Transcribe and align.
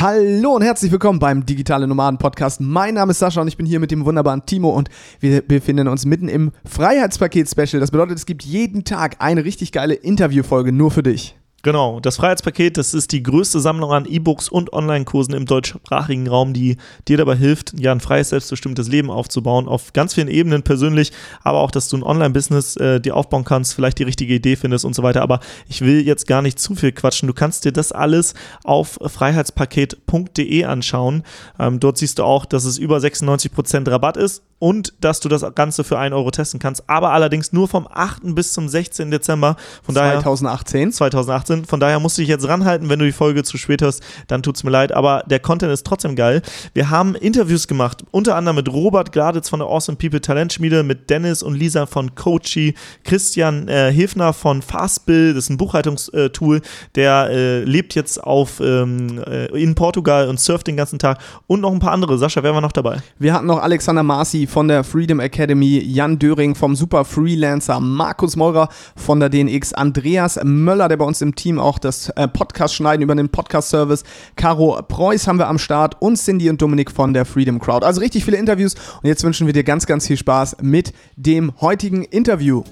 Hallo 0.00 0.54
und 0.54 0.62
herzlich 0.62 0.92
willkommen 0.92 1.18
beim 1.18 1.44
Digitale 1.44 1.88
Nomaden 1.88 2.18
Podcast. 2.18 2.60
Mein 2.60 2.94
Name 2.94 3.10
ist 3.10 3.18
Sascha 3.18 3.40
und 3.40 3.48
ich 3.48 3.56
bin 3.56 3.66
hier 3.66 3.80
mit 3.80 3.90
dem 3.90 4.04
wunderbaren 4.04 4.46
Timo 4.46 4.70
und 4.70 4.88
wir 5.18 5.42
befinden 5.42 5.88
uns 5.88 6.06
mitten 6.06 6.28
im 6.28 6.52
Freiheitspaket 6.64 7.48
Special. 7.48 7.80
Das 7.80 7.90
bedeutet, 7.90 8.16
es 8.16 8.24
gibt 8.24 8.44
jeden 8.44 8.84
Tag 8.84 9.16
eine 9.18 9.44
richtig 9.44 9.72
geile 9.72 9.94
Interviewfolge 9.94 10.70
nur 10.70 10.92
für 10.92 11.02
dich. 11.02 11.36
Genau, 11.62 11.98
das 11.98 12.18
Freiheitspaket, 12.18 12.76
das 12.76 12.94
ist 12.94 13.10
die 13.10 13.20
größte 13.20 13.58
Sammlung 13.58 13.90
an 13.92 14.06
E-Books 14.06 14.48
und 14.48 14.72
Online-Kursen 14.72 15.34
im 15.34 15.44
deutschsprachigen 15.44 16.28
Raum, 16.28 16.52
die 16.52 16.76
dir 17.08 17.16
dabei 17.16 17.34
hilft, 17.34 17.72
ja, 17.76 17.90
ein 17.90 17.98
freies, 17.98 18.28
selbstbestimmtes 18.28 18.86
Leben 18.86 19.10
aufzubauen, 19.10 19.66
auf 19.66 19.92
ganz 19.92 20.14
vielen 20.14 20.28
Ebenen 20.28 20.62
persönlich, 20.62 21.10
aber 21.42 21.58
auch, 21.58 21.72
dass 21.72 21.88
du 21.88 21.96
ein 21.96 22.04
Online-Business 22.04 22.76
äh, 22.76 23.00
dir 23.00 23.16
aufbauen 23.16 23.44
kannst, 23.44 23.74
vielleicht 23.74 23.98
die 23.98 24.04
richtige 24.04 24.34
Idee 24.34 24.54
findest 24.54 24.84
und 24.84 24.94
so 24.94 25.02
weiter. 25.02 25.20
Aber 25.20 25.40
ich 25.68 25.80
will 25.80 26.06
jetzt 26.06 26.28
gar 26.28 26.42
nicht 26.42 26.60
zu 26.60 26.76
viel 26.76 26.92
quatschen. 26.92 27.26
Du 27.26 27.34
kannst 27.34 27.64
dir 27.64 27.72
das 27.72 27.90
alles 27.90 28.34
auf 28.62 29.00
freiheitspaket.de 29.04 30.64
anschauen. 30.64 31.24
Ähm, 31.58 31.80
dort 31.80 31.98
siehst 31.98 32.20
du 32.20 32.22
auch, 32.22 32.44
dass 32.44 32.64
es 32.66 32.78
über 32.78 32.98
96% 32.98 33.90
Rabatt 33.90 34.16
ist 34.16 34.44
und 34.58 34.92
dass 35.00 35.20
du 35.20 35.28
das 35.28 35.44
Ganze 35.54 35.84
für 35.84 35.98
1 35.98 36.14
Euro 36.14 36.30
testen 36.30 36.58
kannst, 36.58 36.88
aber 36.88 37.10
allerdings 37.10 37.52
nur 37.52 37.68
vom 37.68 37.86
8. 37.90 38.34
bis 38.34 38.52
zum 38.52 38.68
16. 38.68 39.10
Dezember. 39.10 39.56
Von 39.82 39.94
2018. 39.94 40.80
Daher, 40.80 40.90
2018. 40.92 41.64
Von 41.64 41.80
daher 41.80 42.00
musst 42.00 42.18
du 42.18 42.22
dich 42.22 42.28
jetzt 42.28 42.48
ranhalten, 42.48 42.88
wenn 42.88 42.98
du 42.98 43.04
die 43.04 43.12
Folge 43.12 43.44
zu 43.44 43.56
spät 43.58 43.82
hörst, 43.82 44.02
dann 44.26 44.42
tut's 44.42 44.64
mir 44.64 44.70
leid, 44.70 44.92
aber 44.92 45.22
der 45.26 45.40
Content 45.40 45.72
ist 45.72 45.86
trotzdem 45.86 46.16
geil. 46.16 46.42
Wir 46.74 46.90
haben 46.90 47.14
Interviews 47.14 47.68
gemacht, 47.68 48.04
unter 48.10 48.36
anderem 48.36 48.56
mit 48.56 48.72
Robert 48.72 49.12
Gladitz 49.12 49.48
von 49.48 49.60
der 49.60 49.68
Awesome 49.68 49.96
People 49.96 50.20
Talentschmiede, 50.20 50.82
mit 50.82 51.10
Dennis 51.10 51.42
und 51.42 51.54
Lisa 51.54 51.86
von 51.86 52.14
Coachy, 52.14 52.74
Christian 53.04 53.68
äh, 53.68 53.92
Hilfner 53.92 54.32
von 54.32 54.62
Fastbill, 54.62 55.34
das 55.34 55.44
ist 55.44 55.50
ein 55.50 55.56
Buchhaltungstool, 55.56 56.62
der 56.94 57.28
äh, 57.30 57.64
lebt 57.64 57.94
jetzt 57.94 58.22
auf 58.22 58.60
ähm, 58.60 59.22
äh, 59.26 59.46
in 59.60 59.74
Portugal 59.74 60.28
und 60.28 60.40
surft 60.40 60.66
den 60.66 60.76
ganzen 60.76 60.98
Tag 60.98 61.18
und 61.46 61.60
noch 61.60 61.72
ein 61.72 61.78
paar 61.78 61.92
andere. 61.92 62.18
Sascha, 62.18 62.42
wer 62.42 62.54
war 62.54 62.60
noch 62.60 62.72
dabei? 62.72 62.98
Wir 63.18 63.32
hatten 63.32 63.46
noch 63.46 63.62
Alexander 63.62 64.02
Marci 64.02 64.47
von 64.48 64.66
der 64.66 64.82
Freedom 64.82 65.20
Academy, 65.20 65.78
Jan 65.78 66.18
Döring 66.18 66.54
vom 66.54 66.74
Super 66.74 67.04
Freelancer, 67.04 67.80
Markus 67.80 68.34
Meurer 68.34 68.68
von 68.96 69.20
der 69.20 69.28
DNX, 69.28 69.74
Andreas 69.74 70.40
Möller, 70.42 70.88
der 70.88 70.96
bei 70.96 71.04
uns 71.04 71.20
im 71.20 71.34
Team 71.34 71.58
auch 71.60 71.78
das 71.78 72.08
äh, 72.10 72.26
Podcast 72.26 72.74
schneiden 72.74 73.02
über 73.02 73.14
den 73.14 73.28
Podcast-Service, 73.28 74.04
Caro 74.36 74.80
Preuß 74.82 75.28
haben 75.28 75.38
wir 75.38 75.48
am 75.48 75.58
Start 75.58 76.00
und 76.00 76.16
Cindy 76.16 76.48
und 76.48 76.62
Dominik 76.62 76.90
von 76.90 77.12
der 77.12 77.24
Freedom 77.24 77.58
Crowd. 77.58 77.84
Also 77.84 78.00
richtig 78.00 78.24
viele 78.24 78.38
Interviews 78.38 78.74
und 79.02 79.08
jetzt 79.08 79.22
wünschen 79.22 79.46
wir 79.46 79.52
dir 79.52 79.64
ganz, 79.64 79.86
ganz 79.86 80.06
viel 80.06 80.16
Spaß 80.16 80.56
mit 80.62 80.92
dem 81.16 81.52
heutigen 81.60 82.02
Interview. 82.04 82.64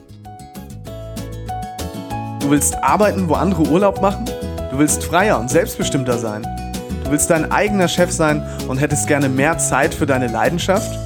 Du 2.40 2.50
willst 2.50 2.74
arbeiten, 2.82 3.28
wo 3.28 3.34
andere 3.34 3.68
Urlaub 3.68 4.00
machen? 4.00 4.24
Du 4.70 4.78
willst 4.78 5.04
freier 5.04 5.38
und 5.38 5.50
selbstbestimmter 5.50 6.16
sein? 6.16 6.42
Du 7.04 7.10
willst 7.10 7.28
dein 7.30 7.52
eigener 7.52 7.88
Chef 7.88 8.10
sein 8.10 8.42
und 8.66 8.78
hättest 8.78 9.06
gerne 9.06 9.28
mehr 9.28 9.58
Zeit 9.58 9.94
für 9.94 10.06
deine 10.06 10.28
Leidenschaft? 10.28 11.05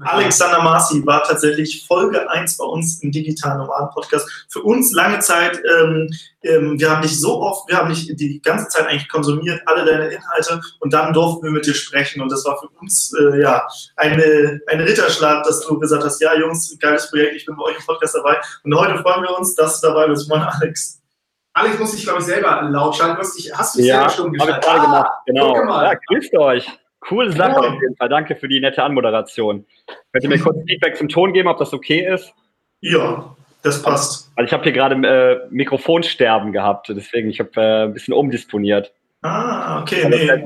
Alexander 0.00 0.62
Marci 0.62 1.04
war 1.06 1.22
tatsächlich 1.22 1.84
Folge 1.86 2.28
1 2.28 2.56
bei 2.56 2.64
uns 2.64 3.02
im 3.02 3.12
digitalen 3.12 3.58
Nomaden 3.58 3.90
Podcast. 3.90 4.46
Für 4.48 4.62
uns 4.62 4.92
lange 4.92 5.18
Zeit, 5.18 5.60
ähm, 5.78 6.10
ähm, 6.42 6.80
wir 6.80 6.90
haben 6.90 7.02
dich 7.02 7.20
so 7.20 7.40
oft, 7.40 7.68
wir 7.68 7.76
haben 7.76 7.90
dich 7.90 8.14
die 8.16 8.40
ganze 8.40 8.68
Zeit 8.68 8.86
eigentlich 8.86 9.08
konsumiert, 9.08 9.60
alle 9.66 9.84
deine 9.84 10.08
Inhalte 10.08 10.60
und 10.80 10.92
dann 10.92 11.12
durften 11.12 11.44
wir 11.44 11.50
mit 11.50 11.66
dir 11.66 11.74
sprechen 11.74 12.22
und 12.22 12.32
das 12.32 12.44
war 12.44 12.58
für 12.58 12.68
uns 12.80 13.14
äh, 13.18 13.40
ja 13.40 13.66
eine, 13.96 14.60
ein 14.66 14.80
Ritterschlag, 14.80 15.44
dass 15.44 15.60
du 15.66 15.78
gesagt 15.78 16.04
hast, 16.04 16.20
ja 16.20 16.34
Jungs, 16.34 16.76
geiles 16.80 17.10
Projekt, 17.10 17.36
ich 17.36 17.46
bin 17.46 17.54
bei 17.56 17.64
euch 17.64 17.78
im 17.78 17.84
Podcast 17.84 18.14
dabei 18.14 18.40
und 18.64 18.74
heute 18.74 18.98
freuen 19.02 19.22
wir 19.22 19.38
uns, 19.38 19.54
dass 19.54 19.80
du 19.80 19.88
dabei 19.88 20.08
bist. 20.08 20.28
Moin 20.28 20.42
Alex. 20.42 21.00
Alex 21.52 21.78
muss 21.78 21.94
ich 21.94 22.04
glaube 22.04 22.20
ich 22.20 22.24
selber 22.24 22.62
laut 22.62 22.96
schalten. 22.96 23.16
Du 23.16 23.20
hast, 23.20 23.36
dich, 23.36 23.52
hast 23.54 23.76
du 23.76 23.82
ja, 23.82 24.08
stumm 24.08 24.32
geschaltet? 24.32 24.64
Ja, 24.64 24.82
gemacht, 24.82 25.12
genau. 25.26 25.82
Ja, 25.82 25.94
grüßt 26.08 26.34
euch. 26.34 26.66
Coole 27.02 27.32
Sache 27.32 27.58
auf 27.58 27.80
jeden 27.80 27.96
Fall. 27.96 28.08
Danke 28.08 28.36
für 28.36 28.48
die 28.48 28.60
nette 28.60 28.82
Anmoderation. 28.82 29.66
Könnt 30.12 30.24
ihr 30.24 30.30
mir 30.30 30.38
kurz 30.38 30.56
Feedback 30.66 30.96
zum 30.96 31.08
Ton 31.08 31.32
geben, 31.32 31.48
ob 31.48 31.58
das 31.58 31.72
okay 31.72 32.06
ist? 32.06 32.32
Ja, 32.80 33.36
das 33.62 33.82
passt. 33.82 34.30
Also 34.36 34.46
ich 34.46 34.52
habe 34.52 34.62
hier 34.62 34.72
gerade 34.72 34.94
äh, 34.94 35.40
Mikrofonsterben 35.50 36.52
gehabt, 36.52 36.88
deswegen 36.88 37.28
ich 37.30 37.40
habe 37.40 37.50
äh, 37.56 37.84
ein 37.84 37.92
bisschen 37.92 38.14
umdisponiert. 38.14 38.92
Ah, 39.22 39.80
okay, 39.82 40.08
nee. 40.08 40.44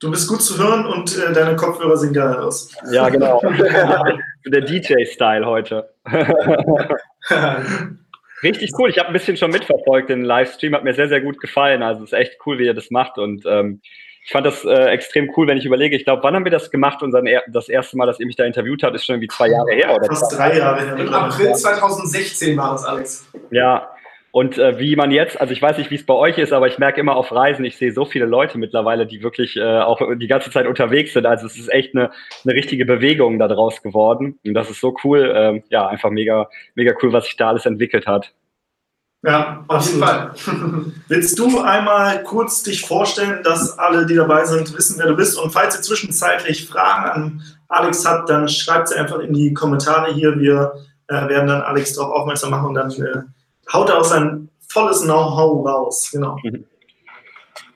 Du 0.00 0.10
bist 0.10 0.28
gut 0.28 0.42
zu 0.42 0.58
hören 0.58 0.86
und 0.86 1.18
äh, 1.18 1.32
deine 1.32 1.56
Kopfhörer 1.56 1.96
sehen 1.96 2.12
geil 2.12 2.36
aus. 2.36 2.72
Ja, 2.92 3.08
genau. 3.08 3.40
Der 4.46 4.60
DJ-Style 4.60 5.44
heute. 5.44 5.92
Richtig 8.42 8.70
cool. 8.78 8.90
Ich 8.90 8.98
habe 8.98 9.08
ein 9.08 9.12
bisschen 9.12 9.36
schon 9.36 9.50
mitverfolgt. 9.50 10.08
Den 10.08 10.22
Livestream 10.22 10.74
hat 10.74 10.84
mir 10.84 10.94
sehr, 10.94 11.08
sehr 11.08 11.20
gut 11.20 11.40
gefallen. 11.40 11.82
Also 11.82 12.04
es 12.04 12.12
ist 12.12 12.18
echt 12.18 12.38
cool, 12.46 12.58
wie 12.58 12.66
ihr 12.66 12.74
das 12.74 12.92
macht. 12.92 13.18
Und 13.18 13.44
ähm, 13.46 13.80
ich 14.28 14.32
fand 14.32 14.44
das 14.44 14.62
äh, 14.62 14.90
extrem 14.90 15.32
cool, 15.38 15.46
wenn 15.46 15.56
ich 15.56 15.64
überlege, 15.64 15.96
ich 15.96 16.04
glaube, 16.04 16.22
wann 16.22 16.34
haben 16.34 16.44
wir 16.44 16.52
das 16.52 16.70
gemacht? 16.70 17.02
Unser, 17.02 17.22
das 17.50 17.70
erste 17.70 17.96
Mal, 17.96 18.04
dass 18.04 18.20
ihr 18.20 18.26
mich 18.26 18.36
da 18.36 18.44
interviewt 18.44 18.82
habt, 18.82 18.94
ist 18.94 19.06
schon 19.06 19.14
irgendwie 19.14 19.28
zwei 19.28 19.48
Jahre 19.48 19.72
her, 19.72 19.96
oder? 19.96 20.04
Fast 20.04 20.36
drei 20.36 20.58
Jahre 20.58 20.84
her. 20.84 20.96
Im 20.98 21.14
April 21.14 21.54
2016 21.54 22.54
war 22.54 22.72
das, 22.72 22.84
Alex. 22.84 23.26
Ja, 23.50 23.88
und 24.30 24.58
äh, 24.58 24.78
wie 24.78 24.96
man 24.96 25.12
jetzt, 25.12 25.40
also 25.40 25.54
ich 25.54 25.62
weiß 25.62 25.78
nicht, 25.78 25.90
wie 25.90 25.94
es 25.94 26.04
bei 26.04 26.12
euch 26.12 26.36
ist, 26.36 26.52
aber 26.52 26.66
ich 26.66 26.78
merke 26.78 27.00
immer 27.00 27.16
auf 27.16 27.32
Reisen, 27.32 27.64
ich 27.64 27.78
sehe 27.78 27.90
so 27.90 28.04
viele 28.04 28.26
Leute 28.26 28.58
mittlerweile, 28.58 29.06
die 29.06 29.22
wirklich 29.22 29.56
äh, 29.56 29.80
auch 29.80 29.98
die 30.16 30.26
ganze 30.26 30.50
Zeit 30.50 30.66
unterwegs 30.66 31.14
sind. 31.14 31.24
Also 31.24 31.46
es 31.46 31.56
ist 31.56 31.72
echt 31.72 31.96
eine, 31.96 32.10
eine 32.44 32.52
richtige 32.52 32.84
Bewegung 32.84 33.38
da 33.38 33.48
draus 33.48 33.82
geworden. 33.82 34.38
Und 34.44 34.52
das 34.52 34.68
ist 34.68 34.82
so 34.82 34.94
cool. 35.04 35.32
Ähm, 35.34 35.62
ja, 35.70 35.86
einfach 35.86 36.10
mega, 36.10 36.50
mega 36.74 36.92
cool, 37.02 37.14
was 37.14 37.24
sich 37.24 37.36
da 37.38 37.48
alles 37.48 37.64
entwickelt 37.64 38.06
hat. 38.06 38.34
Ja, 39.22 39.64
auf 39.66 39.84
jeden 39.86 40.00
Fall. 40.00 40.32
Willst 41.08 41.38
du 41.38 41.60
einmal 41.60 42.22
kurz 42.22 42.62
dich 42.62 42.86
vorstellen, 42.86 43.42
dass 43.42 43.76
alle, 43.76 44.06
die 44.06 44.14
dabei 44.14 44.44
sind, 44.44 44.76
wissen, 44.76 44.98
wer 44.98 45.08
du 45.08 45.16
bist? 45.16 45.36
Und 45.38 45.50
falls 45.50 45.76
ihr 45.76 45.82
zwischenzeitlich 45.82 46.68
Fragen 46.68 47.10
an 47.10 47.42
Alex 47.68 48.06
habt, 48.06 48.30
dann 48.30 48.48
schreibt 48.48 48.88
sie 48.88 48.96
einfach 48.96 49.18
in 49.18 49.32
die 49.32 49.52
Kommentare 49.52 50.12
hier. 50.12 50.38
Wir 50.38 50.72
äh, 51.08 51.28
werden 51.28 51.48
dann 51.48 51.62
Alex 51.62 51.94
darauf 51.94 52.14
aufmerksam 52.14 52.50
machen 52.50 52.68
und 52.68 52.74
dann 52.74 52.90
äh, 52.92 53.22
haut 53.72 53.88
er 53.88 53.98
auch 53.98 54.04
sein 54.04 54.50
volles 54.68 55.02
Know-how 55.02 55.66
raus. 55.66 56.10
Genau. 56.12 56.36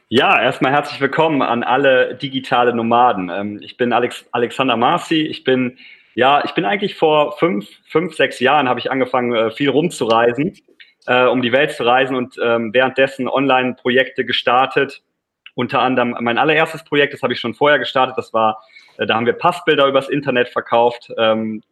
Ja, 0.08 0.40
erstmal 0.40 0.70
herzlich 0.70 1.00
willkommen 1.00 1.42
an 1.42 1.64
alle 1.64 2.14
digitale 2.14 2.72
Nomaden. 2.72 3.30
Ähm, 3.30 3.58
ich 3.62 3.76
bin 3.76 3.92
Alex, 3.92 4.24
Alexander 4.30 4.76
Marci. 4.76 5.22
Ich 5.26 5.42
bin 5.42 5.76
ja, 6.14 6.44
ich 6.44 6.52
bin 6.52 6.66
eigentlich 6.66 6.96
vor 6.96 7.38
fünf, 7.38 7.66
fünf, 7.88 8.14
sechs 8.14 8.38
Jahren 8.38 8.68
habe 8.68 8.78
ich 8.78 8.90
angefangen, 8.90 9.34
äh, 9.34 9.50
viel 9.50 9.70
rumzureisen 9.70 10.58
äh, 11.06 11.26
um 11.26 11.42
die 11.42 11.52
Welt 11.52 11.72
zu 11.72 11.84
reisen 11.84 12.16
und 12.16 12.36
ähm, 12.42 12.72
währenddessen 12.72 13.28
Online-Projekte 13.28 14.24
gestartet. 14.24 15.02
Unter 15.54 15.80
anderem 15.82 16.16
mein 16.20 16.38
allererstes 16.38 16.84
Projekt, 16.84 17.12
das 17.12 17.22
habe 17.22 17.34
ich 17.34 17.40
schon 17.40 17.54
vorher 17.54 17.78
gestartet, 17.78 18.16
das 18.16 18.32
war, 18.32 18.64
äh, 18.98 19.06
da 19.06 19.14
haben 19.14 19.26
wir 19.26 19.34
Passbilder 19.34 19.86
übers 19.86 20.08
Internet 20.08 20.48
verkauft. 20.48 21.10
Ähm, 21.18 21.62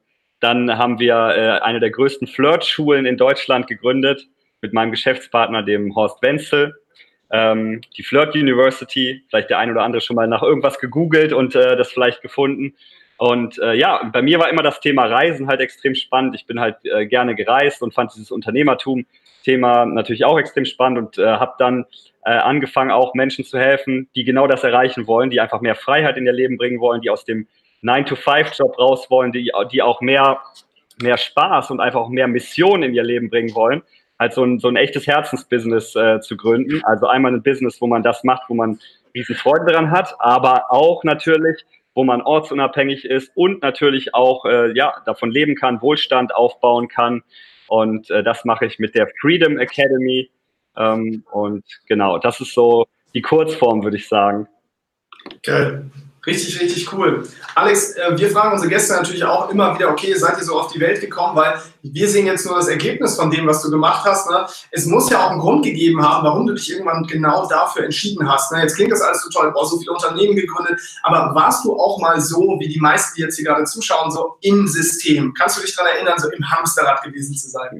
dann 0.41 0.77
haben 0.77 0.99
wir 0.99 1.15
äh, 1.15 1.63
eine 1.63 1.81
der 1.81 1.91
größten 1.91 2.27
Flirt-Schulen 2.27 3.07
in 3.07 3.17
Deutschland 3.17 3.67
gegründet 3.67 4.27
mit 4.63 4.73
meinem 4.73 4.91
Geschäftspartner, 4.91 5.63
dem 5.63 5.95
Horst 5.95 6.23
Wenzel. 6.23 6.77
Ähm, 7.31 7.81
die 7.97 8.03
Flirt 8.03 8.35
University, 8.35 9.23
vielleicht 9.29 9.51
der 9.51 9.59
ein 9.59 9.71
oder 9.71 9.83
andere 9.83 10.01
schon 10.01 10.17
mal 10.17 10.27
nach 10.27 10.43
irgendwas 10.43 10.79
gegoogelt 10.79 11.33
und 11.33 11.55
äh, 11.55 11.77
das 11.77 11.93
vielleicht 11.93 12.23
gefunden. 12.23 12.75
Und 13.19 13.59
äh, 13.59 13.75
ja, 13.75 14.03
bei 14.13 14.23
mir 14.23 14.39
war 14.39 14.49
immer 14.49 14.63
das 14.63 14.81
Thema 14.81 15.05
Reisen 15.05 15.47
halt 15.47 15.61
extrem 15.61 15.95
spannend. 15.95 16.35
Ich 16.35 16.47
bin 16.47 16.59
halt 16.59 16.77
äh, 16.85 17.07
gerne 17.07 17.35
gereist 17.35 17.83
und 17.83 17.93
fand 17.93 18.15
dieses 18.15 18.31
Unternehmertum-Thema 19.41 19.87
natürlich 19.87 20.25
auch 20.25 20.39
extrem 20.39 20.65
spannend 20.65 20.99
und 20.99 21.19
äh, 21.19 21.27
habe 21.27 21.55
dann 21.59 21.87
äh, 22.25 22.31
angefangen, 22.31 22.91
auch 22.91 23.15
Menschen 23.15 23.45
zu 23.45 23.59
helfen, 23.59 24.09
die 24.15 24.25
genau 24.25 24.47
das 24.47 24.65
erreichen 24.65 25.07
wollen, 25.07 25.31
die 25.31 25.41
einfach 25.41 25.61
mehr 25.61 25.75
Freiheit 25.75 26.17
in 26.17 26.27
ihr 26.27 26.33
Leben 26.33 26.57
bringen 26.57 26.81
wollen, 26.81 27.01
die 27.01 27.11
aus 27.11 27.25
dem 27.25 27.47
9-to-5-Job 27.83 28.79
raus 28.79 29.11
wollen, 29.11 29.33
die, 29.33 29.51
die 29.73 29.83
auch 29.83 30.01
mehr, 30.01 30.41
mehr 31.01 31.17
Spaß 31.17 31.71
und 31.71 31.81
einfach 31.81 32.01
auch 32.01 32.09
mehr 32.11 32.29
Mission 32.29 32.83
in 32.83 32.95
ihr 32.95 33.05
Leben 33.05 33.31
bringen 33.31 33.55
wollen. 33.55 33.83
Halt 34.19 34.35
so 34.35 34.45
ein, 34.45 34.59
so 34.59 34.69
ein 34.69 34.77
echtes 34.77 35.07
Herzensbusiness 35.07 35.97
äh, 35.97 36.21
zu 36.21 36.37
gründen. 36.37 36.83
Also 36.85 37.07
einmal 37.07 37.33
ein 37.33 37.43
Business, 37.43 37.81
wo 37.81 37.87
man 37.87 38.03
das 38.03 38.23
macht, 38.23 38.43
wo 38.49 38.55
man 38.55 38.79
riesen 39.15 39.35
Freude 39.35 39.73
dran 39.73 39.91
hat, 39.91 40.15
aber 40.19 40.71
auch 40.71 41.05
natürlich 41.05 41.65
wo 41.95 42.05
man 42.05 42.23
ortsunabhängig 42.23 43.05
ist 43.05 43.33
und 43.35 43.63
natürlich 43.63 44.15
auch 44.15 44.45
äh, 44.45 44.73
ja, 44.77 45.03
davon 45.07 45.31
leben 45.31 45.57
kann, 45.57 45.83
Wohlstand 45.83 46.35
aufbauen 46.35 46.89
kann. 46.89 47.23
Und 47.71 48.11
äh, 48.11 48.25
das 48.25 48.45
mache 48.45 48.67
ich 48.67 48.81
mit 48.81 48.97
der 48.97 49.09
Freedom 49.21 49.57
Academy. 49.57 50.29
Ähm, 50.77 51.23
und 51.31 51.65
genau, 51.87 52.19
das 52.19 52.41
ist 52.41 52.53
so 52.53 52.89
die 53.15 53.23
Kurzform, 53.23 53.85
würde 53.85 53.97
ich 53.97 54.09
sagen. 54.09 54.49
Geil. 55.45 55.89
Richtig, 56.27 56.61
richtig 56.61 56.93
cool. 56.93 57.27
Alex, 57.55 57.93
äh, 57.93 58.17
wir 58.17 58.31
fragen 58.31 58.53
unsere 58.53 58.69
Gäste 58.69 58.93
natürlich 58.93 59.25
auch 59.25 59.49
immer 59.51 59.75
wieder, 59.75 59.91
okay, 59.91 60.13
seid 60.15 60.37
ihr 60.37 60.45
so 60.45 60.61
auf 60.61 60.71
die 60.71 60.79
Welt 60.79 61.01
gekommen, 61.01 61.35
weil 61.35 61.61
wir 61.83 62.09
sehen 62.09 62.27
jetzt 62.27 62.45
nur 62.45 62.57
das 62.57 62.69
Ergebnis 62.69 63.17
von 63.17 63.31
dem, 63.31 63.47
was 63.47 63.63
du 63.63 63.71
gemacht 63.71 64.05
hast. 64.05 64.29
Ne? 64.29 64.47
Es 64.71 64.85
muss 64.85 65.09
ja 65.09 65.25
auch 65.25 65.31
einen 65.31 65.41
Grund 65.41 65.65
gegeben 65.65 66.07
haben, 66.07 66.27
warum 66.27 66.47
du 66.47 66.53
dich 66.53 66.71
irgendwann 66.71 67.05
genau 67.07 67.49
dafür 67.49 67.85
entschieden 67.85 68.31
hast. 68.31 68.53
Ne? 68.53 68.61
Jetzt 68.61 68.77
klingt 68.77 68.93
das 68.93 69.01
alles 69.01 69.23
so 69.23 69.31
toll, 69.31 69.51
du 69.51 69.61
hast 69.61 69.71
so 69.71 69.79
viele 69.79 69.93
Unternehmen 69.93 70.37
gegründet, 70.37 70.79
aber 71.03 71.35
warst 71.35 71.65
du 71.65 71.75
auch 71.75 71.99
mal 71.99 72.21
so, 72.21 72.59
wie 72.61 72.69
die 72.69 72.81
meisten, 72.81 73.15
die 73.17 73.23
jetzt 73.23 73.37
hier 73.37 73.47
gerade 73.47 73.65
zuschauen, 73.65 74.11
so 74.11 74.37
im 74.43 74.69
System? 74.69 75.33
Kannst 75.33 75.57
du 75.57 75.63
dich 75.63 75.75
daran 75.75 75.93
erinnern, 75.95 76.19
so 76.19 76.29
im 76.31 76.51
Hamsterrad 76.51 77.03
gewesen 77.03 77.35
zu 77.35 77.49
sein? 77.49 77.79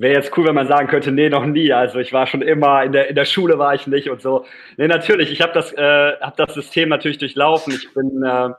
Wäre 0.00 0.14
jetzt 0.14 0.36
cool, 0.38 0.46
wenn 0.46 0.54
man 0.54 0.68
sagen 0.68 0.86
könnte, 0.86 1.10
nee, 1.10 1.28
noch 1.28 1.44
nie. 1.44 1.72
Also 1.72 1.98
ich 1.98 2.12
war 2.12 2.28
schon 2.28 2.40
immer, 2.40 2.84
in 2.84 2.92
der, 2.92 3.08
in 3.08 3.16
der 3.16 3.24
Schule 3.24 3.58
war 3.58 3.74
ich 3.74 3.88
nicht 3.88 4.08
und 4.08 4.22
so. 4.22 4.46
Nee, 4.76 4.86
natürlich, 4.86 5.32
ich 5.32 5.42
habe 5.42 5.52
das, 5.52 5.72
äh, 5.72 6.12
hab 6.20 6.36
das 6.36 6.54
System 6.54 6.88
natürlich 6.88 7.18
durchlaufen. 7.18 7.72
Ich 7.72 7.92
bin, 7.92 8.22
äh, 8.22 8.50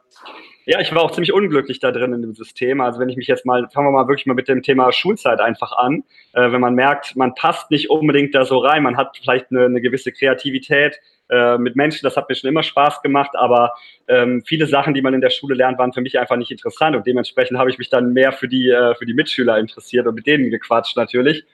ja, 0.70 0.80
ich 0.80 0.94
war 0.94 1.02
auch 1.02 1.10
ziemlich 1.10 1.34
unglücklich 1.34 1.80
da 1.80 1.92
drin 1.92 2.14
in 2.14 2.22
dem 2.22 2.36
System. 2.36 2.80
Also 2.80 3.00
wenn 3.00 3.10
ich 3.10 3.18
mich 3.18 3.26
jetzt 3.26 3.44
mal, 3.44 3.68
fangen 3.74 3.88
wir 3.88 3.92
mal 3.92 4.08
wirklich 4.08 4.28
mal 4.28 4.36
mit 4.36 4.48
dem 4.48 4.62
Thema 4.62 4.92
Schulzeit 4.92 5.40
einfach 5.40 5.72
an. 5.72 6.04
Äh, 6.34 6.52
wenn 6.52 6.62
man 6.62 6.76
merkt, 6.76 7.16
man 7.16 7.34
passt 7.34 7.72
nicht 7.72 7.90
unbedingt 7.90 8.36
da 8.36 8.46
so 8.46 8.60
rein, 8.60 8.84
man 8.84 8.96
hat 8.96 9.18
vielleicht 9.20 9.50
eine, 9.50 9.66
eine 9.66 9.82
gewisse 9.82 10.12
Kreativität, 10.12 11.00
äh, 11.32 11.58
mit 11.58 11.76
Menschen, 11.76 12.02
das 12.04 12.16
hat 12.16 12.30
mir 12.30 12.36
schon 12.36 12.52
immer 12.52 12.62
Spaß 12.62 13.02
gemacht, 13.02 13.32
aber 13.34 13.74
ähm, 14.08 14.44
viele 14.46 14.68
Sachen, 14.68 14.94
die 14.94 15.02
man 15.02 15.16
in 15.16 15.22
der 15.22 15.32
Schule 15.32 15.56
lernt, 15.56 15.80
waren 15.80 15.92
für 15.92 16.02
mich 16.02 16.20
einfach 16.20 16.36
nicht 16.36 16.52
interessant 16.52 16.96
und 16.96 17.08
dementsprechend 17.08 17.58
habe 17.58 17.72
ich 17.72 17.80
mich 17.80 17.90
dann 17.90 18.14
mehr 18.14 18.32
für 18.32 18.48
die, 18.48 18.70
äh, 18.70 18.94
für 18.94 19.08
die 19.08 19.16
Mitschüler 19.16 19.58
interessiert 19.58 20.06
und 20.06 20.14
mit 20.14 20.28
denen 20.28 20.52
gequatscht 20.52 20.96
natürlich. 20.96 21.46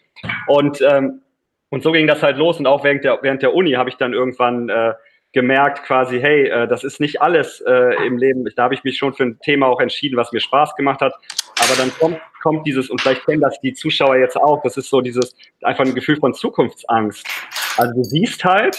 Und, 0.48 0.82
ähm, 0.82 1.22
und 1.70 1.84
so 1.84 1.94
ging 1.94 2.06
das 2.06 2.22
halt 2.22 2.36
los 2.36 2.60
und 2.60 2.68
auch 2.68 2.84
während 2.84 3.06
der, 3.06 3.20
während 3.22 3.42
der 3.42 3.54
Uni 3.54 3.72
habe 3.72 3.90
ich 3.90 3.96
dann 3.96 4.12
irgendwann 4.12 4.68
äh, 4.68 4.94
gemerkt 5.36 5.84
quasi, 5.84 6.20
hey, 6.20 6.48
äh, 6.48 6.68
das 6.68 6.84
ist 6.84 7.00
nicht 7.00 7.22
alles 7.22 7.62
äh, 7.68 8.08
im 8.08 8.18
Leben. 8.18 8.46
Da 8.56 8.64
habe 8.64 8.74
ich 8.74 8.84
mich 8.86 8.98
schon 8.98 9.14
für 9.14 9.24
ein 9.24 9.40
Thema 9.42 9.68
auch 9.68 9.82
entschieden, 9.82 10.16
was 10.16 10.32
mir 10.32 10.40
Spaß 10.40 10.76
gemacht 10.76 11.02
hat. 11.02 11.14
Aber 11.60 11.76
dann 11.78 11.92
kommt, 12.00 12.20
kommt 12.42 12.66
dieses, 12.66 12.90
und 12.90 13.02
vielleicht 13.02 13.26
kennen 13.26 13.42
das 13.42 13.60
die 13.60 13.74
Zuschauer 13.74 14.16
jetzt 14.16 14.38
auch, 14.38 14.64
das 14.64 14.78
ist 14.78 14.90
so 14.90 15.02
dieses, 15.02 15.36
einfach 15.62 15.86
ein 15.86 15.94
Gefühl 15.94 16.16
von 16.16 16.34
Zukunftsangst. 16.34 17.28
Also 17.78 17.94
du 17.94 18.04
siehst 18.04 18.46
halt, 18.46 18.78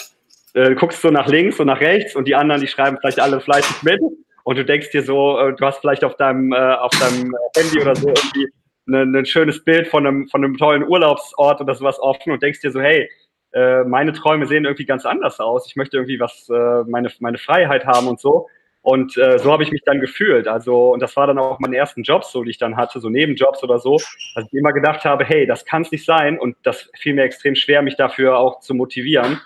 äh, 0.54 0.74
guckst 0.74 1.02
so 1.02 1.10
nach 1.10 1.28
links 1.28 1.60
und 1.60 1.66
nach 1.66 1.80
rechts 1.80 2.16
und 2.16 2.26
die 2.26 2.34
anderen, 2.34 2.62
die 2.62 2.68
schreiben 2.68 2.96
vielleicht 3.00 3.20
alle 3.20 3.40
fleißig 3.40 3.82
mit 3.82 4.00
und 4.44 4.56
du 4.56 4.64
denkst 4.64 4.90
dir 4.92 5.02
so, 5.02 5.38
äh, 5.38 5.54
du 5.54 5.66
hast 5.66 5.80
vielleicht 5.80 6.04
auf 6.04 6.16
deinem, 6.16 6.54
äh, 6.54 6.56
auf 6.56 6.92
deinem 6.98 7.36
Handy 7.54 7.82
oder 7.82 7.94
so 7.94 8.08
irgendwie 8.08 8.48
ein 8.88 9.10
ne, 9.10 9.26
schönes 9.26 9.62
Bild 9.62 9.88
von 9.88 10.06
einem, 10.06 10.28
von 10.28 10.42
einem 10.42 10.56
tollen 10.56 10.88
Urlaubsort 10.88 11.60
oder 11.60 11.74
sowas 11.74 12.00
offen 12.00 12.32
und 12.32 12.42
denkst 12.42 12.60
dir 12.60 12.70
so, 12.70 12.80
hey, 12.80 13.10
äh, 13.56 13.84
meine 13.84 14.12
Träume 14.12 14.46
sehen 14.46 14.66
irgendwie 14.66 14.84
ganz 14.84 15.06
anders 15.06 15.40
aus. 15.40 15.66
Ich 15.66 15.76
möchte 15.76 15.96
irgendwie 15.96 16.20
was, 16.20 16.46
äh, 16.50 16.84
meine, 16.86 17.10
meine 17.20 17.38
Freiheit 17.38 17.86
haben 17.86 18.06
und 18.06 18.20
so. 18.20 18.48
Und 18.82 19.16
äh, 19.16 19.38
so 19.38 19.50
habe 19.50 19.62
ich 19.62 19.72
mich 19.72 19.82
dann 19.84 19.98
gefühlt. 19.98 20.46
Also, 20.46 20.92
und 20.92 21.00
das 21.00 21.16
war 21.16 21.26
dann 21.26 21.38
auch 21.38 21.58
meine 21.58 21.74
ersten 21.74 22.02
Jobs, 22.02 22.30
so 22.32 22.44
die 22.44 22.50
ich 22.50 22.58
dann 22.58 22.76
hatte, 22.76 23.00
so 23.00 23.08
Nebenjobs 23.08 23.64
oder 23.64 23.78
so, 23.78 23.96
dass 24.34 24.44
ich 24.44 24.52
immer 24.52 24.74
gedacht 24.74 25.06
habe, 25.06 25.24
hey, 25.24 25.46
das 25.46 25.64
kann 25.64 25.82
es 25.82 25.90
nicht 25.90 26.04
sein. 26.04 26.38
Und 26.38 26.56
das 26.64 26.90
fiel 26.98 27.14
mir 27.14 27.24
extrem 27.24 27.56
schwer, 27.56 27.80
mich 27.80 27.96
dafür 27.96 28.38
auch 28.38 28.60
zu 28.60 28.74
motivieren. 28.74 29.40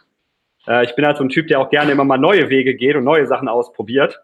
Äh, 0.66 0.84
ich 0.84 0.96
bin 0.96 1.06
halt 1.06 1.16
so 1.16 1.22
ein 1.22 1.28
Typ, 1.28 1.46
der 1.46 1.60
auch 1.60 1.70
gerne 1.70 1.92
immer 1.92 2.04
mal 2.04 2.18
neue 2.18 2.50
Wege 2.50 2.74
geht 2.74 2.96
und 2.96 3.04
neue 3.04 3.26
Sachen 3.28 3.46
ausprobiert. 3.46 4.20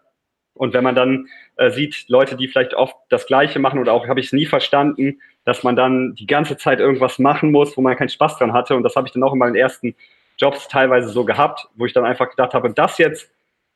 Und 0.53 0.73
wenn 0.73 0.83
man 0.83 0.95
dann 0.95 1.29
äh, 1.55 1.69
sieht, 1.69 2.09
Leute, 2.09 2.35
die 2.35 2.49
vielleicht 2.49 2.73
oft 2.73 2.95
das 3.07 3.25
Gleiche 3.25 3.59
machen 3.59 3.79
oder 3.79 3.93
auch 3.93 4.07
habe 4.07 4.19
ich 4.19 4.27
es 4.27 4.33
nie 4.33 4.47
verstanden, 4.47 5.21
dass 5.47 5.63
man 5.63 5.77
dann 5.77 6.13
die 6.13 6.27
ganze 6.27 6.57
Zeit 6.57 6.81
irgendwas 6.81 7.19
machen 7.19 7.53
muss, 7.53 7.77
wo 7.77 7.81
man 7.81 7.95
keinen 7.95 8.09
Spaß 8.09 8.37
dran 8.37 8.51
hatte. 8.51 8.75
Und 8.75 8.83
das 8.83 8.97
habe 8.97 9.07
ich 9.07 9.13
dann 9.13 9.23
auch 9.23 9.31
in 9.31 9.39
meinen 9.39 9.55
ersten 9.55 9.95
Jobs 10.37 10.67
teilweise 10.67 11.07
so 11.07 11.23
gehabt, 11.23 11.69
wo 11.77 11.85
ich 11.85 11.93
dann 11.93 12.03
einfach 12.03 12.29
gedacht 12.29 12.53
habe, 12.53 12.73
das 12.73 12.97
jetzt, 12.97 13.31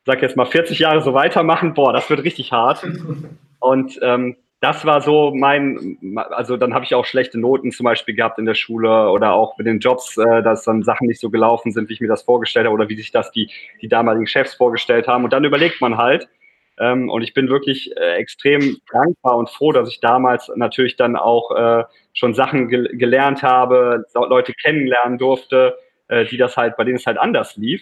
sag 0.06 0.22
jetzt 0.22 0.36
mal 0.36 0.46
40 0.46 0.80
Jahre 0.80 1.02
so 1.02 1.14
weitermachen, 1.14 1.74
boah, 1.74 1.94
das 1.94 2.10
wird 2.10 2.26
richtig 2.26 2.52
hart. 2.52 2.86
Und 3.60 3.98
ähm, 4.02 4.36
das 4.60 4.84
war 4.84 5.00
so 5.00 5.34
mein, 5.34 5.98
also 6.32 6.58
dann 6.58 6.74
habe 6.74 6.84
ich 6.84 6.94
auch 6.94 7.06
schlechte 7.06 7.40
Noten 7.40 7.72
zum 7.72 7.86
Beispiel 7.86 8.16
gehabt 8.16 8.38
in 8.38 8.46
der 8.46 8.56
Schule 8.56 9.10
oder 9.10 9.32
auch 9.32 9.58
mit 9.58 9.66
den 9.66 9.80
Jobs, 9.80 10.18
äh, 10.18 10.44
dass 10.44 10.66
dann 10.66 10.84
Sachen 10.84 11.08
nicht 11.08 11.22
so 11.22 11.30
gelaufen 11.30 11.72
sind, 11.72 11.88
wie 11.88 11.94
ich 11.94 12.02
mir 12.02 12.10
das 12.10 12.24
vorgestellt 12.24 12.66
habe 12.66 12.76
oder 12.76 12.90
wie 12.90 12.98
sich 12.98 13.14
das 13.14 13.32
die, 13.32 13.50
die 13.82 13.88
damaligen 13.88 14.28
Chefs 14.28 14.56
vorgestellt 14.56 15.08
haben. 15.08 15.24
Und 15.24 15.32
dann 15.32 15.46
überlegt 15.46 15.80
man 15.80 15.96
halt, 15.96 16.28
ähm, 16.80 17.10
und 17.10 17.22
ich 17.22 17.34
bin 17.34 17.50
wirklich 17.50 17.96
äh, 17.98 18.16
extrem 18.16 18.78
dankbar 18.92 19.38
und 19.38 19.50
froh, 19.50 19.72
dass 19.72 19.90
ich 19.90 20.00
damals 20.00 20.52
natürlich 20.56 20.96
dann 20.96 21.16
auch 21.16 21.52
äh, 21.52 21.84
schon 22.14 22.34
Sachen 22.34 22.70
gel 22.70 22.90
gelernt 22.94 23.44
habe, 23.44 24.06
Leute 24.14 24.54
kennenlernen 24.54 25.18
durfte, 25.18 25.78
äh, 26.08 26.26
die 26.26 26.38
das 26.38 26.58
halt, 26.58 26.78
bei 26.78 26.84
denen 26.84 26.98
es 26.98 27.06
halt 27.06 27.18
anders 27.18 27.58
lief. 27.58 27.82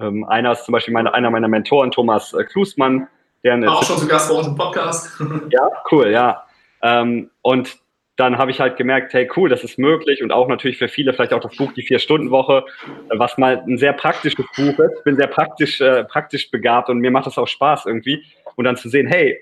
Ähm, 0.00 0.24
einer 0.24 0.52
ist 0.52 0.64
zum 0.64 0.72
Beispiel 0.72 0.94
meine, 0.94 1.12
einer 1.12 1.30
meiner 1.30 1.48
Mentoren, 1.48 1.90
Thomas 1.90 2.32
äh, 2.32 2.44
Klusmann, 2.44 3.08
der 3.44 3.70
auch 3.70 3.82
schon 3.82 3.98
zu 3.98 4.08
Gast 4.08 4.30
bei 4.30 4.36
uns 4.36 4.46
im 4.46 4.56
Podcast. 4.56 5.20
ja, 5.50 5.68
cool, 5.90 6.10
ja. 6.10 6.44
Ähm, 6.82 7.30
und 7.42 7.78
dann 8.18 8.36
habe 8.36 8.50
ich 8.50 8.58
halt 8.58 8.76
gemerkt, 8.76 9.14
hey, 9.14 9.30
cool, 9.36 9.48
das 9.48 9.62
ist 9.62 9.78
möglich 9.78 10.24
und 10.24 10.32
auch 10.32 10.48
natürlich 10.48 10.76
für 10.76 10.88
viele 10.88 11.12
vielleicht 11.12 11.32
auch 11.32 11.40
das 11.40 11.56
Buch 11.56 11.72
Die 11.72 11.82
Vier-Stunden-Woche, 11.82 12.64
was 13.10 13.38
mal 13.38 13.62
ein 13.64 13.78
sehr 13.78 13.92
praktisches 13.92 14.44
Buch 14.56 14.76
ist. 14.76 14.92
Ich 14.98 15.04
bin 15.04 15.14
sehr 15.14 15.28
praktisch, 15.28 15.80
äh, 15.80 16.02
praktisch 16.02 16.50
begabt 16.50 16.90
und 16.90 16.98
mir 16.98 17.12
macht 17.12 17.26
das 17.26 17.38
auch 17.38 17.46
Spaß 17.46 17.86
irgendwie. 17.86 18.24
Und 18.56 18.64
dann 18.64 18.76
zu 18.76 18.88
sehen, 18.88 19.06
hey, 19.06 19.38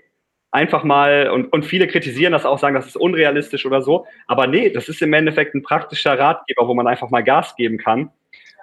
einfach 0.51 0.85
mal, 0.85 1.31
und, 1.31 1.51
und 1.55 1.65
viele 1.65 1.87
kritisieren 1.87 2.33
das 2.33 2.45
auch, 2.45 2.59
sagen, 2.59 2.75
das 2.75 2.87
ist 2.87 2.97
unrealistisch 2.97 3.65
oder 3.65 3.81
so. 3.81 4.07
Aber 4.27 4.47
nee, 4.47 4.69
das 4.69 4.91
ist 4.91 5.01
im 5.01 5.15
Endeffekt 5.15 5.55
ein 5.55 5.63
praktischer 5.63 6.19
Ratgeber, 6.19 6.69
wo 6.69 6.75
man 6.75 6.87
einfach 6.87 7.09
mal 7.09 7.25
Gas 7.25 7.57
geben 7.57 7.79
kann. 7.79 8.11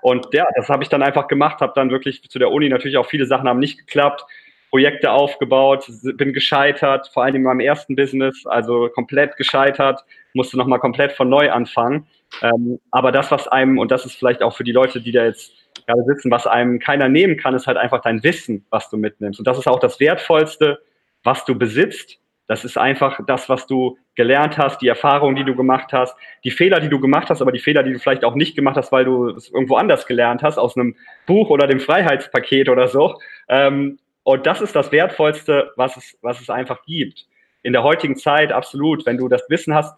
Und 0.04 0.28
ja, 0.32 0.46
das 0.56 0.70
habe 0.70 0.84
ich 0.84 0.90
dann 0.90 1.02
einfach 1.02 1.28
gemacht, 1.28 1.60
habe 1.60 1.74
dann 1.76 1.90
wirklich 1.90 2.22
zu 2.30 2.38
der 2.38 2.52
Uni 2.52 2.70
natürlich 2.70 2.98
auch 2.98 3.08
viele 3.08 3.26
Sachen 3.26 3.50
haben 3.50 3.60
nicht 3.60 3.80
geklappt. 3.80 4.26
Projekte 4.74 5.12
aufgebaut, 5.12 5.86
bin 6.16 6.34
gescheitert, 6.34 7.08
vor 7.14 7.24
allem 7.24 7.36
in 7.36 7.44
meinem 7.44 7.60
ersten 7.60 7.96
Business, 7.96 8.44
also 8.48 8.90
komplett 8.90 9.38
gescheitert, 9.38 10.04
musste 10.34 10.58
nochmal 10.58 10.80
komplett 10.80 11.12
von 11.12 11.30
neu 11.30 11.52
anfangen. 11.52 12.08
Ähm, 12.42 12.80
aber 12.90 13.12
das, 13.12 13.30
was 13.30 13.48
einem, 13.48 13.78
und 13.78 13.92
das 13.92 14.04
ist 14.08 14.16
vielleicht 14.16 14.42
auch 14.42 14.58
für 14.58 14.64
die 14.64 14.72
Leute, 14.72 15.00
die 15.00 15.12
da 15.12 15.26
jetzt 15.26 15.52
gerade 15.86 16.04
sitzen, 16.06 16.32
was 16.32 16.48
einem 16.48 16.80
keiner 16.80 17.08
nehmen 17.08 17.38
kann, 17.38 17.54
ist 17.54 17.68
halt 17.68 17.78
einfach 17.78 18.02
dein 18.02 18.24
Wissen, 18.24 18.66
was 18.72 18.90
du 18.90 18.98
mitnimmst. 18.98 19.38
Und 19.38 19.48
das 19.48 19.60
ist 19.60 19.68
auch 19.68 19.80
das 19.80 20.00
Wertvollste, 20.00 20.80
was 21.24 21.46
du 21.46 21.56
besitzt. 21.56 22.18
Das 22.48 22.66
ist 22.66 22.76
einfach 22.76 23.20
das, 23.28 23.50
was 23.50 23.68
du 23.68 24.00
gelernt 24.16 24.58
hast, 24.58 24.82
die 24.82 24.88
Erfahrungen, 24.88 25.36
die 25.36 25.46
du 25.46 25.56
gemacht 25.56 25.94
hast, 25.94 26.16
die 26.44 26.52
Fehler, 26.52 26.80
die 26.80 26.90
du 26.90 27.00
gemacht 27.00 27.30
hast, 27.30 27.44
aber 27.44 27.52
die 27.52 27.60
Fehler, 27.60 27.84
die 27.84 27.94
du 27.94 28.00
vielleicht 28.00 28.26
auch 28.26 28.34
nicht 28.34 28.56
gemacht 28.56 28.76
hast, 28.76 28.92
weil 28.92 29.06
du 29.06 29.30
es 29.30 29.52
irgendwo 29.52 29.76
anders 29.76 30.08
gelernt 30.08 30.42
hast, 30.42 30.58
aus 30.58 30.76
einem 30.76 30.96
Buch 31.28 31.52
oder 31.52 31.68
dem 31.68 31.80
Freiheitspaket 31.80 32.70
oder 32.70 32.88
so. 32.88 33.20
Ähm, 33.48 34.00
und 34.24 34.46
das 34.46 34.62
ist 34.62 34.76
das 34.76 34.92
Wertvollste, 34.92 35.72
was 35.76 35.98
es, 35.98 36.18
was 36.22 36.40
es 36.42 36.50
einfach 36.50 36.84
gibt. 36.86 37.26
In 37.62 37.74
der 37.74 37.84
heutigen 37.84 38.16
Zeit 38.16 38.52
absolut. 38.52 39.06
Wenn 39.06 39.18
du 39.18 39.28
das 39.28 39.44
Wissen 39.50 39.74
hast, 39.74 39.96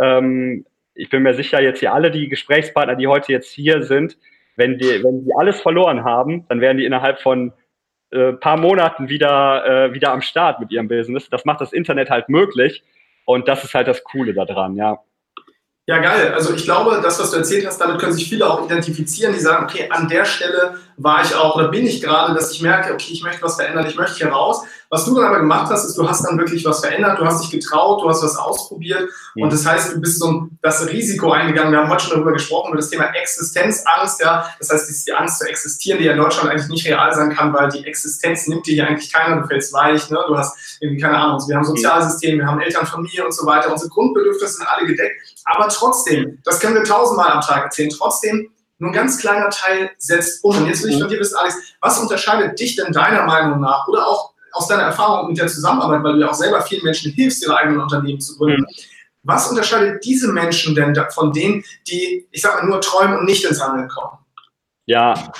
ähm, 0.00 0.64
ich 0.94 1.10
bin 1.10 1.22
mir 1.22 1.34
sicher, 1.34 1.60
jetzt 1.60 1.80
hier 1.80 1.92
alle 1.92 2.10
die 2.10 2.28
Gesprächspartner, 2.28 2.96
die 2.96 3.06
heute 3.06 3.32
jetzt 3.32 3.52
hier 3.52 3.82
sind, 3.82 4.16
wenn 4.56 4.78
die, 4.78 5.04
wenn 5.04 5.24
die 5.24 5.34
alles 5.36 5.60
verloren 5.60 6.04
haben, 6.04 6.46
dann 6.48 6.60
werden 6.60 6.78
die 6.78 6.86
innerhalb 6.86 7.20
von 7.20 7.52
äh, 8.10 8.32
paar 8.32 8.56
Monaten 8.56 9.08
wieder, 9.08 9.66
äh, 9.66 9.94
wieder 9.94 10.12
am 10.12 10.22
Start 10.22 10.60
mit 10.60 10.70
ihrem 10.70 10.88
Business. 10.88 11.28
Das 11.28 11.44
macht 11.44 11.60
das 11.60 11.72
Internet 11.72 12.08
halt 12.08 12.28
möglich. 12.28 12.82
Und 13.26 13.48
das 13.48 13.64
ist 13.64 13.74
halt 13.74 13.88
das 13.88 14.04
Coole 14.04 14.32
daran, 14.32 14.76
ja. 14.76 15.00
Ja, 15.88 15.98
geil. 15.98 16.34
Also 16.34 16.52
ich 16.52 16.64
glaube, 16.64 17.00
das, 17.00 17.20
was 17.20 17.30
du 17.30 17.36
erzählt 17.36 17.64
hast, 17.64 17.78
damit 17.80 18.00
können 18.00 18.12
sich 18.12 18.28
viele 18.28 18.50
auch 18.50 18.64
identifizieren, 18.64 19.32
die 19.32 19.38
sagen, 19.38 19.66
okay, 19.66 19.88
an 19.88 20.08
der 20.08 20.24
Stelle 20.24 20.78
war 20.96 21.22
ich 21.22 21.32
auch 21.32 21.54
oder 21.54 21.68
bin 21.68 21.86
ich 21.86 22.02
gerade, 22.02 22.34
dass 22.34 22.50
ich 22.50 22.60
merke, 22.60 22.92
okay, 22.92 23.12
ich 23.12 23.22
möchte 23.22 23.42
was 23.42 23.54
verändern, 23.54 23.86
ich 23.86 23.94
möchte 23.94 24.16
hier 24.16 24.28
raus. 24.28 24.64
Was 24.88 25.04
du 25.04 25.14
dann 25.14 25.26
aber 25.26 25.38
gemacht 25.38 25.70
hast, 25.70 25.84
ist, 25.84 25.96
du 25.96 26.08
hast 26.08 26.24
dann 26.24 26.38
wirklich 26.38 26.64
was 26.64 26.80
verändert, 26.80 27.20
du 27.20 27.24
hast 27.24 27.42
dich 27.42 27.50
getraut, 27.50 28.02
du 28.02 28.08
hast 28.08 28.22
was 28.24 28.36
ausprobiert 28.36 29.08
mhm. 29.34 29.44
und 29.44 29.52
das 29.52 29.64
heißt, 29.64 29.94
du 29.94 30.00
bist 30.00 30.18
so 30.18 30.48
das 30.60 30.88
Risiko 30.88 31.30
eingegangen. 31.30 31.70
Wir 31.70 31.78
haben 31.78 31.90
heute 31.90 32.04
schon 32.04 32.14
darüber 32.14 32.32
gesprochen, 32.32 32.70
über 32.70 32.78
das 32.78 32.90
Thema 32.90 33.04
Existenzangst, 33.14 34.20
ja. 34.20 34.50
Das 34.58 34.70
heißt, 34.70 34.88
das 34.88 34.90
ist 34.90 35.06
die 35.06 35.12
Angst 35.12 35.38
zu 35.38 35.48
existieren, 35.48 35.98
die 35.98 36.06
ja 36.06 36.12
in 36.12 36.18
Deutschland 36.18 36.50
eigentlich 36.50 36.68
nicht 36.68 36.86
real 36.88 37.14
sein 37.14 37.32
kann, 37.36 37.52
weil 37.52 37.68
die 37.68 37.84
Existenz 37.84 38.48
nimmt 38.48 38.66
dir 38.66 38.74
hier 38.74 38.88
eigentlich 38.88 39.12
keiner, 39.12 39.40
du 39.40 39.46
fällst 39.46 39.72
weich, 39.72 40.10
ne? 40.10 40.18
Du 40.26 40.36
hast 40.36 40.78
irgendwie 40.80 41.00
keine 41.00 41.16
Ahnung. 41.16 41.40
Wir 41.46 41.56
haben 41.56 41.64
Sozialsystem, 41.64 42.38
wir 42.38 42.46
haben 42.46 42.60
Eltern, 42.60 42.86
Familie 42.86 43.24
und 43.24 43.32
so 43.32 43.46
weiter. 43.46 43.70
Unsere 43.70 43.90
Grundbedürfnisse 43.90 44.54
sind 44.54 44.66
alle 44.68 44.86
gedeckt. 44.86 45.35
Aber 45.46 45.68
trotzdem, 45.68 46.38
das 46.44 46.60
können 46.60 46.74
wir 46.74 46.84
tausendmal 46.84 47.30
am 47.30 47.40
Tag 47.40 47.64
erzählen, 47.64 47.90
trotzdem 47.90 48.50
nur 48.78 48.90
ein 48.90 48.94
ganz 48.94 49.18
kleiner 49.18 49.48
Teil 49.48 49.90
setzt 49.96 50.44
um. 50.44 50.56
Und 50.56 50.66
jetzt 50.66 50.82
will 50.82 50.90
ich 50.90 51.00
von 51.00 51.08
dir 51.08 51.18
wissen, 51.18 51.36
Alex, 51.36 51.56
was 51.80 51.98
unterscheidet 51.98 52.58
dich 52.58 52.76
denn 52.76 52.92
deiner 52.92 53.24
Meinung 53.24 53.60
nach 53.60 53.86
oder 53.88 54.06
auch 54.06 54.34
aus 54.52 54.68
deiner 54.68 54.82
Erfahrung 54.82 55.28
mit 55.28 55.38
der 55.38 55.46
Zusammenarbeit, 55.46 56.02
weil 56.02 56.14
du 56.14 56.20
ja 56.20 56.30
auch 56.30 56.34
selber 56.34 56.60
vielen 56.62 56.82
Menschen 56.82 57.12
hilfst, 57.12 57.42
ihre 57.42 57.56
eigenen 57.56 57.80
Unternehmen 57.80 58.20
zu 58.20 58.36
gründen. 58.36 58.62
Mhm. 58.62 58.66
Was 59.22 59.48
unterscheidet 59.48 60.04
diese 60.04 60.32
Menschen 60.32 60.74
denn 60.74 60.94
von 61.10 61.32
denen, 61.32 61.64
die, 61.88 62.26
ich 62.30 62.42
sag 62.42 62.60
mal, 62.62 62.68
nur 62.68 62.80
träumen 62.80 63.18
und 63.18 63.24
nicht 63.24 63.44
ins 63.44 63.62
Handeln 63.62 63.88
kommen? 63.88 64.18
Ja, 64.86 65.32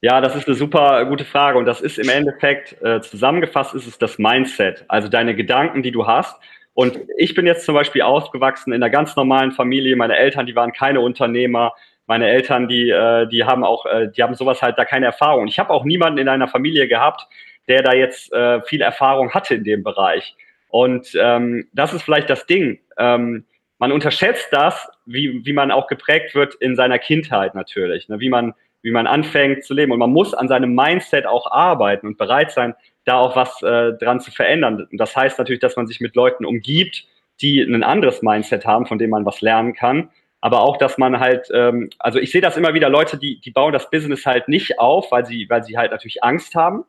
ja, 0.00 0.20
das 0.20 0.34
ist 0.34 0.46
eine 0.46 0.56
super 0.56 1.04
gute 1.06 1.24
Frage 1.24 1.58
und 1.58 1.64
das 1.64 1.80
ist 1.80 1.98
im 1.98 2.08
Endeffekt 2.08 2.80
äh, 2.82 3.00
zusammengefasst 3.00 3.74
ist 3.74 3.86
es 3.86 3.98
das 3.98 4.18
Mindset, 4.18 4.84
also 4.88 5.08
deine 5.08 5.34
Gedanken, 5.34 5.82
die 5.82 5.92
du 5.92 6.06
hast. 6.06 6.36
Und 6.74 6.98
ich 7.16 7.34
bin 7.34 7.46
jetzt 7.46 7.64
zum 7.64 7.74
Beispiel 7.74 8.02
aufgewachsen 8.02 8.72
in 8.72 8.82
einer 8.82 8.90
ganz 8.90 9.14
normalen 9.16 9.52
Familie. 9.52 9.96
Meine 9.96 10.16
Eltern, 10.16 10.46
die 10.46 10.56
waren 10.56 10.72
keine 10.72 11.00
Unternehmer. 11.00 11.72
Meine 12.06 12.28
Eltern, 12.28 12.68
die, 12.68 12.90
äh, 12.90 13.26
die 13.28 13.44
haben 13.44 13.64
auch, 13.64 13.86
äh, 13.86 14.08
die 14.08 14.22
haben 14.22 14.34
sowas 14.34 14.60
halt 14.60 14.76
da 14.76 14.84
keine 14.84 15.06
Erfahrung. 15.06 15.46
Ich 15.46 15.58
habe 15.58 15.70
auch 15.72 15.84
niemanden 15.84 16.18
in 16.18 16.28
einer 16.28 16.48
Familie 16.48 16.88
gehabt, 16.88 17.26
der 17.68 17.82
da 17.82 17.94
jetzt 17.94 18.32
äh, 18.32 18.60
viel 18.62 18.82
Erfahrung 18.82 19.32
hatte 19.32 19.54
in 19.54 19.64
dem 19.64 19.82
Bereich. 19.82 20.36
Und 20.68 21.16
ähm, 21.18 21.68
das 21.72 21.94
ist 21.94 22.02
vielleicht 22.02 22.28
das 22.28 22.46
Ding. 22.46 22.80
Ähm, 22.98 23.44
man 23.78 23.92
unterschätzt 23.92 24.48
das, 24.50 24.88
wie, 25.06 25.44
wie 25.44 25.52
man 25.52 25.70
auch 25.70 25.86
geprägt 25.86 26.34
wird 26.34 26.54
in 26.56 26.74
seiner 26.74 26.98
Kindheit 26.98 27.54
natürlich, 27.54 28.08
ne? 28.08 28.18
wie, 28.20 28.28
man, 28.28 28.54
wie 28.82 28.90
man 28.90 29.06
anfängt 29.06 29.64
zu 29.64 29.74
leben. 29.74 29.92
Und 29.92 30.00
man 30.00 30.10
muss 30.10 30.34
an 30.34 30.48
seinem 30.48 30.74
Mindset 30.74 31.26
auch 31.26 31.50
arbeiten 31.50 32.06
und 32.08 32.18
bereit 32.18 32.50
sein, 32.50 32.74
da 33.04 33.18
auch 33.18 33.36
was 33.36 33.62
äh, 33.62 33.92
dran 33.94 34.20
zu 34.20 34.30
verändern. 34.30 34.86
Und 34.90 34.98
das 34.98 35.14
heißt 35.14 35.38
natürlich, 35.38 35.60
dass 35.60 35.76
man 35.76 35.86
sich 35.86 36.00
mit 36.00 36.14
Leuten 36.16 36.44
umgibt, 36.44 37.06
die 37.40 37.60
ein 37.60 37.82
anderes 37.82 38.22
Mindset 38.22 38.66
haben, 38.66 38.86
von 38.86 38.98
dem 38.98 39.10
man 39.10 39.26
was 39.26 39.40
lernen 39.40 39.74
kann. 39.74 40.10
Aber 40.40 40.60
auch, 40.60 40.76
dass 40.76 40.98
man 40.98 41.20
halt, 41.20 41.48
ähm, 41.52 41.90
also 41.98 42.18
ich 42.18 42.30
sehe 42.30 42.40
das 42.40 42.56
immer 42.56 42.74
wieder, 42.74 42.88
Leute, 42.88 43.16
die, 43.18 43.40
die 43.40 43.50
bauen 43.50 43.72
das 43.72 43.90
Business 43.90 44.26
halt 44.26 44.48
nicht 44.48 44.78
auf, 44.78 45.10
weil 45.10 45.24
sie, 45.26 45.46
weil 45.48 45.64
sie 45.64 45.76
halt 45.76 45.90
natürlich 45.90 46.22
Angst 46.22 46.54
haben. 46.54 46.84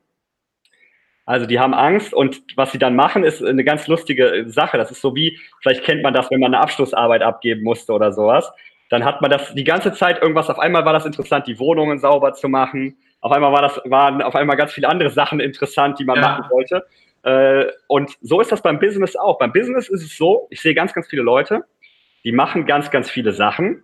Also 1.25 1.47
die 1.47 1.59
haben 1.59 1.73
Angst 1.73 2.13
und 2.13 2.43
was 2.55 2.71
sie 2.71 2.77
dann 2.77 2.95
machen, 2.95 3.23
ist 3.23 3.43
eine 3.43 3.63
ganz 3.63 3.87
lustige 3.87 4.45
Sache. 4.47 4.77
Das 4.77 4.91
ist 4.91 5.01
so 5.01 5.15
wie, 5.15 5.39
vielleicht 5.61 5.83
kennt 5.83 6.03
man 6.03 6.13
das, 6.13 6.29
wenn 6.29 6.39
man 6.39 6.53
eine 6.53 6.61
Abschlussarbeit 6.61 7.23
abgeben 7.23 7.63
musste 7.63 7.93
oder 7.93 8.11
sowas. 8.11 8.51
Dann 8.89 9.03
hat 9.03 9.21
man 9.21 9.31
das 9.31 9.53
die 9.55 9.63
ganze 9.63 9.91
Zeit 9.93 10.21
irgendwas, 10.21 10.49
auf 10.49 10.59
einmal 10.59 10.85
war 10.85 10.93
das 10.93 11.05
interessant, 11.05 11.47
die 11.47 11.57
Wohnungen 11.57 11.97
sauber 11.97 12.33
zu 12.33 12.47
machen. 12.47 12.97
Auf 13.21 13.31
einmal 13.31 13.51
war 13.51 13.61
das, 13.61 13.81
waren 13.85 14.21
auf 14.21 14.35
einmal 14.35 14.57
ganz 14.57 14.73
viele 14.73 14.87
andere 14.87 15.09
Sachen 15.09 15.39
interessant, 15.39 15.99
die 15.99 16.05
man 16.05 16.17
ja. 16.17 16.21
machen 16.21 16.51
wollte. 16.51 16.85
Äh, 17.23 17.71
und 17.87 18.11
so 18.21 18.39
ist 18.39 18.51
das 18.51 18.61
beim 18.61 18.79
Business 18.79 19.15
auch. 19.15 19.39
Beim 19.39 19.51
Business 19.51 19.89
ist 19.89 20.03
es 20.03 20.17
so, 20.17 20.47
ich 20.51 20.61
sehe 20.61 20.75
ganz, 20.75 20.93
ganz 20.93 21.07
viele 21.07 21.23
Leute, 21.23 21.65
die 22.23 22.31
machen 22.31 22.65
ganz, 22.65 22.91
ganz 22.91 23.09
viele 23.09 23.31
Sachen. 23.31 23.83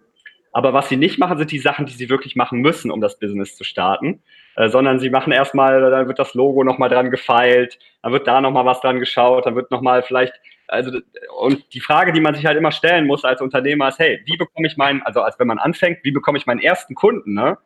Aber 0.53 0.73
was 0.73 0.89
sie 0.89 0.97
nicht 0.97 1.17
machen, 1.17 1.37
sind 1.37 1.51
die 1.51 1.59
Sachen, 1.59 1.85
die 1.85 1.93
sie 1.93 2.09
wirklich 2.09 2.35
machen 2.35 2.59
müssen, 2.59 2.91
um 2.91 2.99
das 2.99 3.17
Business 3.17 3.55
zu 3.55 3.63
starten. 3.63 4.21
Äh, 4.55 4.69
sondern 4.69 4.99
sie 4.99 5.09
machen 5.09 5.31
erstmal, 5.31 5.79
dann 5.89 6.07
wird 6.07 6.19
das 6.19 6.33
Logo 6.33 6.63
nochmal 6.63 6.89
dran 6.89 7.09
gefeilt, 7.09 7.79
dann 8.03 8.11
wird 8.11 8.27
da 8.27 8.41
nochmal 8.41 8.65
was 8.65 8.81
dran 8.81 8.99
geschaut, 8.99 9.45
dann 9.45 9.55
wird 9.55 9.71
nochmal 9.71 10.03
vielleicht, 10.03 10.33
also, 10.67 10.99
und 11.39 11.73
die 11.73 11.79
Frage, 11.79 12.11
die 12.11 12.19
man 12.19 12.35
sich 12.35 12.45
halt 12.45 12.57
immer 12.57 12.71
stellen 12.71 13.07
muss 13.07 13.23
als 13.23 13.41
Unternehmer 13.41 13.87
ist, 13.87 13.99
hey, 13.99 14.21
wie 14.25 14.37
bekomme 14.37 14.67
ich 14.67 14.75
meinen, 14.75 15.01
also 15.03 15.21
als 15.21 15.39
wenn 15.39 15.47
man 15.47 15.57
anfängt, 15.57 15.99
wie 16.03 16.11
bekomme 16.11 16.37
ich 16.37 16.45
meinen 16.45 16.59
ersten 16.59 16.95
Kunden, 16.95 17.33
ne? 17.33 17.57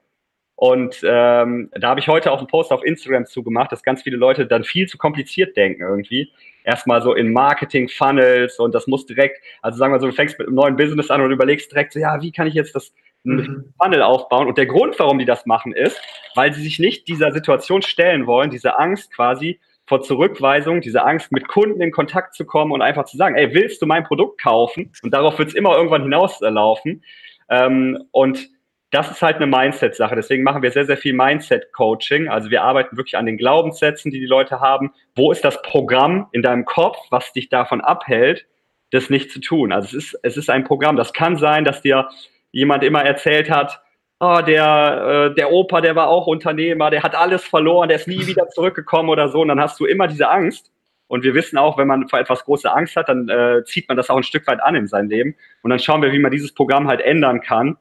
Und 0.56 1.02
ähm, 1.04 1.70
da 1.74 1.90
habe 1.90 2.00
ich 2.00 2.08
heute 2.08 2.32
auch 2.32 2.38
einen 2.38 2.48
Post 2.48 2.72
auf 2.72 2.84
Instagram 2.84 3.26
zugemacht, 3.26 3.72
dass 3.72 3.84
ganz 3.84 4.04
viele 4.04 4.16
Leute 4.16 4.46
dann 4.48 4.64
viel 4.64 4.88
zu 4.88 4.98
kompliziert 4.98 5.58
denken 5.58 5.82
irgendwie. 5.82 6.32
Erstmal 6.64 7.02
so 7.02 7.14
in 7.14 7.34
Marketing-Funnels 7.34 8.60
und 8.60 8.74
das 8.74 8.88
muss 8.88 9.06
direkt, 9.06 9.42
also 9.62 9.78
sagen 9.78 9.94
wir 9.94 10.00
so, 10.00 10.08
du 10.08 10.14
fängst 10.14 10.40
mit 10.40 10.48
einem 10.48 10.56
neuen 10.56 10.78
Business 10.78 11.12
an 11.12 11.22
und 11.22 11.32
überlegst 11.32 11.72
direkt 11.72 11.94
so, 11.94 12.00
ja, 12.00 12.22
wie 12.22 12.32
kann 12.32 12.48
ich 12.48 12.54
jetzt 12.54 12.74
das 12.74 12.94
mhm. 13.24 13.74
Funnel 13.82 14.02
aufbauen? 14.02 14.48
Und 14.48 14.58
der 14.58 14.66
Grund, 14.66 14.98
warum 14.98 15.20
die 15.20 15.26
das 15.26 15.46
machen, 15.46 15.74
ist, 15.74 16.00
weil 16.36 16.54
sie 16.54 16.64
sich 16.64 16.80
nicht 16.80 17.08
dieser 17.10 17.34
Situation 17.34 17.82
stellen 17.82 18.26
wollen, 18.26 18.50
diese 18.50 18.80
Angst 18.80 19.14
quasi 19.14 19.60
vor 19.88 20.02
Zurückweisung, 20.02 20.82
diese 20.82 21.04
Angst, 21.04 21.32
mit 21.32 21.48
Kunden 21.48 21.82
in 21.82 21.92
Kontakt 21.92 22.34
zu 22.34 22.46
kommen 22.46 22.72
und 22.72 22.82
einfach 22.82 23.06
zu 23.06 23.18
sagen, 23.18 23.36
ey, 23.36 23.54
willst 23.54 23.82
du 23.82 23.86
mein 23.86 24.04
Produkt 24.04 24.42
kaufen? 24.42 24.92
Und 25.04 25.14
darauf 25.14 25.38
wird 25.38 25.50
es 25.50 25.56
immer 25.56 25.76
irgendwann 25.76 26.04
hinauslaufen. 26.04 27.04
Ähm, 27.50 28.06
und 28.12 28.50
das 28.96 29.12
ist 29.12 29.22
halt 29.22 29.36
eine 29.36 29.48
Mindset-Sache. 29.48 30.16
Deswegen 30.16 30.44
machen 30.44 30.62
wir 30.62 30.72
sehr, 30.72 30.86
sehr 30.86 30.96
viel 30.96 31.12
Mindset-Coaching. 31.12 32.30
Also 32.30 32.50
wir 32.50 32.64
arbeiten 32.64 32.96
wirklich 32.96 33.18
an 33.18 33.26
den 33.26 33.36
Glaubenssätzen, 33.36 34.10
die 34.10 34.22
die 34.22 34.26
Leute 34.26 34.62
haben. 34.62 34.94
Wo 35.16 35.34
ist 35.34 35.44
das 35.44 35.62
Programm 35.64 36.28
in 36.32 36.42
deinem 36.42 36.64
Kopf, 36.64 36.98
was 37.10 37.34
dich 37.34 37.50
davon 37.50 37.82
abhält, 37.82 38.46
das 38.92 39.10
nicht 39.10 39.32
zu 39.32 39.42
tun? 39.42 39.74
Also 39.74 39.98
es 39.98 40.06
ist, 40.06 40.20
es 40.24 40.38
ist 40.38 40.50
ein 40.50 40.64
Programm. 40.64 40.96
Das 40.96 41.12
kann 41.12 41.36
sein, 41.36 41.66
dass 41.66 41.82
dir 41.82 42.08
jemand 42.54 42.86
immer 42.86 43.04
erzählt 43.04 43.50
hat, 43.50 43.82
oh, 44.22 44.40
der, 44.48 45.32
äh, 45.32 45.36
der 45.36 45.52
Opa, 45.52 45.82
der 45.82 45.98
war 45.98 46.08
auch 46.08 46.26
Unternehmer, 46.26 46.90
der 46.90 47.04
hat 47.04 47.16
alles 47.16 47.44
verloren, 47.44 47.90
der 47.90 47.98
ist 47.98 48.08
nie 48.08 48.26
wieder 48.26 48.48
zurückgekommen 48.48 49.10
oder 49.10 49.28
so. 49.28 49.42
Und 49.42 49.50
dann 49.50 49.60
hast 49.60 49.78
du 49.78 49.86
immer 49.86 50.08
diese 50.08 50.30
Angst. 50.30 50.72
Und 51.08 51.26
wir 51.26 51.34
wissen 51.34 51.58
auch, 51.58 51.78
wenn 51.78 51.88
man 51.88 52.08
vor 52.08 52.20
etwas 52.20 52.46
große 52.46 52.74
Angst 52.74 52.96
hat, 52.96 53.10
dann 53.10 53.28
äh, 53.28 53.66
zieht 53.66 53.90
man 53.90 53.98
das 53.98 54.10
auch 54.10 54.16
ein 54.16 54.24
Stück 54.24 54.48
weit 54.48 54.64
an 54.64 54.74
in 54.76 54.88
sein 54.88 55.10
Leben. 55.10 55.36
Und 55.64 55.70
dann 55.70 55.80
schauen 55.80 56.02
wir, 56.02 56.14
wie 56.14 56.20
man 56.20 56.32
dieses 56.32 56.54
Programm 56.54 56.88
halt 56.88 57.02
ändern 57.02 57.42
kann 57.42 57.78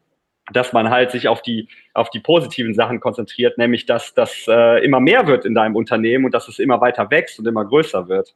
dass 0.53 0.73
man 0.73 0.91
halt 0.91 1.11
sich 1.11 1.29
auf 1.29 1.43
die, 1.43 1.69
auf 1.95 2.11
die 2.11 2.21
positiven 2.21 2.75
Sachen 2.75 3.01
konzentriert, 3.01 3.57
nämlich 3.59 3.87
dass 3.87 4.15
das 4.15 4.45
äh, 4.47 4.85
immer 4.85 5.01
mehr 5.01 5.27
wird 5.27 5.45
in 5.45 5.55
deinem 5.55 5.77
Unternehmen 5.77 6.27
und 6.27 6.35
dass 6.35 6.49
es 6.49 6.59
immer 6.59 6.81
weiter 6.81 7.11
wächst 7.11 7.39
und 7.39 7.47
immer 7.47 7.65
größer 7.65 8.09
wird. 8.09 8.35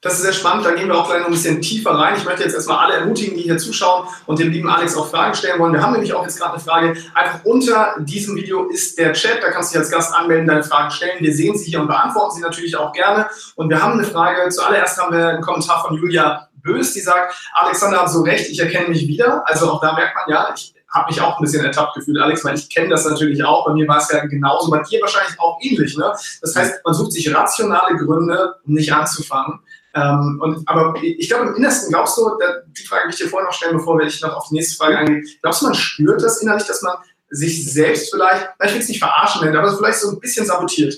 Das 0.00 0.14
ist 0.14 0.22
sehr 0.22 0.34
spannend, 0.34 0.66
da 0.66 0.72
gehen 0.72 0.88
wir 0.88 0.98
auch 0.98 1.08
gleich 1.08 1.20
noch 1.20 1.28
ein 1.28 1.32
bisschen 1.32 1.62
tiefer 1.62 1.92
rein. 1.92 2.14
Ich 2.18 2.26
möchte 2.26 2.42
jetzt 2.42 2.54
erstmal 2.54 2.76
alle 2.76 2.98
ermutigen, 2.98 3.38
die 3.38 3.44
hier 3.44 3.56
zuschauen 3.56 4.06
und 4.26 4.38
dem 4.38 4.50
lieben 4.50 4.68
Alex 4.68 4.98
auch 4.98 5.08
Fragen 5.08 5.34
stellen 5.34 5.58
wollen. 5.58 5.72
Wir 5.72 5.82
haben 5.82 5.92
nämlich 5.92 6.12
auch 6.12 6.22
jetzt 6.22 6.38
gerade 6.38 6.52
eine 6.52 6.62
Frage. 6.62 6.94
Einfach 7.14 7.42
unter 7.44 7.96
diesem 8.00 8.36
Video 8.36 8.68
ist 8.68 8.98
der 8.98 9.14
Chat, 9.14 9.42
da 9.42 9.50
kannst 9.50 9.70
du 9.70 9.78
dich 9.78 9.86
als 9.86 9.90
Gast 9.90 10.14
anmelden, 10.14 10.46
deine 10.46 10.62
Fragen 10.62 10.90
stellen. 10.90 11.20
Wir 11.20 11.32
sehen 11.32 11.56
sie 11.56 11.70
hier 11.70 11.80
und 11.80 11.86
beantworten 11.86 12.34
sie 12.34 12.42
natürlich 12.42 12.76
auch 12.76 12.92
gerne. 12.92 13.28
Und 13.54 13.70
wir 13.70 13.82
haben 13.82 13.94
eine 13.94 14.04
Frage. 14.04 14.46
Zuallererst 14.50 15.00
haben 15.00 15.16
wir 15.16 15.26
einen 15.26 15.40
Kommentar 15.40 15.82
von 15.82 15.96
Julia 15.96 16.50
Bös, 16.56 16.92
die 16.92 17.00
sagt, 17.00 17.34
Alexander 17.54 18.02
hat 18.02 18.10
so 18.10 18.20
recht, 18.22 18.50
ich 18.50 18.60
erkenne 18.60 18.88
mich 18.88 19.08
wieder. 19.08 19.42
Also 19.46 19.70
auch 19.70 19.80
da 19.80 19.94
merkt 19.94 20.16
man 20.16 20.24
ja, 20.28 20.52
ich 20.54 20.73
habe 20.94 21.10
mich 21.10 21.20
auch 21.20 21.38
ein 21.38 21.42
bisschen 21.42 21.64
ertappt 21.64 21.96
gefühlt, 21.96 22.18
Alex, 22.18 22.44
weil 22.44 22.54
ich 22.54 22.68
kenne 22.70 22.88
das 22.88 23.04
natürlich 23.04 23.44
auch. 23.44 23.66
Bei 23.66 23.72
mir 23.72 23.86
war 23.88 23.98
es 23.98 24.10
ja 24.10 24.24
genauso, 24.24 24.70
bei 24.70 24.80
dir 24.82 25.00
wahrscheinlich 25.00 25.38
auch 25.40 25.58
ähnlich. 25.60 25.96
Ne? 25.96 26.14
Das 26.40 26.54
heißt, 26.54 26.84
man 26.84 26.94
sucht 26.94 27.12
sich 27.12 27.34
rationale 27.34 27.96
Gründe, 27.96 28.54
um 28.64 28.74
nicht 28.74 28.92
anzufangen. 28.92 29.60
Ähm, 29.94 30.40
und, 30.42 30.68
aber 30.68 30.94
ich 31.02 31.28
glaube, 31.28 31.48
im 31.48 31.56
Innersten 31.56 31.92
glaubst 31.92 32.16
du, 32.16 32.30
die 32.66 32.86
Frage 32.86 33.04
will 33.04 33.10
ich 33.10 33.16
dir 33.16 33.28
vorher 33.28 33.46
noch 33.46 33.54
stellen, 33.54 33.76
bevor 33.76 34.00
ich 34.00 34.20
noch 34.22 34.36
auf 34.36 34.48
die 34.48 34.54
nächste 34.54 34.76
Frage 34.76 34.98
eingehe. 34.98 35.22
Glaubst 35.42 35.62
du, 35.62 35.66
man 35.66 35.74
spürt 35.74 36.22
das 36.22 36.42
innerlich, 36.42 36.66
dass 36.66 36.82
man 36.82 36.94
sich 37.30 37.72
selbst 37.72 38.12
vielleicht, 38.12 38.48
ich 38.64 38.72
will 38.72 38.80
es 38.80 38.88
nicht 38.88 39.00
verarschen 39.00 39.44
nennen, 39.44 39.56
aber 39.56 39.76
vielleicht 39.76 39.98
so 39.98 40.10
ein 40.10 40.20
bisschen 40.20 40.46
sabotiert? 40.46 40.94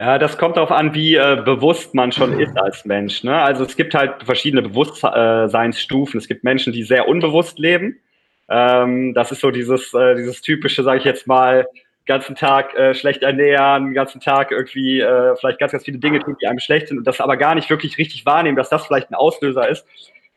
Ja, 0.00 0.18
das 0.18 0.36
kommt 0.36 0.56
darauf 0.56 0.72
an, 0.72 0.92
wie 0.94 1.14
äh, 1.14 1.40
bewusst 1.44 1.94
man 1.94 2.10
schon 2.10 2.38
ist 2.40 2.56
als 2.58 2.84
Mensch. 2.84 3.22
Ne? 3.22 3.40
Also 3.40 3.64
es 3.64 3.76
gibt 3.76 3.94
halt 3.94 4.24
verschiedene 4.24 4.62
Bewusstseinsstufen. 4.62 6.18
Es 6.18 6.26
gibt 6.26 6.42
Menschen, 6.42 6.72
die 6.72 6.82
sehr 6.82 7.06
unbewusst 7.06 7.60
leben. 7.60 8.00
Ähm, 8.48 9.14
das 9.14 9.32
ist 9.32 9.40
so 9.40 9.50
dieses, 9.50 9.92
äh, 9.94 10.14
dieses 10.16 10.42
typische, 10.42 10.82
sage 10.82 10.98
ich 10.98 11.04
jetzt 11.04 11.26
mal, 11.26 11.66
ganzen 12.06 12.36
Tag 12.36 12.74
äh, 12.74 12.94
schlecht 12.94 13.22
ernähren, 13.22 13.94
ganzen 13.94 14.20
Tag 14.20 14.50
irgendwie 14.50 15.00
äh, 15.00 15.34
vielleicht 15.36 15.58
ganz, 15.58 15.72
ganz 15.72 15.84
viele 15.84 15.98
Dinge 15.98 16.20
tun, 16.20 16.36
die 16.40 16.46
einem 16.46 16.58
schlecht 16.58 16.88
sind 16.88 16.98
und 16.98 17.06
das 17.06 17.20
aber 17.20 17.36
gar 17.36 17.54
nicht 17.54 17.70
wirklich 17.70 17.96
richtig 17.96 18.26
wahrnehmen, 18.26 18.56
dass 18.56 18.68
das 18.68 18.86
vielleicht 18.86 19.10
ein 19.10 19.14
Auslöser 19.14 19.68
ist 19.68 19.86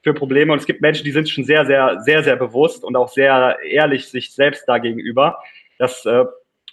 für 0.01 0.13
Probleme. 0.13 0.53
Und 0.53 0.59
es 0.59 0.65
gibt 0.65 0.81
Menschen, 0.81 1.03
die 1.03 1.11
sind 1.11 1.29
schon 1.29 1.43
sehr, 1.43 1.65
sehr, 1.65 1.99
sehr, 2.01 2.23
sehr 2.23 2.37
bewusst 2.37 2.83
und 2.83 2.95
auch 2.95 3.09
sehr 3.09 3.57
ehrlich 3.63 4.07
sich 4.07 4.33
selbst 4.33 4.63
da 4.67 4.77
gegenüber. 4.77 5.39
Das 5.77 6.05
äh, 6.05 6.23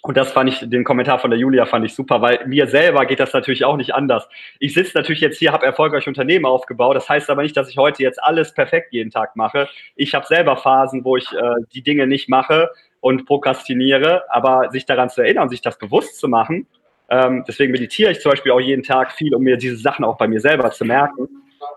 und 0.07 0.15
das 0.15 0.31
fand 0.31 0.49
ich, 0.49 0.59
den 0.69 0.83
Kommentar 0.83 1.17
von 1.17 1.31
der 1.31 1.39
Julia 1.39 1.65
fand 1.65 1.83
ich 1.83 1.95
super, 1.95 2.21
weil 2.21 2.45
mir 2.45 2.67
selber 2.67 3.07
geht 3.07 3.19
das 3.19 3.33
natürlich 3.33 3.65
auch 3.65 3.75
nicht 3.75 3.95
anders. 3.95 4.29
Ich 4.59 4.75
sitze 4.75 4.91
natürlich 4.95 5.19
jetzt 5.19 5.39
hier, 5.39 5.51
habe 5.51 5.65
erfolgreich 5.65 6.07
Unternehmen 6.07 6.45
aufgebaut. 6.45 6.95
Das 6.95 7.09
heißt 7.09 7.27
aber 7.31 7.41
nicht, 7.41 7.57
dass 7.57 7.69
ich 7.69 7.77
heute 7.77 8.03
jetzt 8.03 8.21
alles 8.21 8.53
perfekt 8.53 8.93
jeden 8.93 9.09
Tag 9.09 9.35
mache. 9.35 9.67
Ich 9.95 10.13
habe 10.13 10.27
selber 10.27 10.57
Phasen, 10.57 11.03
wo 11.03 11.17
ich 11.17 11.33
äh, 11.33 11.55
die 11.73 11.81
Dinge 11.81 12.05
nicht 12.05 12.29
mache 12.29 12.69
und 12.99 13.25
prokrastiniere, 13.25 14.25
aber 14.29 14.69
sich 14.69 14.85
daran 14.85 15.09
zu 15.09 15.21
erinnern, 15.23 15.49
sich 15.49 15.61
das 15.61 15.79
bewusst 15.79 16.19
zu 16.19 16.27
machen. 16.27 16.67
Ähm, 17.09 17.43
deswegen 17.47 17.71
meditiere 17.71 18.11
ich 18.11 18.19
zum 18.19 18.29
Beispiel 18.29 18.51
auch 18.51 18.61
jeden 18.61 18.83
Tag 18.83 19.11
viel, 19.11 19.33
um 19.33 19.41
mir 19.41 19.57
diese 19.57 19.77
Sachen 19.77 20.05
auch 20.05 20.17
bei 20.17 20.27
mir 20.27 20.39
selber 20.39 20.69
zu 20.69 20.85
merken. 20.85 21.27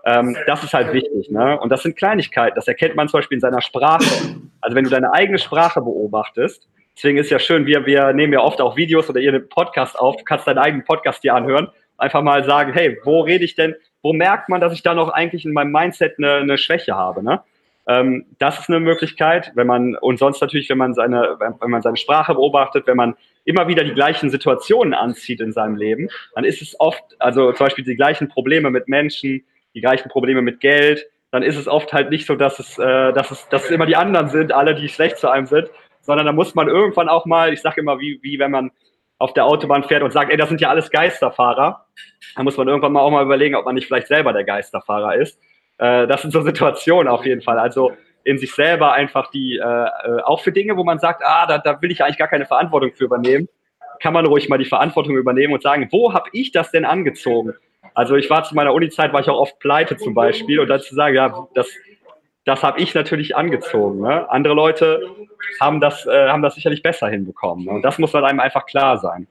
Ähm, 0.05 0.37
das 0.45 0.63
ist 0.63 0.75
halt 0.75 0.93
wichtig. 0.93 1.31
Ne? 1.31 1.59
Und 1.59 1.69
das 1.69 1.81
sind 1.81 1.97
Kleinigkeiten. 1.97 2.55
Das 2.55 2.67
erkennt 2.67 2.95
man 2.95 3.07
zum 3.07 3.19
Beispiel 3.19 3.37
in 3.37 3.41
seiner 3.41 3.61
Sprache. 3.61 4.05
Also 4.61 4.75
wenn 4.75 4.83
du 4.83 4.91
deine 4.91 5.13
eigene 5.13 5.39
Sprache 5.39 5.81
beobachtest, 5.81 6.67
Deswegen 6.99 7.17
ist 7.17 7.29
ja 7.29 7.39
schön, 7.39 7.65
wir, 7.65 7.85
wir 7.85 8.11
nehmen 8.11 8.33
ja 8.33 8.41
oft 8.41 8.59
auch 8.59 8.75
Videos 8.75 9.09
oder 9.09 9.21
ihr 9.21 9.29
einen 9.29 9.47
Podcast 9.47 9.97
auf. 9.97 10.17
Du 10.17 10.25
kannst 10.25 10.45
deinen 10.47 10.57
eigenen 10.57 10.83
Podcast 10.83 11.23
dir 11.23 11.33
anhören. 11.33 11.69
Einfach 11.97 12.21
mal 12.21 12.43
sagen, 12.43 12.73
hey, 12.73 12.99
wo 13.05 13.21
rede 13.21 13.45
ich 13.45 13.55
denn? 13.55 13.73
Wo 14.01 14.11
merkt 14.11 14.49
man, 14.49 14.59
dass 14.59 14.73
ich 14.73 14.83
da 14.83 14.93
noch 14.93 15.07
eigentlich 15.07 15.45
in 15.45 15.53
meinem 15.53 15.71
Mindset 15.71 16.15
eine, 16.17 16.33
eine 16.33 16.57
Schwäche 16.57 16.95
habe? 16.97 17.23
Ne? 17.23 17.39
Ähm, 17.87 18.25
das 18.37 18.59
ist 18.59 18.67
eine 18.67 18.81
Möglichkeit, 18.81 19.53
wenn 19.55 19.65
man, 19.65 19.95
und 19.95 20.19
sonst 20.19 20.41
natürlich, 20.41 20.69
wenn 20.69 20.77
man 20.77 20.93
seine, 20.93 21.37
wenn 21.39 21.71
man 21.71 21.81
seine 21.81 21.95
Sprache 21.95 22.33
beobachtet, 22.33 22.85
wenn 22.85 22.97
man 22.97 23.15
immer 23.45 23.69
wieder 23.69 23.85
die 23.85 23.93
gleichen 23.93 24.29
Situationen 24.29 24.93
anzieht 24.93 25.39
in 25.39 25.53
seinem 25.53 25.77
Leben, 25.77 26.09
dann 26.35 26.43
ist 26.43 26.61
es 26.61 26.77
oft, 26.81 27.01
also 27.19 27.53
zum 27.53 27.67
Beispiel 27.67 27.85
die 27.85 27.95
gleichen 27.95 28.27
Probleme 28.27 28.71
mit 28.71 28.89
Menschen, 28.89 29.45
die 29.73 29.79
gleichen 29.79 30.09
Probleme 30.09 30.41
mit 30.41 30.59
Geld, 30.59 31.05
dann 31.31 31.43
ist 31.43 31.55
es 31.55 31.69
oft 31.69 31.93
halt 31.93 32.09
nicht 32.09 32.25
so, 32.25 32.35
dass 32.35 32.59
es, 32.59 32.77
äh, 32.77 33.13
dass 33.13 33.31
es, 33.31 33.47
dass 33.47 33.63
es 33.63 33.71
immer 33.71 33.85
die 33.85 33.95
anderen 33.95 34.27
sind, 34.27 34.51
alle, 34.51 34.75
die 34.75 34.89
schlecht 34.89 35.17
zu 35.17 35.29
einem 35.29 35.45
sind, 35.45 35.69
sondern 36.09 36.25
da 36.25 36.31
muss 36.31 36.55
man 36.55 36.67
irgendwann 36.67 37.07
auch 37.07 37.27
mal, 37.27 37.53
ich 37.53 37.61
sage 37.61 37.81
immer, 37.81 37.99
wie, 37.99 38.17
wie 38.23 38.39
wenn 38.39 38.49
man 38.49 38.71
auf 39.19 39.33
der 39.33 39.45
Autobahn 39.45 39.83
fährt 39.83 40.01
und 40.01 40.11
sagt, 40.11 40.31
ey, 40.31 40.37
das 40.37 40.49
sind 40.49 40.59
ja 40.59 40.69
alles 40.69 40.89
Geisterfahrer. 40.89 41.85
Da 42.35 42.41
muss 42.41 42.57
man 42.57 42.67
irgendwann 42.67 42.93
mal 42.93 43.01
auch 43.01 43.11
mal 43.11 43.23
überlegen, 43.23 43.53
ob 43.53 43.65
man 43.65 43.75
nicht 43.75 43.85
vielleicht 43.85 44.07
selber 44.07 44.33
der 44.33 44.43
Geisterfahrer 44.43 45.17
ist. 45.17 45.39
Äh, 45.77 46.07
das 46.07 46.23
sind 46.23 46.31
so 46.31 46.41
Situationen 46.41 47.07
auf 47.07 47.27
jeden 47.27 47.43
Fall. 47.43 47.59
Also 47.59 47.91
in 48.23 48.39
sich 48.39 48.55
selber 48.55 48.93
einfach 48.93 49.29
die, 49.29 49.57
äh, 49.57 49.61
äh, 49.61 50.21
auch 50.23 50.41
für 50.41 50.51
Dinge, 50.51 50.75
wo 50.77 50.83
man 50.83 50.97
sagt, 50.97 51.21
ah, 51.23 51.45
da, 51.45 51.59
da 51.59 51.79
will 51.79 51.91
ich 51.91 52.03
eigentlich 52.03 52.17
gar 52.17 52.27
keine 52.27 52.47
Verantwortung 52.47 52.91
für 52.95 53.03
übernehmen, 53.03 53.47
kann 54.01 54.13
man 54.13 54.25
ruhig 54.25 54.49
mal 54.49 54.57
die 54.57 54.65
Verantwortung 54.65 55.15
übernehmen 55.15 55.53
und 55.53 55.61
sagen, 55.61 55.89
wo 55.91 56.11
habe 56.11 56.31
ich 56.33 56.51
das 56.51 56.71
denn 56.71 56.85
angezogen? 56.85 57.53
Also 57.93 58.15
ich 58.15 58.31
war 58.31 58.43
zu 58.45 58.55
meiner 58.55 58.73
Uni-Zeit, 58.73 59.13
war 59.13 59.19
ich 59.21 59.29
auch 59.29 59.39
oft 59.39 59.59
pleite 59.59 59.95
zum 59.95 60.15
Beispiel 60.15 60.59
und 60.59 60.69
dann 60.69 60.79
zu 60.79 60.95
sagen, 60.95 61.15
ja, 61.15 61.47
das, 61.53 61.69
das 62.49 62.63
habe 62.63 62.79
ich 62.79 62.95
natürlich 62.95 63.35
angezogen. 63.35 64.01
Ne? 64.01 64.27
Andere 64.29 64.55
Leute 64.55 65.01
haben 65.61 65.79
das, 65.79 66.05
äh, 66.05 66.29
haben 66.29 66.41
das 66.41 66.55
sicherlich 66.55 66.81
besser 66.81 67.07
hinbekommen. 67.07 67.65
Ne? 67.65 67.71
Und 67.71 67.81
das 67.83 67.99
muss 67.99 68.11
dann 68.11 68.25
einem 68.25 68.39
einfach 68.39 68.65
klar 68.65 68.97
sein. 68.97 69.27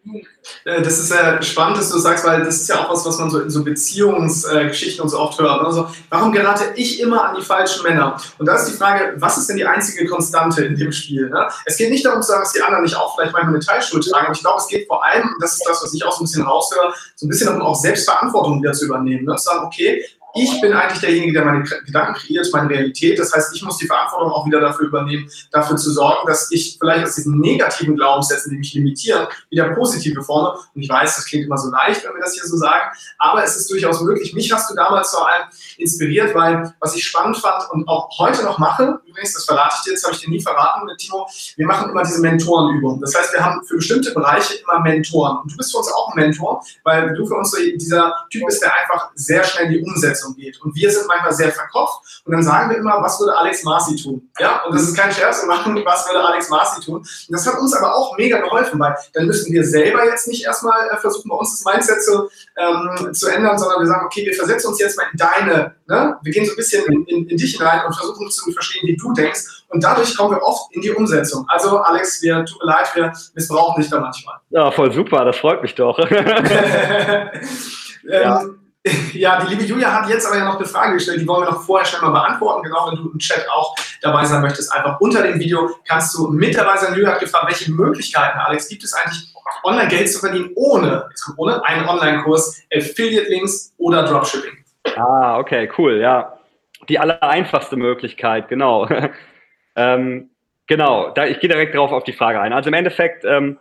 Äh, 0.65 0.83
das 0.83 0.99
ist 1.01 1.09
sehr 1.09 1.43
spannend, 1.43 1.79
dass 1.79 1.91
du 1.91 1.99
sagst, 1.99 2.25
weil 2.25 2.45
das 2.45 2.57
ist 2.57 2.69
ja 2.69 2.77
auch 2.77 2.91
was, 2.91 3.05
was 3.05 3.19
man 3.19 3.29
so 3.29 3.41
in 3.41 3.51
so 3.51 3.65
Beziehungsgeschichten 3.65 5.03
und 5.03 5.09
so 5.09 5.19
oft 5.19 5.39
hört. 5.41 5.65
Also, 5.65 5.89
warum 6.11 6.31
gerate 6.31 6.65
ich 6.77 7.01
immer 7.01 7.25
an 7.25 7.37
die 7.37 7.43
falschen 7.43 7.83
Männer? 7.83 8.17
Und 8.39 8.47
da 8.47 8.55
ist 8.55 8.67
die 8.67 8.77
Frage, 8.77 9.15
was 9.17 9.37
ist 9.37 9.49
denn 9.49 9.57
die 9.57 9.67
einzige 9.67 10.07
Konstante 10.07 10.65
in 10.65 10.77
dem 10.77 10.93
Spiel? 10.93 11.29
Ne? 11.29 11.49
Es 11.67 11.77
geht 11.77 11.91
nicht 11.91 12.05
darum 12.05 12.23
zu 12.23 12.29
sagen, 12.29 12.43
dass 12.43 12.53
die 12.53 12.63
anderen 12.63 12.85
nicht 12.85 12.97
auch 12.97 13.17
vielleicht 13.17 13.33
manchmal 13.33 13.55
eine 13.55 13.65
Teilschuld 13.65 14.09
tragen, 14.09 14.27
aber 14.27 14.35
ich 14.35 14.41
glaube, 14.41 14.59
es 14.59 14.69
geht 14.69 14.87
vor 14.87 15.05
allem, 15.05 15.35
das 15.41 15.55
ist 15.55 15.69
das, 15.69 15.83
was 15.83 15.93
ich 15.93 16.05
auch 16.05 16.13
so 16.13 16.23
ein 16.23 16.27
bisschen 16.27 16.45
raushöre, 16.45 16.95
so 17.17 17.27
ein 17.27 17.29
bisschen 17.29 17.49
darum, 17.49 17.63
auch 17.63 17.75
Selbstverantwortung 17.75 18.63
wieder 18.63 18.73
zu 18.73 18.87
übernehmen. 18.87 19.25
Ne? 19.25 19.35
Zu 19.37 19.45
sagen, 19.45 19.67
okay, 19.67 20.05
ich 20.39 20.61
bin 20.61 20.73
eigentlich 20.73 21.01
derjenige, 21.01 21.33
der 21.33 21.45
meine 21.45 21.63
Gedanken 21.63 22.15
kreiert, 22.15 22.49
meine 22.53 22.71
Realität. 22.71 23.19
Das 23.19 23.33
heißt, 23.33 23.55
ich 23.55 23.63
muss 23.63 23.79
die 23.79 23.87
Verantwortung 23.87 24.33
auch 24.33 24.47
wieder 24.47 24.61
dafür 24.61 24.87
übernehmen, 24.87 25.31
dafür 25.51 25.77
zu 25.77 25.91
sorgen, 25.91 26.27
dass 26.27 26.51
ich 26.51 26.77
vielleicht 26.79 27.07
aus 27.07 27.15
diesen 27.17 27.41
negativen 27.41 27.97
Glaubenssätzen, 27.97 28.53
die 28.53 28.59
mich 28.59 28.75
limitieren, 28.75 29.27
wieder 29.51 29.71
positive 29.75 30.23
forme. 30.23 30.59
Und 30.75 30.83
ich 30.83 30.89
weiß, 30.89 31.17
das 31.17 31.27
klingt 31.27 31.47
immer 31.47 31.59
so 31.59 31.71
leicht, 31.71 32.05
wenn 32.05 32.15
wir 32.15 32.21
das 32.21 32.35
hier 32.35 32.45
so 32.45 32.57
sagen, 32.57 32.91
aber 33.19 33.45
es 33.45 33.57
ist 33.57 33.71
durchaus 33.71 34.01
möglich. 34.01 34.35
Mich 34.35 34.53
hast 34.53 34.71
du 34.71 34.75
damals 34.75 35.11
vor 35.11 35.29
allem 35.29 35.47
inspiriert, 35.77 36.35
weil 36.35 36.73
was 36.81 36.95
ich 36.95 37.05
spannend 37.05 37.37
fand 37.37 37.71
und 37.71 37.89
auch 37.89 38.09
heute 38.19 38.45
noch 38.45 38.59
mache, 38.59 39.01
übrigens, 39.07 39.35
das 39.35 39.45
verrate 39.45 39.75
ich 39.79 39.85
dir, 39.85 39.91
jetzt 39.93 40.05
habe 40.05 40.15
ich 40.15 40.21
dir 40.21 40.31
nie 40.31 40.41
verraten 40.41 40.87
mit 40.87 40.99
Timo, 40.99 41.29
wir 41.57 41.67
machen 41.67 41.91
immer 41.91 42.03
diese 42.03 42.21
Mentorenübungen. 42.21 43.01
Das 43.01 43.15
heißt, 43.15 43.33
wir 43.33 43.45
haben 43.45 43.65
für 43.65 43.77
bestimmte 43.77 44.13
Bereiche 44.13 44.55
immer 44.55 44.81
Mentoren. 44.81 45.39
Und 45.43 45.53
du 45.53 45.57
bist 45.57 45.73
für 45.73 45.79
uns 45.79 45.93
auch 45.93 46.13
ein 46.13 46.17
Mentor, 46.17 46.65
weil 46.85 47.15
du 47.15 47.27
für 47.27 47.35
uns 47.35 47.51
so 47.51 47.59
dieser 47.59 48.15
Typ 48.31 48.45
bist, 48.47 48.63
der 48.63 48.75
einfach 48.75 49.11
sehr 49.15 49.45
schnell 49.45 49.69
die 49.69 49.81
Umsetzung 49.81 50.28
geht. 50.35 50.61
Und 50.63 50.75
wir 50.75 50.91
sind 50.91 51.07
manchmal 51.07 51.33
sehr 51.33 51.53
verkopft 51.53 52.23
und 52.25 52.33
dann 52.33 52.43
sagen 52.43 52.71
wir 52.71 52.79
immer, 52.79 53.03
was 53.03 53.19
würde 53.21 53.37
Alex 53.37 53.65
Marcy 53.65 53.97
tun? 53.97 54.31
Ja, 54.39 54.65
und 54.65 54.75
das 54.75 54.83
ist 54.83 54.97
kein 54.97 55.13
Scherz, 55.13 55.43
wir 55.43 55.49
machen, 55.49 55.81
was 55.85 56.07
würde 56.07 56.25
Alex 56.27 56.49
Marcy 56.49 56.81
tun? 56.81 56.97
Und 56.97 57.09
das 57.29 57.47
hat 57.47 57.59
uns 57.59 57.75
aber 57.75 57.95
auch 57.95 58.17
mega 58.17 58.41
geholfen, 58.41 58.79
weil 58.81 58.95
dann 59.15 59.27
müssen 59.27 59.53
wir 59.53 59.65
selber 59.65 60.05
jetzt 60.05 60.29
nicht 60.29 60.45
erstmal 60.45 60.89
äh, 60.89 60.97
versuchen, 60.97 61.29
bei 61.29 61.37
uns 61.37 61.51
das 61.51 61.65
Mindset 61.73 62.03
zu, 62.03 62.29
ähm, 62.57 63.15
zu 63.15 63.29
ändern, 63.29 63.59
sondern 63.59 63.81
wir 63.81 63.87
sagen, 63.87 64.07
okay, 64.07 64.25
wir 64.27 64.35
versetzen 64.35 64.69
uns 64.69 64.81
jetzt 64.81 64.97
mal 64.97 65.07
in 65.13 65.19
deine, 65.19 65.75
ne? 65.87 66.19
wir 66.23 66.33
gehen 66.33 66.45
so 66.45 66.53
ein 66.53 66.57
bisschen 66.57 66.85
in, 66.87 67.05
in, 67.07 67.29
in 67.29 67.37
dich 67.37 67.57
hinein 67.57 67.87
und 67.87 67.95
versuchen 67.95 68.31
zu 68.31 68.53
verstehen, 68.53 68.87
wie 68.87 68.97
du 68.97 69.13
denkst. 69.13 69.65
Und 69.69 69.85
dadurch 69.85 70.17
kommen 70.17 70.35
wir 70.35 70.43
oft 70.43 70.75
in 70.75 70.81
die 70.81 70.91
Umsetzung. 70.91 71.45
Also, 71.49 71.79
Alex, 71.79 72.23
wir 72.23 72.45
tut 72.45 72.59
mir 72.61 72.67
leid, 72.67 72.89
wir 72.95 73.13
missbrauchen 73.35 73.83
dich 73.83 73.91
da 73.91 74.01
manchmal. 74.01 74.37
Ja, 74.51 74.71
voll 74.71 74.91
super, 74.93 75.25
das 75.25 75.37
freut 75.37 75.63
mich 75.63 75.75
doch. 75.75 75.99
ähm, 76.09 77.31
ja. 78.11 78.45
Ja, 79.13 79.41
die 79.41 79.55
liebe 79.55 79.65
Julia 79.65 79.93
hat 79.93 80.09
jetzt 80.09 80.27
aber 80.27 80.37
ja 80.37 80.45
noch 80.45 80.57
eine 80.57 80.67
Frage 80.67 80.95
gestellt, 80.95 81.21
die 81.21 81.27
wollen 81.27 81.47
wir 81.47 81.51
noch 81.51 81.63
vorher 81.63 81.87
schnell 81.87 82.03
mal 82.03 82.11
beantworten. 82.11 82.63
Genau, 82.63 82.89
wenn 82.91 82.97
du 82.97 83.11
im 83.11 83.19
Chat 83.19 83.49
auch 83.49 83.75
dabei 84.01 84.25
sein 84.25 84.43
möchtest, 84.43 84.73
einfach 84.73 85.01
unter 85.01 85.23
dem 85.23 85.39
Video 85.41 85.71
kannst 85.87 86.17
du 86.17 86.29
mit 86.29 86.57
dabei 86.57 86.77
sein. 86.77 86.95
Julia 86.95 87.13
hat 87.13 87.21
gefragt, 87.21 87.47
welche 87.49 87.71
Möglichkeiten, 87.73 88.39
Alex, 88.39 88.69
gibt 88.69 88.85
es 88.85 88.93
eigentlich, 88.95 89.33
online 89.65 89.89
Geld 89.89 90.11
zu 90.11 90.21
verdienen, 90.21 90.51
ohne, 90.55 91.09
ohne 91.37 91.65
einen 91.65 91.89
Online-Kurs, 91.89 92.63
Affiliate-Links 92.73 93.75
oder 93.79 94.05
Dropshipping? 94.05 94.65
Ah, 94.97 95.39
okay, 95.39 95.71
cool, 95.79 95.99
ja. 95.99 96.39
Die 96.89 96.99
allereinfachste 96.99 97.77
Möglichkeit, 97.77 98.49
genau. 98.49 98.89
ähm, 99.77 100.31
genau, 100.67 101.11
da, 101.11 101.27
ich 101.27 101.41
gehe 101.41 101.49
direkt 101.49 101.75
darauf 101.75 101.93
auf 101.93 102.05
die 102.05 102.13
Frage 102.13 102.41
ein. 102.41 102.53
Also 102.53 102.69
im 102.69 102.75
Endeffekt, 102.75 103.25
ähm, 103.25 103.59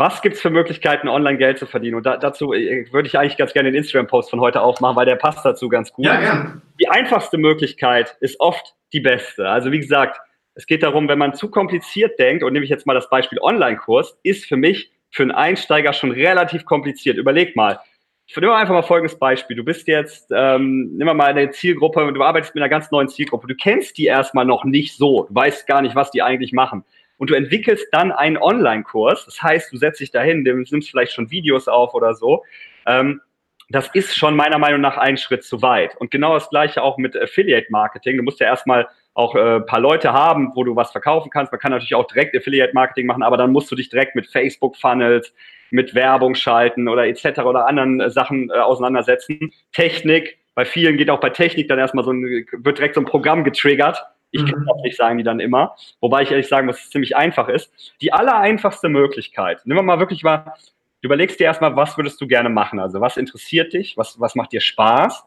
was 0.00 0.22
gibt 0.22 0.36
es 0.36 0.40
für 0.40 0.48
Möglichkeiten, 0.48 1.08
online 1.08 1.36
Geld 1.36 1.58
zu 1.58 1.66
verdienen? 1.66 1.96
Und 1.96 2.06
da, 2.06 2.16
dazu 2.16 2.54
äh, 2.54 2.90
würde 2.90 3.06
ich 3.06 3.18
eigentlich 3.18 3.36
ganz 3.36 3.52
gerne 3.52 3.70
den 3.70 3.76
Instagram-Post 3.76 4.30
von 4.30 4.40
heute 4.40 4.62
aufmachen, 4.62 4.96
weil 4.96 5.04
der 5.04 5.16
passt 5.16 5.44
dazu 5.44 5.68
ganz 5.68 5.92
gut. 5.92 6.06
Ja, 6.06 6.18
gern. 6.18 6.62
Die 6.80 6.88
einfachste 6.88 7.36
Möglichkeit 7.36 8.16
ist 8.20 8.40
oft 8.40 8.74
die 8.94 9.00
beste. 9.00 9.46
Also 9.46 9.70
wie 9.72 9.78
gesagt, 9.78 10.18
es 10.54 10.66
geht 10.66 10.82
darum, 10.82 11.06
wenn 11.06 11.18
man 11.18 11.34
zu 11.34 11.50
kompliziert 11.50 12.18
denkt, 12.18 12.42
und 12.42 12.54
nehme 12.54 12.64
ich 12.64 12.70
jetzt 12.70 12.86
mal 12.86 12.94
das 12.94 13.10
Beispiel 13.10 13.38
Online-Kurs, 13.42 14.18
ist 14.22 14.46
für 14.46 14.56
mich 14.56 14.90
für 15.10 15.22
einen 15.22 15.32
Einsteiger 15.32 15.92
schon 15.92 16.12
relativ 16.12 16.64
kompliziert. 16.64 17.18
Überleg 17.18 17.54
mal. 17.54 17.78
Ich 18.26 18.34
nehme 18.34 18.54
einfach 18.54 18.72
mal 18.72 18.82
folgendes 18.82 19.18
Beispiel. 19.18 19.56
Du 19.56 19.64
bist 19.64 19.86
jetzt, 19.86 20.30
ähm, 20.34 20.96
nimm 20.96 21.14
mal 21.14 21.20
eine 21.20 21.50
Zielgruppe 21.50 22.06
und 22.06 22.14
du 22.14 22.22
arbeitest 22.22 22.54
mit 22.54 22.62
einer 22.62 22.70
ganz 22.70 22.90
neuen 22.90 23.08
Zielgruppe. 23.08 23.48
Du 23.48 23.54
kennst 23.54 23.98
die 23.98 24.06
erstmal 24.06 24.46
noch 24.46 24.64
nicht 24.64 24.96
so. 24.96 25.24
Du 25.24 25.34
weißt 25.34 25.66
gar 25.66 25.82
nicht, 25.82 25.94
was 25.94 26.10
die 26.10 26.22
eigentlich 26.22 26.52
machen 26.52 26.84
und 27.20 27.28
du 27.28 27.34
entwickelst 27.34 27.86
dann 27.92 28.12
einen 28.12 28.38
Online-Kurs. 28.38 29.26
Das 29.26 29.42
heißt, 29.42 29.70
du 29.70 29.76
setzt 29.76 30.00
dich 30.00 30.10
dahin, 30.10 30.42
nimmst 30.42 30.88
vielleicht 30.88 31.12
schon 31.12 31.30
Videos 31.30 31.68
auf 31.68 31.92
oder 31.92 32.14
so. 32.14 32.44
Ähm, 32.86 33.20
das 33.68 33.88
ist 33.92 34.16
schon 34.16 34.34
meiner 34.34 34.58
Meinung 34.58 34.80
nach 34.80 34.96
ein 34.96 35.18
Schritt 35.18 35.44
zu 35.44 35.60
weit. 35.60 35.94
Und 35.98 36.10
genau 36.10 36.32
das 36.32 36.48
gleiche 36.48 36.82
auch 36.82 36.96
mit 36.96 37.14
Affiliate-Marketing. 37.14 38.16
Du 38.16 38.22
musst 38.22 38.40
ja 38.40 38.46
erstmal 38.46 38.88
auch 39.12 39.34
äh, 39.34 39.56
ein 39.56 39.66
paar 39.66 39.80
Leute 39.80 40.14
haben, 40.14 40.52
wo 40.54 40.64
du 40.64 40.74
was 40.76 40.92
verkaufen 40.92 41.28
kannst. 41.28 41.52
Man 41.52 41.60
kann 41.60 41.72
natürlich 41.72 41.94
auch 41.94 42.06
direkt 42.06 42.34
Affiliate-Marketing 42.34 43.04
machen, 43.04 43.22
aber 43.22 43.36
dann 43.36 43.52
musst 43.52 43.70
du 43.70 43.76
dich 43.76 43.90
direkt 43.90 44.14
mit 44.14 44.26
Facebook-Funnels, 44.26 45.34
mit 45.70 45.94
Werbung 45.94 46.34
schalten 46.34 46.88
oder 46.88 47.06
etc. 47.06 47.40
oder 47.40 47.66
anderen 47.66 48.00
äh, 48.00 48.08
Sachen 48.08 48.48
äh, 48.48 48.54
auseinandersetzen. 48.54 49.52
Technik, 49.72 50.38
bei 50.54 50.64
vielen 50.64 50.96
geht 50.96 51.10
auch 51.10 51.20
bei 51.20 51.30
Technik 51.30 51.68
dann 51.68 51.78
erstmal 51.78 52.04
so 52.04 52.12
ein, 52.12 52.46
wird 52.50 52.78
direkt 52.78 52.94
so 52.94 53.02
ein 53.02 53.06
Programm 53.06 53.44
getriggert, 53.44 54.02
ich 54.30 54.44
kann 54.46 54.60
mhm. 54.60 54.66
das 54.66 54.82
nicht 54.82 54.96
sagen, 54.96 55.18
die 55.18 55.24
dann 55.24 55.40
immer. 55.40 55.76
Wobei 56.00 56.22
ich 56.22 56.30
ehrlich 56.30 56.48
sagen 56.48 56.66
muss, 56.66 56.80
es 56.80 56.90
ziemlich 56.90 57.16
einfach 57.16 57.48
ist. 57.48 57.72
Die 58.00 58.12
allereinfachste 58.12 58.88
Möglichkeit, 58.88 59.64
nehmen 59.64 59.78
wir 59.78 59.82
mal 59.82 59.98
wirklich 59.98 60.22
mal, 60.22 60.54
du 61.02 61.06
überlegst 61.06 61.40
dir 61.40 61.44
erstmal, 61.44 61.76
was 61.76 61.96
würdest 61.96 62.20
du 62.20 62.26
gerne 62.26 62.48
machen? 62.48 62.78
Also 62.78 63.00
was 63.00 63.16
interessiert 63.16 63.72
dich? 63.72 63.96
Was, 63.96 64.20
was 64.20 64.34
macht 64.34 64.52
dir 64.52 64.60
Spaß? 64.60 65.24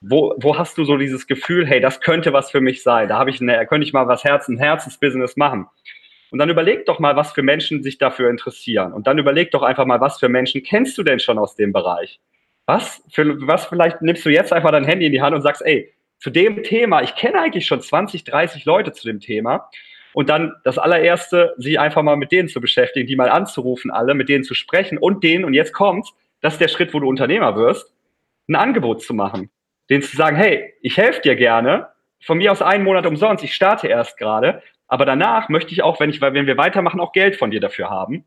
Wo, 0.00 0.34
wo 0.38 0.58
hast 0.58 0.76
du 0.76 0.84
so 0.84 0.98
dieses 0.98 1.26
Gefühl, 1.26 1.66
hey, 1.66 1.80
das 1.80 2.00
könnte 2.00 2.32
was 2.32 2.50
für 2.50 2.60
mich 2.60 2.82
sein? 2.82 3.08
Da 3.08 3.18
habe 3.18 3.30
ich 3.30 3.40
eine, 3.40 3.66
könnte 3.66 3.86
ich 3.86 3.92
mal 3.92 4.06
was 4.06 4.22
Herz, 4.22 4.48
ein 4.48 4.58
Herzensbusiness 4.58 5.36
machen. 5.36 5.66
Und 6.30 6.38
dann 6.38 6.50
überleg 6.50 6.84
doch 6.86 6.98
mal, 6.98 7.16
was 7.16 7.32
für 7.32 7.42
Menschen 7.42 7.82
sich 7.82 7.96
dafür 7.96 8.28
interessieren. 8.28 8.92
Und 8.92 9.06
dann 9.06 9.18
überleg 9.18 9.50
doch 9.52 9.62
einfach 9.62 9.86
mal, 9.86 10.00
was 10.00 10.18
für 10.18 10.28
Menschen 10.28 10.62
kennst 10.62 10.98
du 10.98 11.02
denn 11.02 11.20
schon 11.20 11.38
aus 11.38 11.54
dem 11.54 11.72
Bereich? 11.72 12.20
Was, 12.66 13.02
für, 13.12 13.46
was 13.46 13.66
vielleicht 13.66 14.02
nimmst 14.02 14.24
du 14.26 14.30
jetzt 14.30 14.52
einfach 14.52 14.72
dein 14.72 14.84
Handy 14.84 15.06
in 15.06 15.12
die 15.12 15.22
Hand 15.22 15.34
und 15.34 15.42
sagst, 15.42 15.62
ey, 15.64 15.93
zu 16.18 16.30
dem 16.30 16.62
Thema, 16.62 17.02
ich 17.02 17.14
kenne 17.14 17.40
eigentlich 17.40 17.66
schon 17.66 17.80
20, 17.80 18.24
30 18.24 18.64
Leute 18.64 18.92
zu 18.92 19.06
dem 19.06 19.20
Thema. 19.20 19.68
Und 20.14 20.28
dann 20.28 20.54
das 20.62 20.78
allererste, 20.78 21.54
sich 21.58 21.78
einfach 21.80 22.02
mal 22.02 22.16
mit 22.16 22.30
denen 22.30 22.48
zu 22.48 22.60
beschäftigen, 22.60 23.06
die 23.06 23.16
mal 23.16 23.28
anzurufen, 23.28 23.90
alle, 23.90 24.14
mit 24.14 24.28
denen 24.28 24.44
zu 24.44 24.54
sprechen 24.54 24.96
und 24.96 25.24
denen, 25.24 25.44
und 25.44 25.54
jetzt 25.54 25.72
kommt's, 25.72 26.14
das 26.40 26.54
ist 26.54 26.60
der 26.60 26.68
Schritt, 26.68 26.94
wo 26.94 27.00
du 27.00 27.08
Unternehmer 27.08 27.56
wirst, 27.56 27.92
ein 28.48 28.54
Angebot 28.54 29.02
zu 29.02 29.12
machen. 29.12 29.50
Denen 29.90 30.02
zu 30.02 30.16
sagen, 30.16 30.36
hey, 30.36 30.72
ich 30.82 30.96
helfe 30.96 31.20
dir 31.22 31.34
gerne, 31.34 31.88
von 32.24 32.38
mir 32.38 32.52
aus 32.52 32.62
einen 32.62 32.84
Monat 32.84 33.06
umsonst, 33.06 33.42
ich 33.42 33.54
starte 33.54 33.88
erst 33.88 34.16
gerade, 34.16 34.62
aber 34.86 35.04
danach 35.04 35.48
möchte 35.48 35.72
ich 35.72 35.82
auch, 35.82 35.98
wenn 36.00 36.10
ich, 36.10 36.20
wenn 36.20 36.46
wir 36.46 36.56
weitermachen, 36.56 37.00
auch 37.00 37.12
Geld 37.12 37.36
von 37.36 37.50
dir 37.50 37.60
dafür 37.60 37.90
haben. 37.90 38.24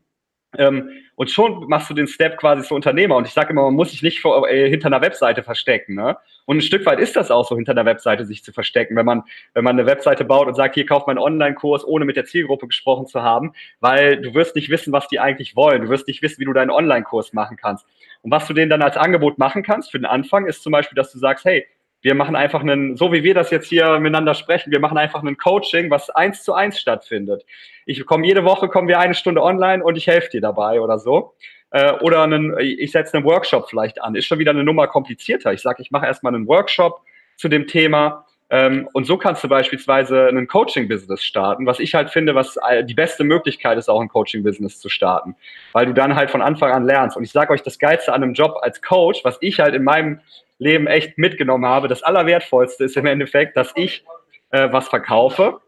Ähm, 0.56 0.90
und 1.14 1.30
schon 1.30 1.68
machst 1.68 1.90
du 1.90 1.94
den 1.94 2.06
Step 2.06 2.38
quasi 2.38 2.66
zu 2.66 2.74
Unternehmer. 2.74 3.16
Und 3.16 3.26
ich 3.26 3.34
sage 3.34 3.50
immer, 3.50 3.64
man 3.64 3.74
muss 3.74 3.90
sich 3.90 4.02
nicht 4.02 4.20
vor, 4.20 4.48
äh, 4.48 4.70
hinter 4.70 4.86
einer 4.86 5.02
Webseite 5.02 5.42
verstecken. 5.42 5.94
Ne? 5.94 6.16
Und 6.46 6.58
ein 6.58 6.62
Stück 6.62 6.86
weit 6.86 7.00
ist 7.00 7.16
das 7.16 7.30
auch 7.30 7.46
so, 7.46 7.56
hinter 7.56 7.72
einer 7.72 7.84
Webseite 7.84 8.24
sich 8.24 8.42
zu 8.42 8.52
verstecken, 8.52 8.96
wenn 8.96 9.04
man, 9.04 9.24
wenn 9.52 9.64
man 9.64 9.78
eine 9.78 9.86
Webseite 9.86 10.24
baut 10.24 10.46
und 10.46 10.54
sagt, 10.54 10.74
hier 10.74 10.86
kauft 10.86 11.06
man 11.06 11.18
einen 11.18 11.24
Online-Kurs, 11.24 11.86
ohne 11.86 12.06
mit 12.06 12.16
der 12.16 12.24
Zielgruppe 12.24 12.66
gesprochen 12.66 13.06
zu 13.06 13.22
haben, 13.22 13.52
weil 13.80 14.22
du 14.22 14.32
wirst 14.32 14.56
nicht 14.56 14.70
wissen, 14.70 14.92
was 14.92 15.08
die 15.08 15.20
eigentlich 15.20 15.54
wollen. 15.54 15.82
Du 15.82 15.88
wirst 15.90 16.08
nicht 16.08 16.22
wissen, 16.22 16.40
wie 16.40 16.46
du 16.46 16.54
deinen 16.54 16.70
Online-Kurs 16.70 17.34
machen 17.34 17.58
kannst. 17.58 17.84
Und 18.22 18.30
was 18.30 18.46
du 18.46 18.54
denen 18.54 18.70
dann 18.70 18.82
als 18.82 18.96
Angebot 18.96 19.38
machen 19.38 19.62
kannst 19.62 19.90
für 19.90 19.98
den 19.98 20.06
Anfang, 20.06 20.46
ist 20.46 20.62
zum 20.62 20.72
Beispiel, 20.72 20.96
dass 20.96 21.12
du 21.12 21.18
sagst, 21.18 21.44
hey, 21.44 21.66
wir 22.00 22.14
machen 22.14 22.36
einfach 22.36 22.60
einen, 22.60 22.96
so 22.96 23.12
wie 23.12 23.24
wir 23.24 23.34
das 23.34 23.50
jetzt 23.50 23.68
hier 23.68 23.98
miteinander 23.98 24.34
sprechen, 24.34 24.70
wir 24.70 24.80
machen 24.80 24.98
einfach 24.98 25.22
ein 25.22 25.36
Coaching, 25.36 25.90
was 25.90 26.10
eins 26.10 26.44
zu 26.44 26.54
eins 26.54 26.78
stattfindet. 26.78 27.44
Ich 27.86 28.04
komme 28.06 28.26
jede 28.26 28.44
Woche, 28.44 28.68
kommen 28.68 28.88
wir 28.88 29.00
eine 29.00 29.14
Stunde 29.14 29.42
online 29.42 29.82
und 29.82 29.96
ich 29.96 30.06
helfe 30.06 30.30
dir 30.30 30.40
dabei 30.40 30.80
oder 30.80 30.98
so. 30.98 31.34
Äh, 31.70 31.92
oder 32.00 32.22
einen, 32.22 32.56
ich 32.58 32.92
setze 32.92 33.16
einen 33.16 33.26
Workshop 33.26 33.68
vielleicht 33.68 34.00
an. 34.00 34.14
Ist 34.14 34.26
schon 34.26 34.38
wieder 34.38 34.52
eine 34.52 34.64
Nummer 34.64 34.86
komplizierter. 34.86 35.52
Ich 35.52 35.62
sage, 35.62 35.82
ich 35.82 35.90
mache 35.90 36.06
erstmal 36.06 36.34
einen 36.34 36.46
Workshop 36.46 37.00
zu 37.36 37.48
dem 37.48 37.66
Thema. 37.66 38.24
Ähm, 38.50 38.88
und 38.94 39.04
so 39.04 39.18
kannst 39.18 39.44
du 39.44 39.48
beispielsweise 39.48 40.28
ein 40.28 40.46
Coaching-Business 40.46 41.22
starten, 41.22 41.66
was 41.66 41.80
ich 41.80 41.94
halt 41.94 42.10
finde, 42.10 42.34
was 42.34 42.58
die 42.84 42.94
beste 42.94 43.22
Möglichkeit 43.24 43.76
ist, 43.76 43.90
auch 43.90 44.00
ein 44.00 44.08
Coaching-Business 44.08 44.80
zu 44.80 44.88
starten, 44.88 45.36
weil 45.72 45.84
du 45.84 45.92
dann 45.92 46.14
halt 46.14 46.30
von 46.30 46.40
Anfang 46.40 46.72
an 46.72 46.86
lernst. 46.86 47.16
Und 47.16 47.24
ich 47.24 47.32
sage 47.32 47.52
euch, 47.52 47.62
das 47.62 47.78
Geilste 47.78 48.12
an 48.12 48.22
einem 48.22 48.32
Job 48.32 48.56
als 48.62 48.80
Coach, 48.80 49.22
was 49.22 49.36
ich 49.42 49.60
halt 49.60 49.74
in 49.74 49.84
meinem 49.84 50.20
Leben 50.58 50.86
echt 50.86 51.18
mitgenommen 51.18 51.66
habe. 51.66 51.88
Das 51.88 52.02
Allerwertvollste 52.02 52.84
ist 52.84 52.96
im 52.96 53.06
Endeffekt, 53.06 53.56
dass 53.56 53.72
ich 53.74 54.04
äh, 54.50 54.68
was 54.72 54.88
verkaufe, 54.88 55.60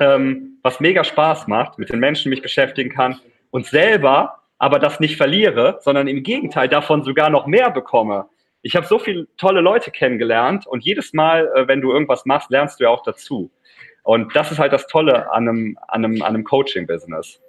ähm, 0.00 0.58
was 0.62 0.80
mega 0.80 1.04
Spaß 1.04 1.46
macht, 1.48 1.78
mit 1.78 1.90
den 1.90 2.00
Menschen 2.00 2.30
mich 2.30 2.42
beschäftigen 2.42 2.90
kann 2.90 3.20
und 3.50 3.66
selber 3.66 4.42
aber 4.58 4.78
das 4.78 5.00
nicht 5.00 5.16
verliere, 5.16 5.78
sondern 5.82 6.08
im 6.08 6.22
Gegenteil 6.22 6.68
davon 6.68 7.02
sogar 7.02 7.28
noch 7.28 7.46
mehr 7.46 7.70
bekomme. 7.70 8.26
Ich 8.62 8.74
habe 8.74 8.86
so 8.86 8.98
viele 8.98 9.28
tolle 9.36 9.60
Leute 9.60 9.90
kennengelernt 9.90 10.66
und 10.66 10.82
jedes 10.84 11.12
Mal, 11.12 11.50
äh, 11.54 11.68
wenn 11.68 11.80
du 11.80 11.92
irgendwas 11.92 12.24
machst, 12.24 12.50
lernst 12.50 12.80
du 12.80 12.84
ja 12.84 12.90
auch 12.90 13.02
dazu. 13.02 13.50
Und 14.02 14.34
das 14.34 14.50
ist 14.50 14.58
halt 14.58 14.72
das 14.72 14.86
Tolle 14.86 15.30
an 15.32 15.48
einem, 15.48 15.78
an 15.88 16.04
einem, 16.04 16.22
an 16.22 16.28
einem 16.28 16.44
Coaching-Business 16.44 17.40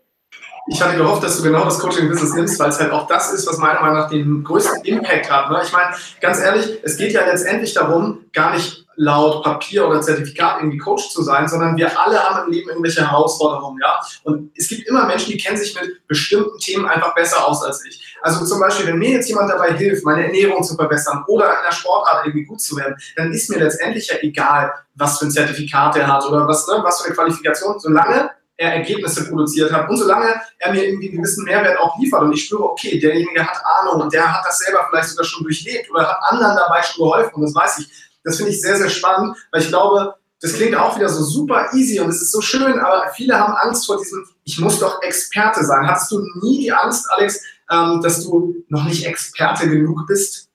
ich 0.69 0.81
hatte 0.81 0.97
gehofft, 0.97 1.23
dass 1.23 1.37
du 1.37 1.43
genau 1.43 1.63
das 1.63 1.79
Coaching-Business 1.79 2.33
nimmst, 2.33 2.59
weil 2.59 2.69
es 2.69 2.79
halt 2.79 2.91
auch 2.91 3.07
das 3.07 3.31
ist, 3.31 3.47
was 3.47 3.57
meiner 3.57 3.79
Meinung 3.79 3.97
nach 3.97 4.09
den 4.09 4.43
größten 4.43 4.83
Impact 4.83 5.31
hat. 5.31 5.49
Ne? 5.49 5.61
Ich 5.63 5.71
meine, 5.71 5.95
ganz 6.19 6.39
ehrlich, 6.39 6.79
es 6.83 6.97
geht 6.97 7.13
ja 7.13 7.25
letztendlich 7.25 7.73
darum, 7.73 8.25
gar 8.33 8.53
nicht 8.53 8.85
laut 8.97 9.43
Papier 9.43 9.87
oder 9.87 10.01
Zertifikat 10.01 10.57
irgendwie 10.59 10.79
Coach 10.79 11.09
zu 11.09 11.21
sein, 11.21 11.47
sondern 11.47 11.77
wir 11.77 11.97
alle 11.99 12.17
haben 12.21 12.45
im 12.45 12.51
Leben 12.51 12.69
irgendwelche 12.69 13.07
Herausforderungen, 13.07 13.79
ja. 13.81 13.99
Und 14.23 14.51
es 14.57 14.67
gibt 14.67 14.87
immer 14.87 15.05
Menschen, 15.05 15.31
die 15.31 15.37
kennen 15.37 15.55
sich 15.55 15.79
mit 15.79 16.05
bestimmten 16.07 16.57
Themen 16.57 16.87
einfach 16.87 17.13
besser 17.13 17.47
aus 17.47 17.63
als 17.63 17.85
ich. 17.85 18.17
Also 18.23 18.43
zum 18.43 18.59
Beispiel, 18.59 18.87
wenn 18.87 18.97
mir 18.97 19.11
jetzt 19.11 19.29
jemand 19.29 19.51
dabei 19.51 19.73
hilft, 19.73 20.03
meine 20.03 20.25
Ernährung 20.25 20.63
zu 20.63 20.75
verbessern 20.75 21.23
oder 21.27 21.45
in 21.45 21.63
der 21.69 21.75
Sportart 21.75 22.25
irgendwie 22.25 22.45
gut 22.45 22.59
zu 22.59 22.75
werden, 22.75 22.95
dann 23.15 23.31
ist 23.31 23.49
mir 23.51 23.59
letztendlich 23.59 24.07
ja 24.07 24.15
egal, 24.21 24.73
was 24.95 25.19
für 25.19 25.25
ein 25.25 25.31
Zertifikat 25.31 25.95
er 25.95 26.07
hat 26.07 26.25
oder 26.25 26.47
was, 26.47 26.67
ne, 26.67 26.79
was 26.81 26.99
für 26.99 27.05
eine 27.05 27.15
Qualifikation, 27.15 27.79
solange 27.79 28.31
er 28.57 28.73
Ergebnisse 28.73 29.29
produziert 29.29 29.71
hat 29.71 29.89
und 29.89 29.97
solange 29.97 30.33
er 30.57 30.71
mir 30.71 30.85
irgendwie 30.85 31.09
einen 31.09 31.17
gewissen 31.17 31.45
Mehrwert 31.45 31.79
auch 31.79 31.97
liefert 31.99 32.23
und 32.23 32.33
ich 32.33 32.45
spüre, 32.45 32.63
okay, 32.63 32.99
derjenige 32.99 33.45
hat 33.45 33.61
Ahnung 33.63 34.01
und 34.01 34.13
der 34.13 34.33
hat 34.33 34.43
das 34.45 34.57
selber 34.59 34.85
vielleicht 34.89 35.09
sogar 35.09 35.25
schon 35.25 35.43
durchlebt 35.43 35.89
oder 35.91 36.07
hat 36.07 36.17
anderen 36.29 36.55
dabei 36.57 36.81
schon 36.81 37.05
geholfen 37.05 37.35
und 37.35 37.41
das 37.43 37.55
weiß 37.55 37.79
ich. 37.79 37.87
Das 38.23 38.37
finde 38.37 38.51
ich 38.51 38.61
sehr, 38.61 38.75
sehr 38.75 38.89
spannend, 38.89 39.37
weil 39.51 39.61
ich 39.61 39.67
glaube, 39.69 40.15
das 40.41 40.53
klingt 40.53 40.75
auch 40.75 40.95
wieder 40.97 41.09
so 41.09 41.23
super 41.23 41.69
easy 41.73 41.99
und 41.99 42.09
es 42.09 42.21
ist 42.21 42.31
so 42.31 42.41
schön, 42.41 42.79
aber 42.79 43.09
viele 43.15 43.39
haben 43.39 43.53
Angst 43.53 43.85
vor 43.85 43.97
diesem, 43.97 44.25
ich 44.43 44.59
muss 44.59 44.79
doch 44.79 45.01
Experte 45.01 45.63
sein. 45.63 45.87
Hattest 45.87 46.11
du 46.11 46.19
nie 46.41 46.61
die 46.61 46.71
Angst, 46.71 47.07
Alex, 47.11 47.43
ähm, 47.71 48.01
dass 48.01 48.23
du 48.23 48.55
noch 48.69 48.83
nicht 48.83 49.05
Experte 49.05 49.69
genug 49.69 50.05
bist? 50.07 50.49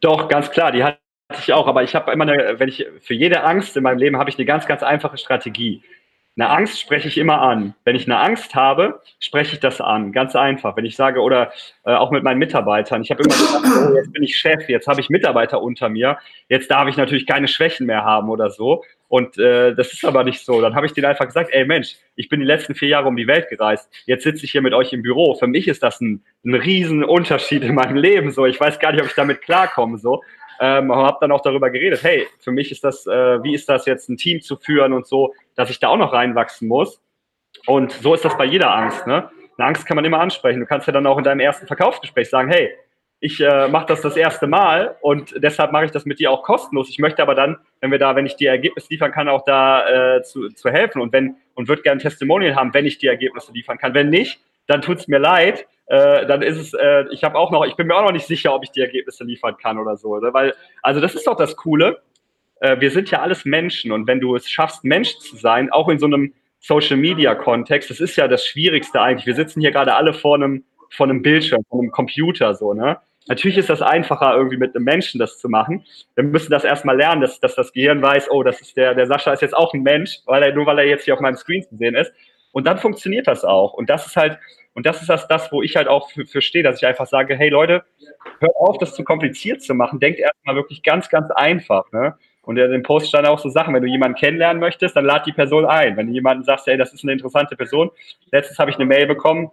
Doch, 0.00 0.28
ganz 0.28 0.50
klar, 0.50 0.72
die 0.72 0.82
hatte 0.82 0.98
ich 1.38 1.52
auch, 1.52 1.66
aber 1.66 1.82
ich 1.82 1.94
habe 1.94 2.12
immer 2.12 2.24
eine, 2.24 2.58
wenn 2.58 2.68
ich 2.68 2.86
für 3.00 3.14
jede 3.14 3.44
Angst 3.44 3.76
in 3.76 3.82
meinem 3.82 3.98
Leben 3.98 4.18
habe 4.18 4.28
ich 4.28 4.36
eine 4.36 4.44
ganz, 4.44 4.66
ganz 4.66 4.82
einfache 4.82 5.18
Strategie. 5.18 5.82
Eine 6.34 6.48
Angst 6.48 6.80
spreche 6.80 7.08
ich 7.08 7.18
immer 7.18 7.42
an. 7.42 7.74
Wenn 7.84 7.94
ich 7.94 8.06
eine 8.06 8.18
Angst 8.18 8.54
habe, 8.54 9.02
spreche 9.20 9.52
ich 9.54 9.60
das 9.60 9.82
an. 9.82 10.12
Ganz 10.12 10.34
einfach. 10.34 10.76
Wenn 10.78 10.86
ich 10.86 10.96
sage, 10.96 11.20
oder 11.20 11.52
äh, 11.84 11.92
auch 11.92 12.10
mit 12.10 12.22
meinen 12.24 12.38
Mitarbeitern, 12.38 13.02
ich 13.02 13.10
habe 13.10 13.22
immer 13.22 13.34
gesagt, 13.34 13.64
oh, 13.66 13.94
jetzt 13.94 14.12
bin 14.12 14.22
ich 14.22 14.38
Chef, 14.38 14.66
jetzt 14.68 14.86
habe 14.86 15.02
ich 15.02 15.10
Mitarbeiter 15.10 15.60
unter 15.60 15.90
mir, 15.90 16.16
jetzt 16.48 16.70
darf 16.70 16.88
ich 16.88 16.96
natürlich 16.96 17.26
keine 17.26 17.48
Schwächen 17.48 17.86
mehr 17.86 18.04
haben 18.04 18.30
oder 18.30 18.48
so. 18.48 18.82
Und 19.08 19.36
äh, 19.36 19.74
das 19.74 19.92
ist 19.92 20.06
aber 20.06 20.24
nicht 20.24 20.42
so. 20.42 20.62
Dann 20.62 20.74
habe 20.74 20.86
ich 20.86 20.94
denen 20.94 21.04
einfach 21.04 21.26
gesagt, 21.26 21.50
ey 21.52 21.66
Mensch, 21.66 21.96
ich 22.16 22.30
bin 22.30 22.40
die 22.40 22.46
letzten 22.46 22.74
vier 22.74 22.88
Jahre 22.88 23.08
um 23.08 23.16
die 23.16 23.26
Welt 23.26 23.50
gereist. 23.50 23.90
Jetzt 24.06 24.24
sitze 24.24 24.46
ich 24.46 24.52
hier 24.52 24.62
mit 24.62 24.72
euch 24.72 24.94
im 24.94 25.02
Büro. 25.02 25.34
Für 25.34 25.46
mich 25.46 25.68
ist 25.68 25.82
das 25.82 26.00
ein, 26.00 26.22
ein 26.46 26.54
Riesenunterschied 26.54 27.62
in 27.62 27.74
meinem 27.74 27.96
Leben. 27.96 28.30
So, 28.30 28.46
ich 28.46 28.58
weiß 28.58 28.78
gar 28.78 28.92
nicht, 28.92 29.02
ob 29.02 29.08
ich 29.08 29.14
damit 29.14 29.42
klarkomme. 29.42 29.98
So, 29.98 30.22
ähm, 30.60 30.94
habe 30.94 31.18
dann 31.20 31.32
auch 31.32 31.42
darüber 31.42 31.70
geredet. 31.70 32.02
Hey, 32.02 32.26
für 32.38 32.52
mich 32.52 32.70
ist 32.70 32.84
das, 32.84 33.06
äh, 33.06 33.42
wie 33.42 33.54
ist 33.54 33.68
das 33.68 33.86
jetzt, 33.86 34.08
ein 34.08 34.16
Team 34.16 34.40
zu 34.40 34.56
führen 34.56 34.92
und 34.92 35.06
so, 35.06 35.34
dass 35.54 35.70
ich 35.70 35.80
da 35.80 35.88
auch 35.88 35.96
noch 35.96 36.12
reinwachsen 36.12 36.68
muss. 36.68 37.00
Und 37.66 37.92
so 37.92 38.14
ist 38.14 38.24
das 38.24 38.36
bei 38.36 38.44
jeder 38.44 38.74
Angst. 38.74 39.06
Ne? 39.06 39.30
Eine 39.56 39.66
Angst 39.66 39.86
kann 39.86 39.96
man 39.96 40.04
immer 40.04 40.20
ansprechen. 40.20 40.60
Du 40.60 40.66
kannst 40.66 40.86
ja 40.86 40.92
dann 40.92 41.06
auch 41.06 41.18
in 41.18 41.24
deinem 41.24 41.40
ersten 41.40 41.66
Verkaufsgespräch 41.66 42.28
sagen, 42.30 42.50
hey, 42.50 42.70
ich 43.24 43.40
äh, 43.40 43.68
mache 43.68 43.86
das 43.86 44.00
das 44.00 44.16
erste 44.16 44.48
Mal 44.48 44.96
und 45.00 45.32
deshalb 45.36 45.70
mache 45.70 45.84
ich 45.84 45.92
das 45.92 46.04
mit 46.04 46.18
dir 46.18 46.32
auch 46.32 46.42
kostenlos. 46.42 46.88
Ich 46.88 46.98
möchte 46.98 47.22
aber 47.22 47.36
dann, 47.36 47.56
wenn 47.80 47.92
wir 47.92 48.00
da, 48.00 48.16
wenn 48.16 48.26
ich 48.26 48.34
dir 48.34 48.50
Ergebnisse 48.50 48.88
liefern 48.90 49.12
kann, 49.12 49.28
auch 49.28 49.44
da 49.44 50.16
äh, 50.16 50.22
zu, 50.24 50.48
zu 50.48 50.70
helfen 50.70 51.00
und 51.00 51.12
wenn 51.12 51.36
und 51.54 51.68
würde 51.68 51.82
gerne 51.82 52.00
Testimonial 52.00 52.56
haben, 52.56 52.74
wenn 52.74 52.84
ich 52.84 52.98
die 52.98 53.06
Ergebnisse 53.06 53.52
liefern 53.52 53.78
kann. 53.78 53.94
Wenn 53.94 54.10
nicht, 54.10 54.40
dann 54.66 54.82
tut 54.82 54.98
es 54.98 55.06
mir 55.06 55.18
leid. 55.18 55.66
Äh, 55.92 56.24
dann 56.24 56.40
ist 56.40 56.56
es, 56.56 56.72
äh, 56.72 57.04
ich 57.10 57.22
habe 57.22 57.36
auch 57.36 57.50
noch, 57.50 57.66
ich 57.66 57.76
bin 57.76 57.86
mir 57.86 57.94
auch 57.94 58.04
noch 58.06 58.12
nicht 58.12 58.26
sicher, 58.26 58.54
ob 58.54 58.64
ich 58.64 58.70
die 58.70 58.80
Ergebnisse 58.80 59.24
liefern 59.24 59.58
kann 59.58 59.76
oder 59.76 59.98
so. 59.98 60.08
Oder? 60.08 60.32
Weil, 60.32 60.54
also 60.80 61.02
das 61.02 61.14
ist 61.14 61.26
doch 61.26 61.36
das 61.36 61.54
Coole. 61.54 62.00
Äh, 62.60 62.80
wir 62.80 62.90
sind 62.90 63.10
ja 63.10 63.20
alles 63.20 63.44
Menschen 63.44 63.92
und 63.92 64.06
wenn 64.06 64.18
du 64.18 64.34
es 64.34 64.48
schaffst, 64.48 64.84
Mensch 64.84 65.18
zu 65.18 65.36
sein, 65.36 65.70
auch 65.70 65.90
in 65.90 65.98
so 65.98 66.06
einem 66.06 66.32
Social 66.60 66.96
Media 66.96 67.34
Kontext, 67.34 67.90
das 67.90 68.00
ist 68.00 68.16
ja 68.16 68.26
das 68.26 68.46
Schwierigste 68.46 69.02
eigentlich. 69.02 69.26
Wir 69.26 69.34
sitzen 69.34 69.60
hier 69.60 69.70
gerade 69.70 69.94
alle 69.94 70.14
vor 70.14 70.36
einem, 70.36 70.64
vor 70.88 71.04
einem 71.04 71.20
Bildschirm, 71.20 71.62
vor 71.68 71.80
einem 71.80 71.90
Computer 71.90 72.54
so, 72.54 72.72
ne? 72.72 72.96
Natürlich 73.28 73.58
ist 73.58 73.68
das 73.68 73.82
einfacher, 73.82 74.34
irgendwie 74.34 74.56
mit 74.56 74.74
einem 74.74 74.86
Menschen 74.86 75.20
das 75.20 75.38
zu 75.38 75.48
machen. 75.50 75.84
Wir 76.14 76.24
müssen 76.24 76.50
das 76.50 76.64
erstmal 76.64 76.96
lernen, 76.96 77.20
dass, 77.20 77.38
dass 77.38 77.54
das 77.54 77.70
Gehirn 77.72 78.00
weiß, 78.00 78.30
oh, 78.30 78.42
das 78.42 78.62
ist 78.62 78.78
der, 78.78 78.94
der 78.94 79.06
Sascha 79.06 79.32
ist 79.32 79.42
jetzt 79.42 79.56
auch 79.56 79.74
ein 79.74 79.82
Mensch, 79.82 80.20
weil 80.24 80.42
er, 80.42 80.54
nur 80.54 80.64
weil 80.64 80.78
er 80.78 80.86
jetzt 80.86 81.04
hier 81.04 81.14
auf 81.14 81.20
meinem 81.20 81.36
Screen 81.36 81.62
zu 81.62 81.76
sehen 81.76 81.94
ist. 81.94 82.12
Und 82.50 82.66
dann 82.66 82.78
funktioniert 82.78 83.28
das 83.28 83.44
auch. 83.44 83.74
Und 83.74 83.90
das 83.90 84.06
ist 84.06 84.16
halt, 84.16 84.38
und 84.74 84.86
das 84.86 85.00
ist 85.00 85.08
das, 85.08 85.28
das 85.28 85.52
wo 85.52 85.62
ich 85.62 85.76
halt 85.76 85.88
auch 85.88 86.10
für, 86.10 86.26
für 86.26 86.40
stehe, 86.40 86.64
dass 86.64 86.80
ich 86.80 86.86
einfach 86.86 87.06
sage, 87.06 87.36
hey 87.36 87.50
Leute, 87.50 87.84
hört 88.40 88.56
auf, 88.56 88.78
das 88.78 88.94
zu 88.94 89.04
kompliziert 89.04 89.62
zu 89.62 89.74
machen. 89.74 90.00
Denkt 90.00 90.18
erstmal 90.18 90.56
wirklich 90.56 90.82
ganz, 90.82 91.08
ganz 91.08 91.30
einfach. 91.30 91.90
Ne? 91.92 92.16
Und 92.42 92.58
in 92.58 92.70
dem 92.70 92.82
Post 92.82 93.08
stand 93.08 93.26
auch 93.28 93.38
so 93.38 93.48
Sachen, 93.50 93.74
wenn 93.74 93.82
du 93.82 93.88
jemanden 93.88 94.16
kennenlernen 94.18 94.60
möchtest, 94.60 94.96
dann 94.96 95.04
lad 95.04 95.26
die 95.26 95.32
Person 95.32 95.64
ein. 95.64 95.96
Wenn 95.96 96.08
du 96.08 96.12
jemanden 96.12 96.44
sagst, 96.44 96.66
hey, 96.66 96.76
das 96.76 96.92
ist 96.92 97.04
eine 97.04 97.12
interessante 97.12 97.54
Person. 97.54 97.90
Letztens 98.30 98.58
habe 98.58 98.70
ich 98.70 98.76
eine 98.76 98.86
Mail 98.86 99.06
bekommen, 99.06 99.50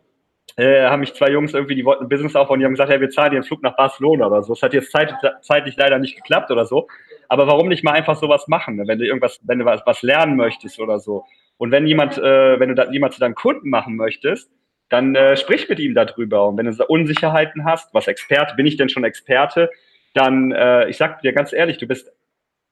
äh, 0.55 0.86
haben 0.86 1.01
mich 1.01 1.13
zwei 1.13 1.29
Jungs 1.29 1.53
irgendwie, 1.53 1.75
die 1.75 1.86
wollten 1.86 2.05
ein 2.05 2.10
Business 2.10 2.36
aufbauen, 2.36 2.60
die 2.60 2.65
haben 2.65 2.73
gesagt, 2.73 2.89
hey, 2.89 2.99
wir 2.99 3.10
zahlen 3.10 3.32
dir 3.32 3.38
einen 3.38 3.43
Flug 3.43 3.62
nach 3.62 3.75
Barcelona 3.75 4.27
oder 4.27 4.41
so. 4.41 4.53
Das 4.53 4.63
hat 4.63 4.73
jetzt 4.73 4.91
zeit, 4.91 5.13
zeitlich 5.41 5.75
leider 5.77 5.99
nicht 5.99 6.15
geklappt 6.15 6.49
oder 6.49 6.65
so. 6.65 6.88
Aber 7.27 7.45
warum 7.45 7.67
nicht 7.67 7.84
mal 7.84 7.91
einfach 7.91 8.17
sowas 8.17 8.47
machen, 8.47 8.77
ne? 8.77 8.88
wenn 8.88 8.97
du 8.97 9.05
irgendwas, 9.05 9.39
wenn 9.43 9.60
du 9.60 9.65
was, 9.65 9.82
was 9.86 10.01
lernen 10.01 10.36
möchtest 10.36 10.79
oder 10.79 10.99
so. 10.99 11.25
Und 11.58 11.71
wenn 11.71 11.86
jemand, 11.86 12.17
äh, 12.17 12.60
wenn 12.60 12.69
du 12.69 12.75
da, 12.75 12.89
jemand 12.89 13.13
zu 13.13 13.19
deinem 13.19 13.36
Kunden 13.36 13.69
machen 13.69 13.97
möchtest, 13.97 14.49
dann 14.89 15.15
äh, 15.15 15.38
sprich 15.38 15.69
mit 15.69 15.80
ihm 15.80 15.93
darüber. 15.93 16.47
Und 16.47 16.58
wenn 16.58 16.65
du 16.65 16.86
Unsicherheiten 16.86 17.65
hast, 17.65 17.93
was 17.93 18.08
Experte, 18.08 18.56
bin 18.56 18.65
ich 18.65 18.78
denn 18.78 18.89
schon 18.89 19.04
Experte, 19.04 19.69
dann, 20.13 20.52
äh, 20.52 20.89
ich 20.89 20.97
sag 20.97 21.21
dir 21.21 21.34
ganz 21.34 21.54
ehrlich, 21.54 21.78
du 21.78 21.88
bist 21.88 22.12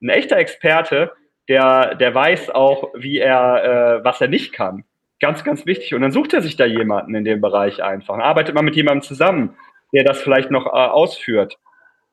ein 0.01 0.09
echter 0.09 0.37
Experte, 0.37 1.11
der, 1.47 1.95
der 1.95 2.13
weiß 2.13 2.49
auch, 2.49 2.91
wie 2.95 3.19
er, 3.19 3.99
äh, 3.99 4.03
was 4.03 4.19
er 4.19 4.27
nicht 4.27 4.53
kann. 4.53 4.83
Ganz, 5.19 5.43
ganz 5.43 5.65
wichtig. 5.65 5.93
Und 5.93 6.01
dann 6.01 6.11
sucht 6.11 6.33
er 6.33 6.41
sich 6.41 6.57
da 6.57 6.65
jemanden 6.65 7.15
in 7.15 7.23
dem 7.23 7.41
Bereich 7.41 7.81
einfach. 7.81 8.17
Arbeitet 8.17 8.53
mal 8.53 8.61
mit 8.61 8.75
jemandem 8.75 9.01
zusammen, 9.01 9.55
der 9.93 10.03
das 10.03 10.21
vielleicht 10.21 10.51
noch 10.51 10.65
äh, 10.65 10.69
ausführt. 10.69 11.57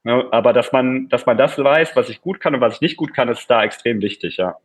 Ja, 0.04 0.26
aber 0.30 0.52
dass 0.52 0.72
man, 0.72 1.08
dass 1.08 1.26
man 1.26 1.38
das 1.38 1.58
weiß, 1.58 1.96
was 1.96 2.10
ich 2.10 2.20
gut 2.20 2.40
kann 2.40 2.54
und 2.54 2.60
was 2.60 2.74
ich 2.74 2.80
nicht 2.82 2.96
gut 2.96 3.14
kann, 3.14 3.28
ist 3.28 3.48
da 3.48 3.64
extrem 3.64 4.02
wichtig, 4.02 4.36
ja. 4.36 4.56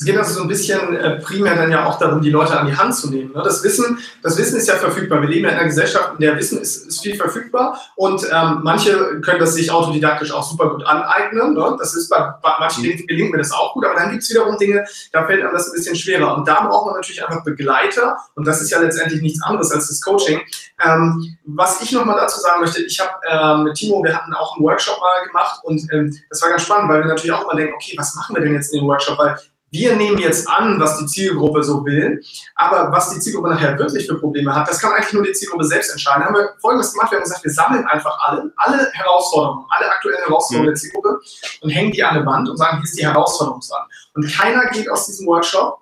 Es 0.00 0.06
geht 0.06 0.16
also 0.16 0.32
so 0.32 0.42
ein 0.42 0.48
bisschen 0.48 0.96
äh, 0.96 1.20
primär 1.20 1.54
dann 1.54 1.70
ja 1.70 1.84
auch 1.84 1.98
darum, 1.98 2.22
die 2.22 2.30
Leute 2.30 2.58
an 2.58 2.66
die 2.66 2.74
Hand 2.74 2.96
zu 2.96 3.10
nehmen. 3.10 3.32
Ne? 3.34 3.42
Das, 3.44 3.62
Wissen, 3.62 3.98
das 4.22 4.38
Wissen 4.38 4.56
ist 4.56 4.66
ja 4.66 4.76
verfügbar. 4.76 5.20
Wir 5.20 5.28
leben 5.28 5.44
ja 5.44 5.50
in 5.50 5.56
einer 5.56 5.66
Gesellschaft, 5.66 6.12
in 6.14 6.20
der 6.20 6.38
Wissen 6.38 6.58
ist, 6.58 6.86
ist 6.86 7.02
viel 7.02 7.16
verfügbar 7.16 7.78
und 7.96 8.26
ähm, 8.32 8.60
manche 8.62 9.20
können 9.20 9.40
das 9.40 9.52
sich 9.52 9.70
autodidaktisch 9.70 10.32
auch 10.32 10.42
super 10.42 10.70
gut 10.70 10.86
aneignen. 10.86 11.52
Ne? 11.52 11.76
Das 11.78 11.94
ist 11.94 12.08
bei, 12.08 12.32
bei 12.42 12.52
manchen 12.58 12.82
Dingen 12.82 13.06
gelingt 13.06 13.32
mir 13.32 13.36
das 13.36 13.52
auch 13.52 13.74
gut, 13.74 13.84
aber 13.84 13.94
dann 13.94 14.10
gibt 14.10 14.22
es 14.22 14.30
wiederum 14.30 14.56
Dinge, 14.56 14.86
da 15.12 15.26
fällt 15.26 15.42
einem 15.42 15.52
das 15.52 15.68
ein 15.68 15.74
bisschen 15.74 15.94
schwerer. 15.94 16.34
Und 16.34 16.48
da 16.48 16.66
braucht 16.66 16.86
man 16.86 16.94
natürlich 16.94 17.22
einfach 17.22 17.44
Begleiter 17.44 18.16
und 18.36 18.46
das 18.46 18.62
ist 18.62 18.70
ja 18.70 18.80
letztendlich 18.80 19.20
nichts 19.20 19.42
anderes 19.42 19.70
als 19.70 19.88
das 19.88 20.00
Coaching. 20.00 20.40
Ähm, 20.82 21.36
was 21.44 21.82
ich 21.82 21.92
nochmal 21.92 22.16
dazu 22.16 22.40
sagen 22.40 22.62
möchte, 22.62 22.82
ich 22.82 22.98
habe 23.00 23.12
äh, 23.28 23.64
mit 23.64 23.74
Timo, 23.74 24.02
wir 24.02 24.16
hatten 24.16 24.32
auch 24.32 24.56
einen 24.56 24.64
Workshop 24.64 24.98
mal 24.98 25.26
gemacht 25.26 25.60
und 25.62 25.86
ähm, 25.92 26.16
das 26.30 26.40
war 26.40 26.48
ganz 26.48 26.62
spannend, 26.62 26.88
weil 26.88 27.00
wir 27.00 27.08
natürlich 27.08 27.32
auch 27.32 27.42
immer 27.42 27.54
denken, 27.54 27.74
okay, 27.74 27.92
was 27.98 28.14
machen 28.14 28.34
wir 28.34 28.42
denn 28.42 28.54
jetzt 28.54 28.72
in 28.72 28.80
dem 28.80 28.88
Workshop? 28.88 29.18
Weil 29.18 29.36
wir 29.70 29.96
nehmen 29.96 30.18
jetzt 30.18 30.48
an, 30.48 30.80
was 30.80 30.98
die 30.98 31.06
Zielgruppe 31.06 31.62
so 31.62 31.84
will, 31.84 32.20
aber 32.56 32.90
was 32.90 33.10
die 33.10 33.20
Zielgruppe 33.20 33.50
nachher 33.50 33.78
wirklich 33.78 34.06
für 34.06 34.18
Probleme 34.18 34.54
hat, 34.54 34.68
das 34.68 34.80
kann 34.80 34.92
eigentlich 34.92 35.12
nur 35.12 35.22
die 35.22 35.32
Zielgruppe 35.32 35.64
selbst 35.64 35.92
entscheiden. 35.92 36.22
Da 36.22 36.26
haben 36.28 36.34
wir 36.34 36.50
Folgendes 36.60 36.92
gemacht, 36.92 37.12
wir 37.12 37.18
haben 37.18 37.24
gesagt, 37.24 37.44
wir 37.44 37.52
sammeln 37.52 37.86
einfach 37.86 38.18
alle, 38.20 38.52
alle 38.56 38.90
Herausforderungen, 38.92 39.64
alle 39.70 39.90
aktuellen 39.90 40.24
Herausforderungen 40.26 40.70
mhm. 40.70 40.74
der 40.74 40.80
Zielgruppe 40.80 41.20
und 41.60 41.70
hängen 41.70 41.92
die 41.92 42.02
an 42.02 42.16
eine 42.16 42.26
Wand 42.26 42.48
und 42.48 42.56
sagen, 42.56 42.78
hier 42.78 42.84
ist 42.84 42.98
die 42.98 43.06
Herausforderungswand. 43.06 43.84
Und 44.14 44.28
keiner 44.28 44.66
geht 44.70 44.90
aus 44.90 45.06
diesem 45.06 45.26
Workshop, 45.26 45.78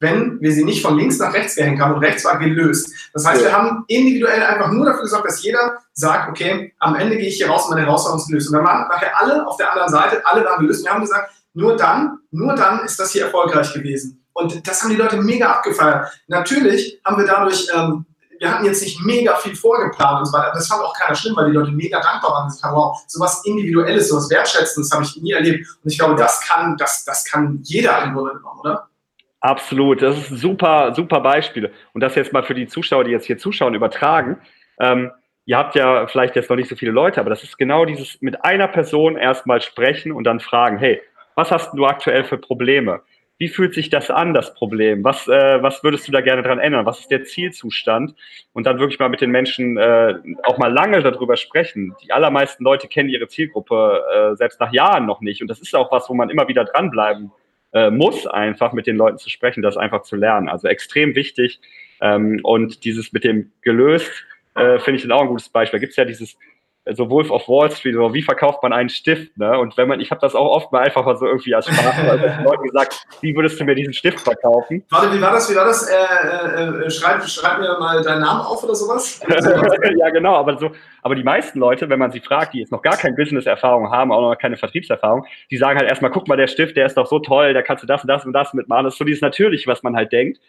wenn 0.00 0.40
wir 0.40 0.52
sie 0.52 0.64
nicht 0.64 0.82
von 0.82 0.96
links 0.96 1.18
nach 1.18 1.32
rechts 1.32 1.56
gehängt 1.56 1.80
haben 1.80 1.94
und 1.94 2.04
rechts 2.04 2.24
war 2.24 2.38
gelöst. 2.38 2.92
Das 3.12 3.26
heißt, 3.26 3.42
wir 3.42 3.52
haben 3.52 3.84
individuell 3.88 4.42
einfach 4.42 4.70
nur 4.70 4.86
dafür 4.86 5.02
gesorgt, 5.02 5.26
dass 5.26 5.42
jeder 5.42 5.78
sagt, 5.92 6.30
okay, 6.30 6.72
am 6.78 6.94
Ende 6.94 7.16
gehe 7.16 7.28
ich 7.28 7.36
hier 7.36 7.48
raus 7.48 7.64
und 7.64 7.70
meine 7.70 7.86
Herausforderung 7.86 8.20
ist 8.20 8.28
gelöst. 8.28 8.48
Und 8.48 8.56
dann 8.56 8.64
waren 8.64 8.88
nachher 8.88 9.20
alle 9.20 9.46
auf 9.46 9.56
der 9.56 9.72
anderen 9.72 9.90
Seite, 9.90 10.22
alle 10.24 10.44
waren 10.44 10.60
gelöst. 10.60 10.84
Wir 10.84 10.92
haben 10.92 11.00
gesagt, 11.00 11.32
nur 11.58 11.76
dann, 11.76 12.20
nur 12.30 12.54
dann 12.54 12.84
ist 12.84 13.00
das 13.00 13.10
hier 13.10 13.24
erfolgreich 13.24 13.72
gewesen. 13.74 14.24
Und 14.32 14.66
das 14.66 14.80
haben 14.80 14.90
die 14.90 14.96
Leute 14.96 15.16
mega 15.16 15.50
abgefeiert. 15.50 16.08
Natürlich 16.28 17.00
haben 17.04 17.18
wir 17.18 17.26
dadurch, 17.26 17.68
ähm, 17.74 18.06
wir 18.38 18.52
hatten 18.52 18.64
jetzt 18.64 18.80
nicht 18.80 19.00
mega 19.04 19.34
viel 19.34 19.56
vorgeplant 19.56 20.20
und 20.20 20.26
so 20.26 20.38
weiter. 20.38 20.52
Das 20.54 20.68
fand 20.68 20.84
auch 20.84 20.94
keiner 20.94 21.16
schlimm, 21.16 21.34
weil 21.34 21.46
die 21.46 21.56
Leute 21.56 21.72
mega 21.72 22.00
dankbar 22.00 22.30
waren. 22.30 22.50
Sie 22.50 22.58
sagen, 22.58 22.76
wow, 22.76 22.96
sowas 23.08 23.42
Individuelles, 23.44 24.08
sowas 24.08 24.30
Wertschätzendes 24.30 24.92
habe 24.92 25.02
ich 25.02 25.20
nie 25.20 25.32
erlebt. 25.32 25.66
Und 25.82 25.90
ich 25.90 25.98
glaube, 25.98 26.14
das 26.14 26.40
kann, 26.42 26.76
das, 26.76 27.04
das 27.04 27.24
kann 27.24 27.58
jeder 27.64 28.04
im 28.04 28.14
Grunde 28.14 28.34
genommen, 28.34 28.60
oder? 28.60 28.88
Absolut, 29.40 30.00
das 30.00 30.16
ist 30.16 30.40
super, 30.40 30.94
super 30.94 31.20
Beispiele. 31.20 31.72
Und 31.92 32.02
das 32.02 32.14
jetzt 32.14 32.32
mal 32.32 32.44
für 32.44 32.54
die 32.54 32.68
Zuschauer, 32.68 33.02
die 33.02 33.10
jetzt 33.10 33.26
hier 33.26 33.38
zuschauen, 33.38 33.74
übertragen. 33.74 34.38
Ähm, 34.78 35.10
ihr 35.44 35.58
habt 35.58 35.74
ja 35.74 36.06
vielleicht 36.06 36.36
jetzt 36.36 36.50
noch 36.50 36.56
nicht 36.56 36.68
so 36.68 36.76
viele 36.76 36.92
Leute, 36.92 37.18
aber 37.20 37.30
das 37.30 37.42
ist 37.42 37.58
genau 37.58 37.84
dieses 37.84 38.20
mit 38.20 38.44
einer 38.44 38.68
Person 38.68 39.16
erstmal 39.16 39.60
sprechen 39.60 40.12
und 40.12 40.22
dann 40.22 40.38
fragen, 40.38 40.78
hey, 40.78 41.02
was 41.38 41.52
hast 41.52 41.72
du 41.72 41.86
aktuell 41.86 42.24
für 42.24 42.36
Probleme? 42.36 43.00
Wie 43.38 43.48
fühlt 43.48 43.72
sich 43.72 43.90
das 43.90 44.10
an, 44.10 44.34
das 44.34 44.54
Problem? 44.54 45.04
Was, 45.04 45.28
äh, 45.28 45.62
was 45.62 45.84
würdest 45.84 46.08
du 46.08 46.12
da 46.12 46.20
gerne 46.20 46.42
dran 46.42 46.58
ändern? 46.58 46.84
Was 46.84 46.98
ist 46.98 47.12
der 47.12 47.22
Zielzustand? 47.22 48.16
Und 48.52 48.66
dann 48.66 48.80
wirklich 48.80 48.98
mal 48.98 49.08
mit 49.08 49.20
den 49.20 49.30
Menschen 49.30 49.76
äh, 49.76 50.14
auch 50.42 50.58
mal 50.58 50.72
lange 50.72 51.00
darüber 51.00 51.36
sprechen. 51.36 51.94
Die 52.02 52.10
allermeisten 52.10 52.64
Leute 52.64 52.88
kennen 52.88 53.08
ihre 53.08 53.28
Zielgruppe 53.28 54.02
äh, 54.12 54.34
selbst 54.34 54.58
nach 54.58 54.72
Jahren 54.72 55.06
noch 55.06 55.20
nicht. 55.20 55.40
Und 55.40 55.46
das 55.46 55.60
ist 55.60 55.76
auch 55.76 55.92
was, 55.92 56.10
wo 56.10 56.14
man 56.14 56.28
immer 56.28 56.48
wieder 56.48 56.64
dranbleiben 56.64 57.30
äh, 57.72 57.88
muss, 57.88 58.26
einfach 58.26 58.72
mit 58.72 58.88
den 58.88 58.96
Leuten 58.96 59.18
zu 59.18 59.30
sprechen, 59.30 59.62
das 59.62 59.76
einfach 59.76 60.02
zu 60.02 60.16
lernen. 60.16 60.48
Also 60.48 60.66
extrem 60.66 61.14
wichtig. 61.14 61.60
Ähm, 62.00 62.40
und 62.42 62.84
dieses 62.84 63.12
mit 63.12 63.22
dem 63.22 63.52
gelöst, 63.60 64.10
äh, 64.56 64.80
finde 64.80 64.96
ich 64.96 65.02
dann 65.02 65.12
auch 65.12 65.22
ein 65.22 65.28
gutes 65.28 65.50
Beispiel. 65.50 65.78
Da 65.78 65.82
gibt 65.82 65.92
es 65.92 65.96
ja 65.96 66.04
dieses 66.04 66.36
so 66.94 67.10
Wolf 67.10 67.30
of 67.30 67.48
Wall 67.48 67.70
Street, 67.70 67.94
so 67.94 68.14
wie 68.14 68.22
verkauft 68.22 68.62
man 68.62 68.72
einen 68.72 68.88
Stift, 68.88 69.36
ne? 69.36 69.58
Und 69.58 69.76
wenn 69.76 69.88
man, 69.88 70.00
ich 70.00 70.10
habe 70.10 70.20
das 70.20 70.34
auch 70.34 70.48
oft 70.48 70.72
mal 70.72 70.84
einfach 70.84 71.04
mal 71.04 71.16
so 71.16 71.26
irgendwie 71.26 71.54
als 71.54 71.66
Spaß 71.66 72.44
Leuten 72.44 72.62
gesagt, 72.62 73.06
wie 73.20 73.34
würdest 73.34 73.60
du 73.60 73.64
mir 73.64 73.74
diesen 73.74 73.92
Stift 73.92 74.20
verkaufen? 74.20 74.84
Warte, 74.90 75.12
wie 75.14 75.20
war 75.20 75.32
das? 75.32 75.50
Wie 75.50 75.56
war 75.56 75.64
das? 75.64 75.88
Äh, 75.88 75.94
äh, 75.96 76.86
äh 76.86 76.90
schreib, 76.90 77.22
schreib 77.28 77.58
mir 77.58 77.78
mal 77.78 78.02
deinen 78.02 78.20
Namen 78.20 78.40
auf 78.40 78.62
oder 78.64 78.74
sowas? 78.74 79.20
ja, 79.98 80.10
genau, 80.10 80.36
aber 80.36 80.58
so, 80.58 80.70
aber 81.02 81.14
die 81.14 81.24
meisten 81.24 81.58
Leute, 81.58 81.88
wenn 81.88 81.98
man 81.98 82.10
sie 82.10 82.20
fragt, 82.20 82.54
die 82.54 82.60
jetzt 82.60 82.72
noch 82.72 82.82
gar 82.82 82.96
keine 82.96 83.16
Business-Erfahrung 83.16 83.90
haben, 83.90 84.12
auch 84.12 84.22
noch 84.22 84.36
keine 84.36 84.56
Vertriebserfahrung, 84.56 85.26
die 85.50 85.56
sagen 85.56 85.78
halt 85.78 85.88
erstmal, 85.88 86.10
guck 86.10 86.28
mal, 86.28 86.36
der 86.36 86.46
Stift, 86.46 86.76
der 86.76 86.86
ist 86.86 86.96
doch 86.96 87.06
so 87.06 87.18
toll, 87.18 87.54
da 87.54 87.62
kannst 87.62 87.82
du 87.82 87.86
das 87.86 88.02
und 88.02 88.08
das 88.08 88.24
und 88.24 88.32
das 88.32 88.54
mitmachen. 88.54 88.84
Das 88.84 88.94
ist 88.94 88.98
so 88.98 89.04
dieses 89.04 89.22
Natürliche, 89.22 89.66
was 89.66 89.82
man 89.82 89.96
halt 89.96 90.12
denkt. 90.12 90.40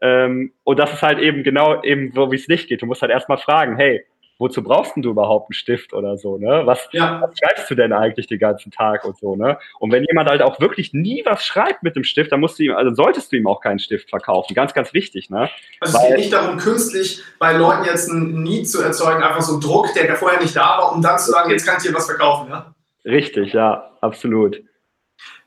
Ähm, 0.00 0.52
und 0.62 0.78
das 0.78 0.92
ist 0.92 1.02
halt 1.02 1.18
eben 1.18 1.42
genau 1.42 1.82
eben 1.82 2.12
so, 2.14 2.30
wie 2.30 2.36
es 2.36 2.46
nicht 2.46 2.68
geht. 2.68 2.82
Du 2.82 2.86
musst 2.86 3.02
halt 3.02 3.10
erstmal 3.10 3.38
fragen, 3.38 3.76
hey, 3.76 4.04
wozu 4.38 4.62
brauchst 4.62 4.92
du 4.96 5.10
überhaupt 5.10 5.50
einen 5.50 5.54
Stift 5.54 5.92
oder 5.92 6.16
so, 6.16 6.38
ne? 6.38 6.62
Was, 6.64 6.88
ja. 6.92 7.20
was, 7.20 7.36
schreibst 7.38 7.70
du 7.70 7.74
denn 7.74 7.92
eigentlich 7.92 8.26
den 8.26 8.38
ganzen 8.38 8.70
Tag 8.70 9.04
und 9.04 9.18
so, 9.18 9.36
ne? 9.36 9.58
Und 9.78 9.92
wenn 9.92 10.04
jemand 10.04 10.30
halt 10.30 10.42
auch 10.42 10.60
wirklich 10.60 10.92
nie 10.92 11.22
was 11.24 11.44
schreibt 11.44 11.82
mit 11.82 11.96
dem 11.96 12.04
Stift, 12.04 12.32
dann 12.32 12.40
musst 12.40 12.58
du 12.58 12.64
ihm, 12.64 12.74
also 12.74 12.94
solltest 12.94 13.32
du 13.32 13.36
ihm 13.36 13.46
auch 13.46 13.60
keinen 13.60 13.78
Stift 13.78 14.10
verkaufen. 14.10 14.54
Ganz, 14.54 14.74
ganz 14.74 14.94
wichtig, 14.94 15.28
ne? 15.28 15.50
Also 15.80 15.98
es 15.98 16.06
geht 16.06 16.16
nicht 16.16 16.32
darum, 16.32 16.56
künstlich 16.56 17.22
bei 17.38 17.56
Leuten 17.56 17.84
jetzt 17.84 18.08
ein 18.08 18.42
Need 18.42 18.70
zu 18.70 18.80
erzeugen, 18.80 19.22
einfach 19.22 19.42
so 19.42 19.52
einen 19.52 19.60
Druck, 19.60 19.92
der 19.94 20.14
vorher 20.16 20.40
nicht 20.40 20.56
da 20.56 20.78
war, 20.78 20.92
um 20.92 21.02
dann 21.02 21.18
zu 21.18 21.30
sagen, 21.32 21.50
jetzt 21.50 21.66
kann 21.66 21.76
ich 21.78 21.82
dir 21.82 21.94
was 21.94 22.06
verkaufen, 22.06 22.48
ja? 22.50 22.74
Richtig, 23.04 23.52
ja, 23.52 23.90
absolut. 24.00 24.62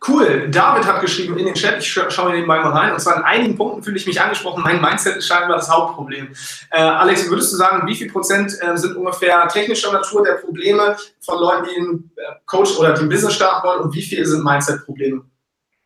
Cool. 0.08 0.50
David 0.50 0.88
hat 0.88 1.00
geschrieben 1.02 1.38
in 1.38 1.46
den 1.46 1.54
Chat, 1.54 1.78
ich 1.78 1.88
scha 1.88 2.10
schaue 2.10 2.32
nebenbei 2.32 2.60
mal 2.60 2.72
rein, 2.72 2.94
und 2.94 3.00
zwar 3.00 3.18
in 3.18 3.24
einigen 3.24 3.56
Punkten 3.56 3.84
fühle 3.84 3.98
ich 3.98 4.08
mich 4.08 4.20
angesprochen. 4.20 4.64
Mein 4.64 4.82
Mindset 4.82 5.18
ist 5.18 5.28
scheinbar 5.28 5.58
das 5.58 5.70
Hauptproblem. 5.70 6.30
Äh, 6.72 6.82
Alex, 6.82 7.30
würdest 7.30 7.54
du 7.54 7.58
sagen, 7.58 7.88
wie 7.88 7.94
viel 7.94 8.12
Prozent 8.12 8.58
äh, 8.62 8.76
sind 8.76 8.96
ungefähr 8.96 9.48
technischer 9.48 9.94
Natur 9.94 10.24
der 10.24 10.34
Probleme 10.36 10.96
von 11.20 11.40
Leuten, 11.40 11.68
die 11.70 11.80
einen 11.80 12.12
äh, 12.16 12.22
Coach 12.48 12.80
oder 12.80 12.94
die 12.94 13.04
ein 13.04 13.10
Business 13.10 13.36
starten 13.36 13.68
wollen 13.68 13.82
und 13.82 13.94
wie 13.94 14.02
viel 14.02 14.26
sind 14.26 14.44
Mindset-Probleme? 14.44 15.22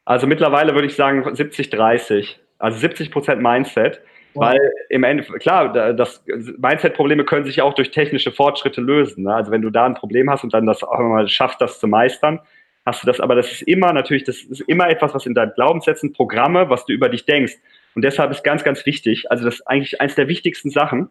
Also 0.05 0.27
mittlerweile 0.27 0.73
würde 0.73 0.87
ich 0.87 0.95
sagen 0.95 1.35
70, 1.35 1.69
30. 1.71 2.39
Also 2.57 2.77
70 2.77 3.11
Prozent 3.11 3.41
Mindset. 3.41 3.99
Wow. 4.33 4.47
Weil 4.47 4.71
im 4.89 5.03
Endeffekt, 5.03 5.41
klar, 5.41 5.93
das 5.93 6.23
Mindset-Probleme 6.57 7.25
können 7.25 7.45
sich 7.45 7.61
auch 7.61 7.73
durch 7.73 7.91
technische 7.91 8.31
Fortschritte 8.31 8.81
lösen. 8.81 9.23
Ne? 9.23 9.33
Also 9.33 9.51
wenn 9.51 9.61
du 9.61 9.69
da 9.69 9.85
ein 9.85 9.95
Problem 9.95 10.29
hast 10.29 10.43
und 10.43 10.53
dann 10.53 10.65
das 10.65 10.83
auch 10.83 10.99
mal 10.99 11.27
schaffst, 11.27 11.59
das 11.59 11.79
zu 11.79 11.87
meistern, 11.87 12.39
hast 12.85 13.03
du 13.03 13.07
das, 13.07 13.19
aber 13.19 13.35
das 13.35 13.51
ist 13.51 13.61
immer 13.63 13.91
natürlich, 13.93 14.23
das 14.23 14.43
ist 14.43 14.61
immer 14.61 14.89
etwas, 14.89 15.13
was 15.13 15.25
in 15.25 15.33
deinen 15.33 15.53
Glaubenssätzen, 15.53 16.13
Programme, 16.13 16.69
was 16.69 16.85
du 16.85 16.93
über 16.93 17.09
dich 17.09 17.25
denkst. 17.25 17.55
Und 17.95 18.03
deshalb 18.03 18.31
ist 18.31 18.43
ganz, 18.43 18.63
ganz 18.63 18.85
wichtig, 18.85 19.31
also 19.31 19.45
das 19.45 19.55
ist 19.55 19.67
eigentlich 19.67 19.99
eines 20.01 20.15
der 20.15 20.27
wichtigsten 20.27 20.69
Sachen, 20.69 21.09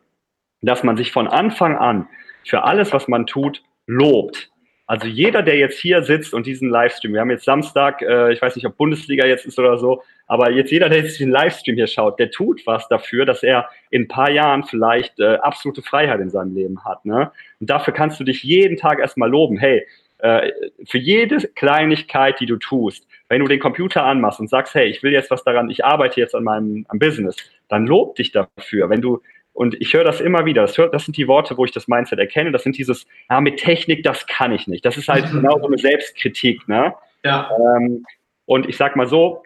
dass 0.63 0.83
man 0.83 0.97
sich 0.97 1.13
von 1.13 1.27
Anfang 1.27 1.77
an 1.77 2.09
für 2.47 2.63
alles, 2.63 2.93
was 2.93 3.09
man 3.09 3.27
tut, 3.27 3.63
lobt. 3.87 4.51
Also 4.87 5.07
jeder, 5.07 5.43
der 5.43 5.57
jetzt 5.57 5.81
hier 5.81 6.03
sitzt 6.03 6.35
und 6.35 6.47
diesen 6.47 6.69
Livestream, 6.69 7.15
wir 7.15 7.21
haben 7.21 7.31
jetzt 7.31 7.47
Samstag, 7.47 8.03
äh, 8.03 8.35
ich 8.35 8.43
weiß 8.43 8.55
nicht, 8.55 8.67
ob 8.67 8.77
Bundesliga 8.77 9.27
jetzt 9.27 9.47
ist 9.47 9.59
oder 9.59 9.79
so, 9.79 10.03
aber 10.27 10.51
jetzt 10.51 10.71
jeder, 10.71 10.91
der 10.91 10.99
jetzt 11.01 11.19
den 11.19 11.31
Livestream 11.31 11.77
hier 11.77 11.87
schaut, 11.87 12.19
der 12.19 12.31
tut 12.31 12.67
was 12.67 12.87
dafür, 12.89 13.25
dass 13.25 13.43
er 13.43 13.71
in 13.89 14.03
ein 14.03 14.09
paar 14.09 14.31
Jahren 14.31 14.65
vielleicht 14.65 15.19
äh, 15.21 15.37
absolute 15.37 15.81
Freiheit 15.81 16.21
in 16.21 16.29
seinem 16.29 16.55
Leben 16.55 16.85
hat. 16.85 17.07
Ne? 17.07 17.33
Und 17.61 17.71
dafür 17.71 17.95
kannst 17.95 18.21
du 18.21 18.25
dich 18.25 18.43
jeden 18.43 18.77
Tag 18.77 18.99
erstmal 18.99 19.31
loben. 19.31 19.57
Hey, 19.57 19.87
äh, 20.25 20.53
für 20.87 20.97
jede 20.97 21.37
Kleinigkeit, 21.49 22.41
die 22.41 22.47
du 22.47 22.57
tust, 22.57 23.07
wenn 23.29 23.41
du 23.43 23.47
den 23.47 23.61
Computer 23.61 24.05
anmachst 24.05 24.41
und 24.41 24.49
sagst, 24.49 24.75
hey, 24.75 24.87
ich 24.87 25.03
will 25.03 25.13
jetzt 25.13 25.31
was 25.31 25.45
daran, 25.45 25.69
ich 25.69 25.85
arbeite 25.85 26.19
jetzt 26.19 26.35
an 26.35 26.45
meinem 26.45 26.87
am 26.89 26.99
Business, 26.99 27.37
dann 27.69 27.87
lob 27.87 28.17
dich 28.17 28.33
dafür. 28.33 28.89
Wenn 28.89 29.03
du 29.03 29.21
und 29.53 29.77
ich 29.81 29.93
höre 29.93 30.03
das 30.03 30.23
immer 30.23 30.47
wieder. 30.47 30.63
Das, 30.63 30.79
hör, 30.79 30.89
das, 30.89 31.05
sind 31.05 31.19
die 31.19 31.29
Worte, 31.29 31.59
wo 31.59 31.65
ich 31.67 31.73
das 31.73 31.89
Mindset 31.89 32.19
erkenne. 32.19 32.53
Das 32.53 32.63
sind 32.63 32.79
dieses, 32.79 33.07
ja, 33.31 33.41
mit 33.41 33.59
Technik, 33.59 34.03
das 34.03 34.27
kann 34.27 34.51
ich 34.51 34.67
nicht. 34.67 34.85
Das 34.85 34.97
ist 34.97 35.09
halt 35.09 35.27
genau 35.31 35.59
so 35.61 35.67
eine 35.67 35.79
Selbstkritik. 35.79 36.67
Ne? 36.69 36.95
Ja. 37.23 37.51
Ähm, 37.77 38.05
und 38.47 38.67
ich 38.69 38.79
sag 38.79 38.97
mal 38.97 39.07
so, 39.07 39.43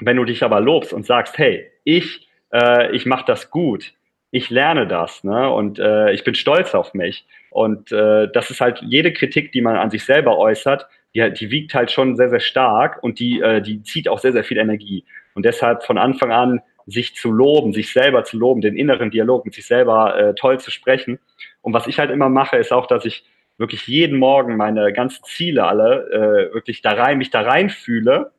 wenn 0.00 0.16
du 0.16 0.24
dich 0.24 0.42
aber 0.42 0.58
lobst 0.58 0.92
und 0.92 1.04
sagst, 1.06 1.36
hey, 1.36 1.70
ich, 1.84 2.28
äh, 2.50 2.90
ich 2.96 3.04
mache 3.04 3.26
das 3.26 3.50
gut, 3.50 3.92
ich 4.34 4.50
lerne 4.50 4.88
das 4.88 5.22
ne? 5.22 5.48
und 5.48 5.78
äh, 5.78 6.12
ich 6.12 6.24
bin 6.24 6.34
stolz 6.34 6.74
auf 6.74 6.92
mich. 6.92 7.24
Und 7.50 7.92
äh, 7.92 8.28
das 8.32 8.50
ist 8.50 8.60
halt 8.60 8.82
jede 8.82 9.12
Kritik, 9.12 9.52
die 9.52 9.60
man 9.60 9.76
an 9.76 9.90
sich 9.90 10.04
selber 10.04 10.38
äußert, 10.38 10.88
die, 11.14 11.32
die 11.32 11.52
wiegt 11.52 11.72
halt 11.72 11.92
schon 11.92 12.16
sehr, 12.16 12.30
sehr 12.30 12.40
stark 12.40 13.00
und 13.00 13.20
die, 13.20 13.40
äh, 13.40 13.62
die 13.62 13.84
zieht 13.84 14.08
auch 14.08 14.18
sehr, 14.18 14.32
sehr 14.32 14.42
viel 14.42 14.58
Energie. 14.58 15.04
Und 15.34 15.44
deshalb 15.44 15.84
von 15.84 15.98
Anfang 15.98 16.32
an 16.32 16.60
sich 16.86 17.14
zu 17.14 17.30
loben, 17.30 17.72
sich 17.72 17.92
selber 17.92 18.24
zu 18.24 18.36
loben, 18.36 18.60
den 18.60 18.76
inneren 18.76 19.12
Dialog 19.12 19.44
mit 19.44 19.54
sich 19.54 19.68
selber 19.68 20.18
äh, 20.18 20.34
toll 20.34 20.58
zu 20.58 20.72
sprechen. 20.72 21.20
Und 21.62 21.72
was 21.72 21.86
ich 21.86 22.00
halt 22.00 22.10
immer 22.10 22.28
mache, 22.28 22.56
ist 22.56 22.72
auch, 22.72 22.88
dass 22.88 23.04
ich 23.04 23.24
wirklich 23.56 23.86
jeden 23.86 24.18
Morgen 24.18 24.56
meine 24.56 24.92
ganzen 24.92 25.22
Ziele 25.22 25.64
alle 25.64 26.10
äh, 26.10 26.54
wirklich 26.54 26.82
da 26.82 26.90
rein, 26.90 27.18
mich 27.18 27.30
da 27.30 27.42
rein 27.42 27.70
fühle 27.70 28.32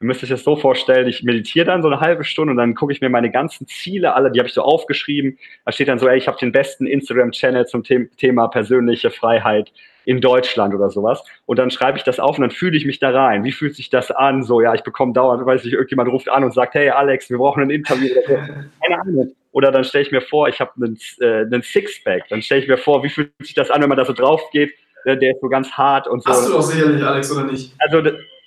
Ihr 0.00 0.06
müsst 0.06 0.22
euch 0.22 0.28
das 0.28 0.44
so 0.44 0.54
vorstellen, 0.54 1.08
ich 1.08 1.24
meditiere 1.24 1.66
dann 1.66 1.82
so 1.82 1.88
eine 1.88 1.98
halbe 1.98 2.22
Stunde 2.22 2.52
und 2.52 2.56
dann 2.56 2.76
gucke 2.76 2.92
ich 2.92 3.00
mir 3.00 3.08
meine 3.08 3.32
ganzen 3.32 3.66
Ziele 3.66 4.14
alle, 4.14 4.30
die 4.30 4.38
habe 4.38 4.48
ich 4.48 4.54
so 4.54 4.62
aufgeschrieben. 4.62 5.38
Da 5.64 5.72
steht 5.72 5.88
dann 5.88 5.98
so, 5.98 6.06
ey, 6.06 6.16
ich 6.16 6.28
habe 6.28 6.38
den 6.38 6.52
besten 6.52 6.86
Instagram-Channel 6.86 7.66
zum 7.66 7.82
The 7.82 8.08
Thema 8.16 8.46
persönliche 8.46 9.10
Freiheit 9.10 9.72
in 10.04 10.20
Deutschland 10.20 10.72
oder 10.72 10.88
sowas. 10.88 11.24
Und 11.46 11.58
dann 11.58 11.70
schreibe 11.70 11.98
ich 11.98 12.04
das 12.04 12.20
auf 12.20 12.38
und 12.38 12.42
dann 12.42 12.50
fühle 12.50 12.76
ich 12.76 12.86
mich 12.86 13.00
da 13.00 13.10
rein. 13.10 13.42
Wie 13.42 13.50
fühlt 13.50 13.74
sich 13.74 13.90
das 13.90 14.10
an? 14.12 14.44
So, 14.44 14.60
ja, 14.60 14.72
ich 14.72 14.82
bekomme 14.82 15.12
dauernd, 15.12 15.44
weiß 15.44 15.64
ich, 15.64 15.72
irgendjemand 15.72 16.10
ruft 16.10 16.28
an 16.28 16.44
und 16.44 16.54
sagt, 16.54 16.74
hey 16.74 16.90
Alex, 16.90 17.28
wir 17.28 17.38
brauchen 17.38 17.64
ein 17.64 17.70
Interview. 17.70 18.14
Keine 18.26 19.00
Ahnung. 19.00 19.32
Oder 19.50 19.72
dann 19.72 19.82
stelle 19.82 20.04
ich 20.04 20.12
mir 20.12 20.20
vor, 20.20 20.48
ich 20.48 20.60
habe 20.60 20.70
einen, 20.76 20.96
äh, 21.20 21.40
einen 21.40 21.62
Sixpack. 21.62 22.28
Dann 22.28 22.40
stelle 22.40 22.62
ich 22.62 22.68
mir 22.68 22.78
vor, 22.78 23.02
wie 23.02 23.08
fühlt 23.08 23.32
sich 23.40 23.54
das 23.54 23.70
an, 23.70 23.82
wenn 23.82 23.88
man 23.88 23.98
da 23.98 24.04
so 24.04 24.12
drauf 24.12 24.40
geht. 24.52 24.72
Der 25.04 25.20
ist 25.20 25.40
so 25.40 25.48
ganz 25.48 25.70
hart 25.72 26.06
und 26.06 26.22
so. 26.22 26.30
Hast 26.30 26.48
du 26.48 26.52
doch 26.52 26.62
sicherlich, 26.62 27.02
Alex, 27.02 27.30
oder 27.32 27.44
nicht? 27.44 27.74
Also 27.78 28.00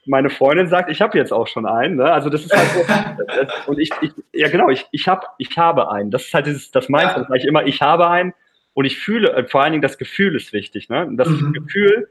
meine 0.06 0.30
Freundin 0.30 0.68
sagt, 0.68 0.90
ich 0.90 1.02
habe 1.02 1.18
jetzt 1.18 1.32
auch 1.32 1.48
schon 1.48 1.66
einen. 1.66 1.98
Ne? 1.98 2.12
Also 2.12 2.30
das 2.30 2.46
ist 2.46 2.56
halt 2.56 2.70
so, 2.70 3.68
und 3.72 3.80
ich, 3.80 3.92
ich, 4.02 4.12
ja 4.34 4.50
genau, 4.50 4.70
ich, 4.70 4.86
ich, 4.92 5.08
hab, 5.08 5.36
ich 5.38 5.58
habe 5.58 5.92
einen. 5.92 6.12
Das 6.12 6.26
ist 6.26 6.34
halt 6.34 6.48
dieses, 6.48 6.72
das 6.72 6.90
meiste, 6.90 7.26
ja. 7.28 7.36
ich 7.36 7.46
immer, 7.46 7.66
ich 7.66 7.82
habe 7.82 8.10
einen 8.10 8.34
und 8.74 8.86
ich 8.86 8.98
fühle, 8.98 9.32
äh, 9.34 9.48
vor 9.48 9.62
allen 9.62 9.74
Dingen 9.74 9.82
das 9.82 9.98
Gefühl 9.98 10.36
ist 10.36 10.54
wichtig. 10.54 10.90
Ne? 10.90 11.08
Das 11.14 11.30
mhm. 11.30 11.54
Gefühl, 11.54 12.10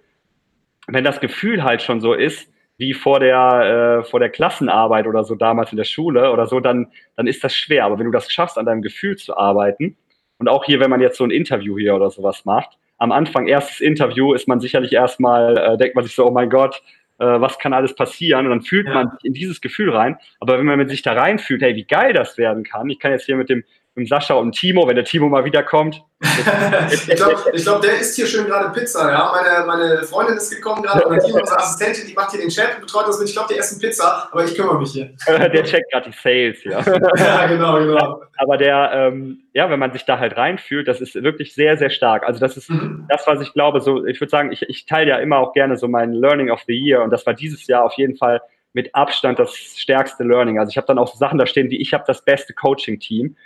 wenn 0.86 1.04
das 1.04 1.20
Gefühl 1.20 1.64
halt 1.64 1.82
schon 1.82 2.00
so 2.00 2.14
ist, 2.14 2.48
wie 2.78 2.94
vor 2.94 3.20
der, 3.20 4.00
äh, 4.00 4.04
vor 4.04 4.20
der 4.20 4.30
Klassenarbeit 4.30 5.06
oder 5.06 5.24
so 5.24 5.34
damals 5.34 5.70
in 5.70 5.76
der 5.76 5.84
Schule 5.84 6.32
oder 6.32 6.46
so, 6.46 6.60
dann, 6.60 6.92
dann 7.16 7.26
ist 7.26 7.44
das 7.44 7.54
schwer. 7.54 7.84
Aber 7.84 7.98
wenn 7.98 8.06
du 8.06 8.12
das 8.12 8.32
schaffst, 8.32 8.56
an 8.56 8.66
deinem 8.66 8.82
Gefühl 8.82 9.16
zu 9.16 9.36
arbeiten, 9.36 9.96
und 10.38 10.48
auch 10.48 10.64
hier, 10.64 10.80
wenn 10.80 10.88
man 10.88 11.02
jetzt 11.02 11.18
so 11.18 11.24
ein 11.24 11.30
Interview 11.30 11.78
hier 11.78 11.94
oder 11.94 12.08
sowas 12.08 12.46
macht, 12.46 12.78
am 12.96 13.12
Anfang, 13.12 13.46
erstes 13.46 13.80
Interview, 13.80 14.32
ist 14.32 14.48
man 14.48 14.60
sicherlich 14.60 14.92
erstmal, 14.94 15.56
äh, 15.56 15.76
denkt 15.76 15.94
man 15.94 16.04
sich 16.04 16.14
so, 16.14 16.26
oh 16.26 16.30
mein 16.30 16.48
Gott, 16.48 16.82
äh, 17.20 17.40
was 17.40 17.58
kann 17.58 17.72
alles 17.72 17.94
passieren 17.94 18.46
und 18.46 18.50
dann 18.50 18.62
fühlt 18.62 18.86
ja. 18.86 18.94
man 18.94 19.18
in 19.22 19.34
dieses 19.34 19.60
Gefühl 19.60 19.90
rein. 19.90 20.16
Aber 20.40 20.58
wenn 20.58 20.64
man 20.64 20.88
sich 20.88 21.02
da 21.02 21.12
reinfühlt, 21.12 21.62
hey, 21.62 21.76
wie 21.76 21.84
geil 21.84 22.14
das 22.14 22.38
werden 22.38 22.64
kann, 22.64 22.88
ich 22.88 22.98
kann 22.98 23.12
jetzt 23.12 23.26
hier 23.26 23.36
mit 23.36 23.50
dem, 23.50 23.62
mit 23.94 24.06
dem 24.06 24.08
Sascha 24.08 24.34
und 24.34 24.52
Timo, 24.52 24.86
wenn 24.86 24.96
der 24.96 25.04
Timo 25.04 25.28
mal 25.28 25.44
wiederkommt, 25.44 26.02
ich 26.92 27.06
glaube, 27.16 27.50
glaub, 27.54 27.80
der 27.80 27.98
isst 27.98 28.14
hier 28.14 28.26
schön 28.26 28.44
gerade 28.44 28.68
Pizza. 28.78 29.10
Ja? 29.10 29.32
Meine, 29.34 29.66
meine 29.66 30.02
Freundin 30.02 30.36
ist 30.36 30.50
gekommen 30.50 30.82
gerade 30.82 31.06
und 31.06 31.14
die, 31.26 31.32
unsere 31.32 31.58
Assistentin, 31.58 32.06
die 32.06 32.12
macht 32.12 32.32
hier 32.32 32.40
den 32.40 32.50
Chat 32.50 32.74
und 32.74 32.82
betreut 32.82 33.08
das 33.08 33.18
mit. 33.18 33.28
Ich 33.28 33.34
glaube, 33.34 33.48
die 33.52 33.58
essen 33.58 33.80
Pizza, 33.80 34.28
aber 34.30 34.44
ich 34.44 34.54
kümmere 34.54 34.78
mich 34.78 34.92
hier. 34.92 35.14
der 35.26 35.64
checkt 35.64 35.90
gerade 35.90 36.10
die 36.10 36.16
Sales, 36.16 36.62
ja. 36.62 36.80
ja, 37.16 37.46
genau, 37.46 37.78
genau. 37.78 38.22
Aber 38.36 38.58
der, 38.58 38.90
ähm, 38.92 39.44
ja, 39.54 39.70
wenn 39.70 39.78
man 39.78 39.92
sich 39.92 40.04
da 40.04 40.18
halt 40.18 40.36
reinfühlt, 40.36 40.86
das 40.86 41.00
ist 41.00 41.14
wirklich 41.14 41.54
sehr, 41.54 41.78
sehr 41.78 41.90
stark. 41.90 42.24
Also 42.24 42.38
das 42.38 42.58
ist 42.58 42.68
mhm. 42.68 43.06
das, 43.08 43.26
was 43.26 43.40
ich 43.40 43.54
glaube, 43.54 43.80
so, 43.80 44.04
ich 44.04 44.20
würde 44.20 44.30
sagen, 44.30 44.52
ich, 44.52 44.62
ich 44.68 44.84
teile 44.84 45.08
ja 45.08 45.16
immer 45.16 45.38
auch 45.38 45.54
gerne 45.54 45.78
so 45.78 45.88
mein 45.88 46.12
Learning 46.12 46.50
of 46.50 46.60
the 46.66 46.74
Year 46.74 47.02
und 47.02 47.10
das 47.10 47.24
war 47.24 47.32
dieses 47.32 47.66
Jahr 47.66 47.84
auf 47.84 47.94
jeden 47.94 48.16
Fall 48.16 48.42
mit 48.72 48.94
Abstand 48.94 49.38
das 49.38 49.56
stärkste 49.56 50.24
Learning. 50.24 50.58
Also 50.58 50.70
ich 50.70 50.76
habe 50.76 50.86
dann 50.86 50.98
auch 50.98 51.08
so 51.08 51.18
Sachen 51.18 51.38
da 51.38 51.46
stehen, 51.46 51.70
wie 51.70 51.80
ich 51.80 51.92
habe 51.92 52.04
das 52.06 52.22
beste 52.22 52.54
Coaching-Team. 52.54 53.36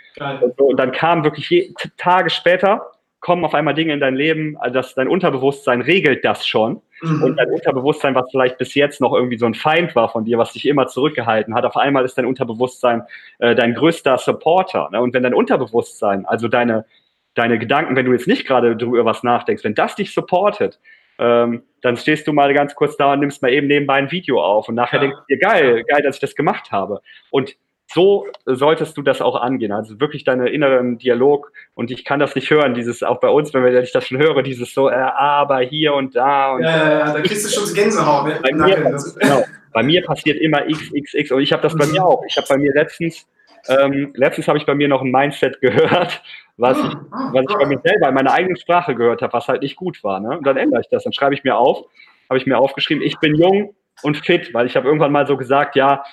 Und, 0.41 0.57
so, 0.57 0.65
und, 0.65 0.77
dann 0.77 0.91
kam 0.91 1.23
wirklich 1.23 1.49
je, 1.49 1.73
Tage 1.97 2.29
später 2.29 2.91
kommen 3.25 3.43
auf 3.43 3.55
einmal 3.55 3.73
Dinge 3.73 3.91
in 3.91 3.99
dein 3.99 4.15
Leben, 4.15 4.55
also 4.59 4.75
dass 4.75 4.93
dein 4.93 5.07
Unterbewusstsein 5.07 5.81
regelt 5.81 6.23
das 6.23 6.45
schon. 6.45 6.81
Mhm. 7.01 7.23
Und 7.23 7.37
dein 7.37 7.49
Unterbewusstsein, 7.49 8.13
was 8.13 8.29
vielleicht 8.29 8.59
bis 8.59 8.75
jetzt 8.75 9.01
noch 9.01 9.13
irgendwie 9.13 9.39
so 9.39 9.47
ein 9.47 9.55
Feind 9.55 9.95
war 9.95 10.09
von 10.09 10.25
dir, 10.25 10.37
was 10.37 10.53
dich 10.53 10.67
immer 10.67 10.85
zurückgehalten 10.85 11.55
hat, 11.55 11.65
auf 11.65 11.75
einmal 11.75 12.05
ist 12.05 12.19
dein 12.19 12.27
Unterbewusstsein 12.27 13.01
äh, 13.39 13.55
dein 13.55 13.73
größter 13.73 14.19
Supporter. 14.19 14.89
Ne? 14.91 15.01
Und 15.01 15.15
wenn 15.15 15.23
dein 15.23 15.33
Unterbewusstsein, 15.33 16.27
also 16.27 16.47
deine, 16.47 16.85
deine 17.33 17.57
Gedanken, 17.57 17.95
wenn 17.95 18.05
du 18.05 18.11
jetzt 18.11 18.27
nicht 18.27 18.45
gerade 18.45 18.77
darüber 18.77 19.05
was 19.05 19.23
nachdenkst, 19.23 19.63
wenn 19.63 19.73
das 19.73 19.95
dich 19.95 20.13
supportet, 20.13 20.79
ähm, 21.19 21.63
dann 21.81 21.97
stehst 21.97 22.27
du 22.27 22.33
mal 22.33 22.53
ganz 22.53 22.75
kurz 22.75 22.97
da 22.97 23.13
und 23.13 23.19
nimmst 23.19 23.41
mal 23.41 23.51
eben 23.51 23.67
nebenbei 23.67 23.95
ein 23.95 24.11
Video 24.11 24.41
auf 24.41 24.67
und 24.69 24.75
nachher 24.75 24.97
ja. 24.97 25.01
denkst 25.01 25.17
du 25.27 25.35
dir, 25.35 25.39
geil, 25.39 25.83
geil, 25.83 26.01
dass 26.01 26.15
ich 26.15 26.21
das 26.21 26.35
gemacht 26.35 26.71
habe. 26.71 27.01
Und 27.29 27.55
so 27.93 28.25
solltest 28.45 28.97
du 28.97 29.01
das 29.01 29.21
auch 29.21 29.35
angehen. 29.35 29.71
Also 29.71 29.99
wirklich 29.99 30.23
deinen 30.23 30.47
inneren 30.47 30.97
Dialog. 30.97 31.51
Und 31.75 31.91
ich 31.91 32.03
kann 32.03 32.19
das 32.19 32.35
nicht 32.35 32.49
hören, 32.49 32.73
dieses 32.73 33.03
auch 33.03 33.19
bei 33.19 33.29
uns, 33.29 33.53
wenn 33.53 33.83
ich 33.83 33.91
das 33.91 34.07
schon 34.07 34.17
höre, 34.17 34.41
dieses 34.41 34.73
so, 34.73 34.89
äh, 34.89 34.93
aber 34.93 35.59
hier 35.59 35.93
und 35.93 36.15
da. 36.15 36.53
Und 36.53 36.63
ja, 36.63 36.77
ja, 36.77 36.99
ja, 36.99 37.13
da 37.13 37.21
kriegst 37.21 37.45
du 37.45 37.49
schon 37.49 37.73
Gänsehaut. 37.73 38.27
Ne? 38.27 38.39
Bei, 38.41 38.51
mir, 38.53 38.75
genau, 39.19 39.43
bei 39.71 39.83
mir 39.83 40.03
passiert 40.03 40.39
immer 40.39 40.61
XXX 40.61 41.31
und 41.31 41.41
ich 41.41 41.53
habe 41.53 41.61
das 41.61 41.75
bei 41.75 41.85
mir 41.85 42.03
auch. 42.03 42.23
Ich 42.27 42.35
habe 42.37 42.47
bei 42.49 42.57
mir 42.57 42.73
letztens 42.73 43.27
Ähm, 43.67 44.13
letztens 44.15 44.47
habe 44.47 44.57
ich 44.57 44.65
bei 44.65 44.75
mir 44.75 44.87
noch 44.87 45.01
ein 45.01 45.11
Mindset 45.11 45.59
gehört, 45.61 46.21
was 46.57 46.77
ich, 46.77 46.93
was 47.31 47.45
ich 47.49 47.57
bei 47.57 47.65
mir 47.65 47.79
selber 47.83 48.09
in 48.09 48.15
meiner 48.15 48.31
eigenen 48.31 48.57
Sprache 48.57 48.95
gehört 48.95 49.21
habe, 49.21 49.33
was 49.33 49.47
halt 49.47 49.61
nicht 49.61 49.75
gut 49.75 50.03
war. 50.03 50.19
Ne? 50.19 50.37
Und 50.37 50.45
dann 50.45 50.57
ändere 50.57 50.81
ich 50.81 50.89
das. 50.89 51.03
Dann 51.03 51.13
schreibe 51.13 51.33
ich 51.33 51.43
mir 51.43 51.57
auf, 51.57 51.85
habe 52.29 52.37
ich 52.37 52.45
mir 52.45 52.57
aufgeschrieben, 52.57 53.03
ich 53.03 53.17
bin 53.19 53.35
jung 53.35 53.75
und 54.01 54.17
fit, 54.17 54.53
weil 54.53 54.65
ich 54.65 54.75
habe 54.75 54.87
irgendwann 54.87 55.11
mal 55.11 55.25
so 55.25 55.37
gesagt, 55.37 55.75
ja, 55.75 56.03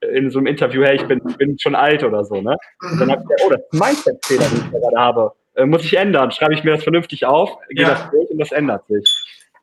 in 0.00 0.30
so 0.30 0.38
einem 0.38 0.46
Interview, 0.46 0.82
hey, 0.84 0.96
ich 0.96 1.04
bin, 1.04 1.20
bin 1.38 1.58
schon 1.58 1.74
alt 1.74 2.04
oder 2.04 2.24
so. 2.24 2.40
Ne? 2.40 2.56
Und 2.82 3.00
dann 3.00 3.10
habe 3.10 3.22
ich 3.22 3.28
gesagt, 3.28 3.42
oh, 3.46 3.50
das 3.50 3.60
ist 3.60 3.72
ein 3.72 3.78
Mindset-Fehler, 3.78 4.44
den 4.44 4.58
ich 4.58 4.70
gerade 4.70 4.96
habe. 4.96 5.32
Äh, 5.54 5.66
muss 5.66 5.84
ich 5.84 5.96
ändern. 5.96 6.30
Schreibe 6.30 6.54
ich 6.54 6.64
mir 6.64 6.72
das 6.72 6.82
vernünftig 6.82 7.26
auf, 7.26 7.56
gehe 7.70 7.82
ja. 7.82 7.90
das 7.90 8.10
durch 8.10 8.30
und 8.30 8.38
das 8.38 8.52
ändert 8.52 8.86
sich 8.86 9.08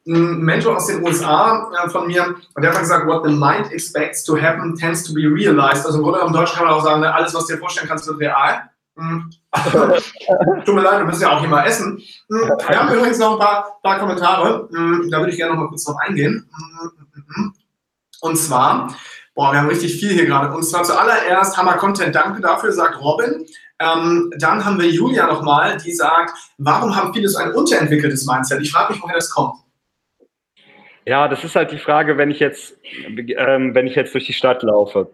ein 0.08 0.40
Mentor 0.40 0.78
aus 0.78 0.88
den 0.88 1.04
USA 1.04 1.70
äh, 1.84 1.90
von 1.90 2.08
mir, 2.08 2.36
und 2.56 2.62
der 2.62 2.72
hat 2.72 2.80
gesagt, 2.80 3.08
what 3.08 3.26
the 3.26 3.32
mind 3.32 3.72
expects 3.72 4.24
to 4.24 4.40
happen 4.40 4.76
tends 4.76 5.04
to 5.04 5.14
be 5.14 5.22
realized. 5.22 5.86
Also 5.86 5.98
im 6.00 6.04
Grunde 6.04 6.20
im 6.26 6.34
Deutsch 6.34 6.54
kann 6.54 6.66
man 6.66 6.74
auch 6.74 6.84
sagen, 6.84 7.02
ne, 7.02 7.14
alles, 7.14 7.34
was 7.34 7.46
du 7.46 7.54
dir 7.54 7.60
vorstellen 7.60 7.88
kannst, 7.88 8.08
wird 8.08 8.20
real. 8.20 8.70
Hm. 8.98 9.30
Tut 10.66 10.76
mir 10.76 10.82
leid, 10.82 11.02
du 11.02 11.06
müssen 11.06 11.22
ja 11.22 11.32
auch 11.36 11.40
hier 11.40 11.50
mal 11.50 11.66
essen. 11.66 12.02
Hm. 12.30 12.52
Wir 12.68 12.80
haben 12.80 12.94
übrigens 12.96 13.20
noch 13.20 13.34
ein 13.34 13.40
paar, 13.40 13.80
paar 13.84 14.00
Kommentare, 14.00 14.68
hm. 14.72 15.10
da 15.12 15.20
würde 15.20 15.32
ich 15.32 15.38
gerne 15.38 15.54
noch 15.54 15.62
mal 15.62 15.68
kurz 15.68 15.84
drauf 15.84 15.98
eingehen. 16.00 16.50
Und 18.22 18.36
zwar, 18.38 18.96
boah, 19.36 19.52
wir 19.52 19.60
haben 19.60 19.68
richtig 19.68 20.00
viel 20.00 20.14
hier 20.14 20.26
gerade. 20.26 20.56
Und 20.56 20.64
zwar 20.64 20.84
zuallererst 20.84 21.58
Hammer 21.58 21.74
Content, 21.74 22.16
danke 22.16 22.42
dafür, 22.42 22.72
sagt 22.72 23.00
Robin. 23.00 23.46
Ähm, 23.80 24.34
dann 24.40 24.66
haben 24.66 24.80
wir 24.80 24.90
Julia 24.90 25.28
nochmal, 25.28 25.78
die 25.78 25.94
sagt, 25.94 26.34
warum 26.58 26.96
haben 26.96 27.14
viele 27.14 27.30
so 27.30 27.38
ein 27.38 27.54
unterentwickeltes 27.54 28.26
Mindset? 28.26 28.62
Ich 28.62 28.72
frage 28.72 28.94
mich, 28.94 29.04
woher 29.04 29.16
das 29.16 29.30
kommt. 29.30 29.54
Ja, 31.08 31.30
das 31.30 31.46
ist 31.46 31.56
halt 31.56 31.72
die 31.72 31.78
Frage, 31.78 32.18
wenn 32.18 32.32
ich 32.32 32.42
jetzt, 32.42 32.78
ähm, 33.08 33.74
wenn 33.74 33.88
ich 33.88 33.96
jetzt 33.96 34.14
durch 34.14 34.26
die 34.26 34.34
Stadt 34.34 34.62
laufe. 34.62 35.10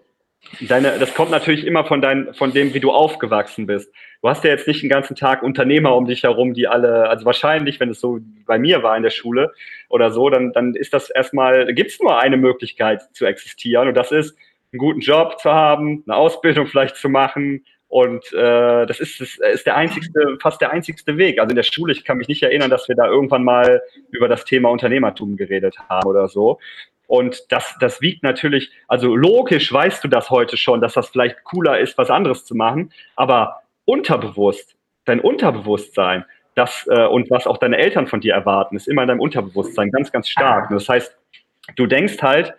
Deine, 0.59 0.97
das 0.97 1.13
kommt 1.13 1.29
natürlich 1.29 1.67
immer 1.67 1.85
von, 1.85 2.01
dein, 2.01 2.33
von 2.33 2.51
dem, 2.51 2.73
wie 2.73 2.79
du 2.79 2.91
aufgewachsen 2.91 3.67
bist. 3.67 3.93
Du 4.23 4.27
hast 4.27 4.43
ja 4.43 4.49
jetzt 4.49 4.67
nicht 4.67 4.81
den 4.81 4.89
ganzen 4.89 5.15
Tag 5.15 5.43
Unternehmer 5.43 5.95
um 5.95 6.07
dich 6.07 6.23
herum, 6.23 6.55
die 6.55 6.67
alle, 6.67 7.09
also 7.09 7.25
wahrscheinlich, 7.25 7.79
wenn 7.79 7.91
es 7.91 7.99
so 7.99 8.17
bei 8.47 8.57
mir 8.57 8.81
war 8.81 8.97
in 8.97 9.03
der 9.03 9.11
Schule 9.11 9.53
oder 9.87 10.09
so, 10.09 10.31
dann, 10.31 10.51
dann 10.51 10.73
ist 10.73 10.95
das 10.95 11.11
erstmal, 11.11 11.71
gibt 11.75 11.91
es 11.91 11.99
nur 11.99 12.19
eine 12.19 12.37
Möglichkeit 12.37 13.03
zu 13.13 13.27
existieren 13.27 13.87
und 13.87 13.93
das 13.93 14.11
ist, 14.11 14.35
einen 14.71 14.79
guten 14.79 15.01
Job 15.01 15.39
zu 15.39 15.51
haben, 15.51 16.03
eine 16.07 16.17
Ausbildung 16.17 16.65
vielleicht 16.65 16.95
zu 16.95 17.07
machen, 17.07 17.63
und 17.93 18.33
äh, 18.33 18.87
das 18.87 18.99
ist, 18.99 19.21
das 19.21 19.37
ist 19.37 19.67
der 19.67 19.75
einzigste, 19.75 20.39
fast 20.41 20.59
der 20.61 20.71
einzigste 20.71 21.15
Weg. 21.17 21.39
Also 21.39 21.51
in 21.51 21.55
der 21.55 21.61
Schule, 21.61 21.93
ich 21.93 22.03
kann 22.03 22.17
mich 22.17 22.27
nicht 22.27 22.41
erinnern, 22.41 22.71
dass 22.71 22.89
wir 22.89 22.95
da 22.95 23.05
irgendwann 23.05 23.43
mal 23.43 23.83
über 24.09 24.27
das 24.27 24.45
Thema 24.45 24.71
Unternehmertum 24.71 25.37
geredet 25.37 25.77
haben 25.87 26.09
oder 26.09 26.27
so. 26.27 26.57
Und 27.05 27.51
das, 27.51 27.75
das 27.79 28.01
wiegt 28.01 28.23
natürlich, 28.23 28.71
also 28.87 29.15
logisch 29.15 29.71
weißt 29.71 30.03
du 30.03 30.07
das 30.07 30.31
heute 30.31 30.57
schon, 30.57 30.81
dass 30.81 30.95
das 30.95 31.09
vielleicht 31.09 31.43
cooler 31.43 31.77
ist, 31.77 31.95
was 31.99 32.09
anderes 32.09 32.45
zu 32.45 32.55
machen, 32.55 32.91
aber 33.15 33.61
unterbewusst, 33.85 34.75
dein 35.05 35.19
Unterbewusstsein, 35.19 36.25
das 36.55 36.87
äh, 36.89 37.05
und 37.05 37.29
was 37.29 37.45
auch 37.45 37.59
deine 37.59 37.77
Eltern 37.77 38.07
von 38.07 38.21
dir 38.21 38.33
erwarten, 38.33 38.75
ist 38.75 38.87
immer 38.87 39.03
in 39.03 39.09
deinem 39.09 39.19
Unterbewusstsein 39.19 39.91
ganz, 39.91 40.11
ganz 40.11 40.27
stark. 40.29 40.71
Und 40.71 40.77
das 40.77 40.89
heißt, 40.89 41.15
du 41.75 41.85
denkst 41.85 42.23
halt, 42.23 42.55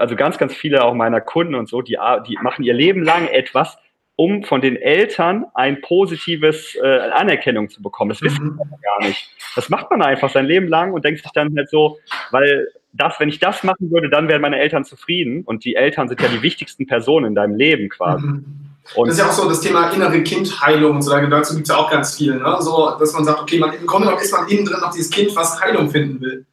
also 0.00 0.16
ganz, 0.16 0.36
ganz 0.36 0.52
viele 0.52 0.82
auch 0.82 0.94
meiner 0.94 1.20
Kunden 1.20 1.54
und 1.54 1.68
so, 1.68 1.80
die, 1.80 1.96
die 2.26 2.38
machen 2.42 2.64
ihr 2.64 2.74
Leben 2.74 3.04
lang 3.04 3.28
etwas, 3.28 3.78
um 4.16 4.44
von 4.44 4.60
den 4.60 4.76
Eltern 4.76 5.44
ein 5.54 5.80
positives 5.80 6.76
äh, 6.76 7.10
Anerkennung 7.12 7.68
zu 7.68 7.82
bekommen. 7.82 8.10
Das 8.10 8.22
wissen 8.22 8.44
mhm. 8.44 8.58
wir 8.58 8.78
gar 8.82 9.08
nicht. 9.08 9.28
Das 9.56 9.68
macht 9.68 9.90
man 9.90 10.02
einfach 10.02 10.30
sein 10.30 10.46
Leben 10.46 10.68
lang 10.68 10.92
und 10.92 11.04
denkt 11.04 11.22
sich 11.22 11.32
dann 11.32 11.54
halt 11.56 11.68
so, 11.68 11.98
weil 12.30 12.68
das, 12.92 13.18
wenn 13.18 13.28
ich 13.28 13.40
das 13.40 13.64
machen 13.64 13.90
würde, 13.90 14.08
dann 14.08 14.28
wären 14.28 14.40
meine 14.40 14.58
Eltern 14.58 14.84
zufrieden. 14.84 15.42
Und 15.44 15.64
die 15.64 15.74
Eltern 15.74 16.08
sind 16.08 16.20
ja 16.20 16.28
die 16.28 16.42
wichtigsten 16.42 16.86
Personen 16.86 17.26
in 17.26 17.34
deinem 17.34 17.56
Leben 17.56 17.88
quasi. 17.88 18.26
Mhm. 18.26 18.44
Und 18.94 19.08
das 19.08 19.16
ist 19.16 19.20
ja 19.20 19.28
auch 19.30 19.32
so 19.32 19.48
das 19.48 19.60
Thema 19.60 19.90
innere 19.90 20.22
Kindheilung 20.22 20.96
und 20.96 21.02
so. 21.02 21.10
Dazu 21.10 21.54
gibt 21.54 21.68
es 21.68 21.74
ja 21.74 21.80
auch 21.80 21.90
ganz 21.90 22.16
viel. 22.16 22.36
Ne? 22.36 22.56
So, 22.60 22.96
dass 22.98 23.14
man 23.14 23.24
sagt, 23.24 23.40
okay, 23.40 23.58
man, 23.58 23.72
im 23.72 23.86
Grunde 23.86 24.12
ist 24.22 24.30
man 24.30 24.46
innen 24.48 24.64
drin 24.64 24.80
noch 24.80 24.92
dieses 24.92 25.10
Kind, 25.10 25.34
was 25.34 25.60
Heilung 25.60 25.90
finden 25.90 26.20
will. 26.20 26.46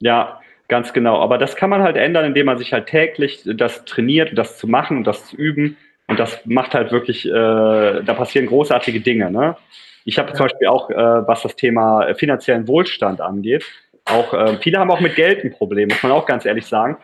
Ja, 0.00 0.40
ganz 0.68 0.92
genau. 0.92 1.20
Aber 1.20 1.38
das 1.38 1.56
kann 1.56 1.70
man 1.70 1.82
halt 1.82 1.96
ändern, 1.96 2.26
indem 2.26 2.46
man 2.46 2.58
sich 2.58 2.72
halt 2.72 2.88
täglich 2.88 3.42
das 3.46 3.84
trainiert, 3.84 4.36
das 4.36 4.58
zu 4.58 4.66
machen 4.66 4.98
und 4.98 5.04
das 5.04 5.26
zu 5.26 5.36
üben 5.36 5.76
und 6.10 6.18
das 6.18 6.44
macht 6.44 6.74
halt 6.74 6.90
wirklich, 6.90 7.24
äh, 7.24 7.30
da 7.30 8.14
passieren 8.14 8.46
großartige 8.46 9.00
Dinge. 9.00 9.30
Ne? 9.30 9.56
Ich 10.04 10.18
habe 10.18 10.32
zum 10.32 10.46
Beispiel 10.46 10.66
auch, 10.66 10.90
äh, 10.90 10.94
was 10.96 11.42
das 11.42 11.54
Thema 11.54 12.14
finanziellen 12.14 12.66
Wohlstand 12.66 13.20
angeht, 13.20 13.64
auch 14.06 14.34
äh, 14.34 14.58
viele 14.60 14.78
haben 14.78 14.90
auch 14.90 15.00
mit 15.00 15.14
Geld 15.14 15.44
ein 15.44 15.52
Problem, 15.52 15.88
muss 15.88 16.02
man 16.02 16.10
auch 16.10 16.26
ganz 16.26 16.44
ehrlich 16.44 16.66
sagen, 16.66 16.96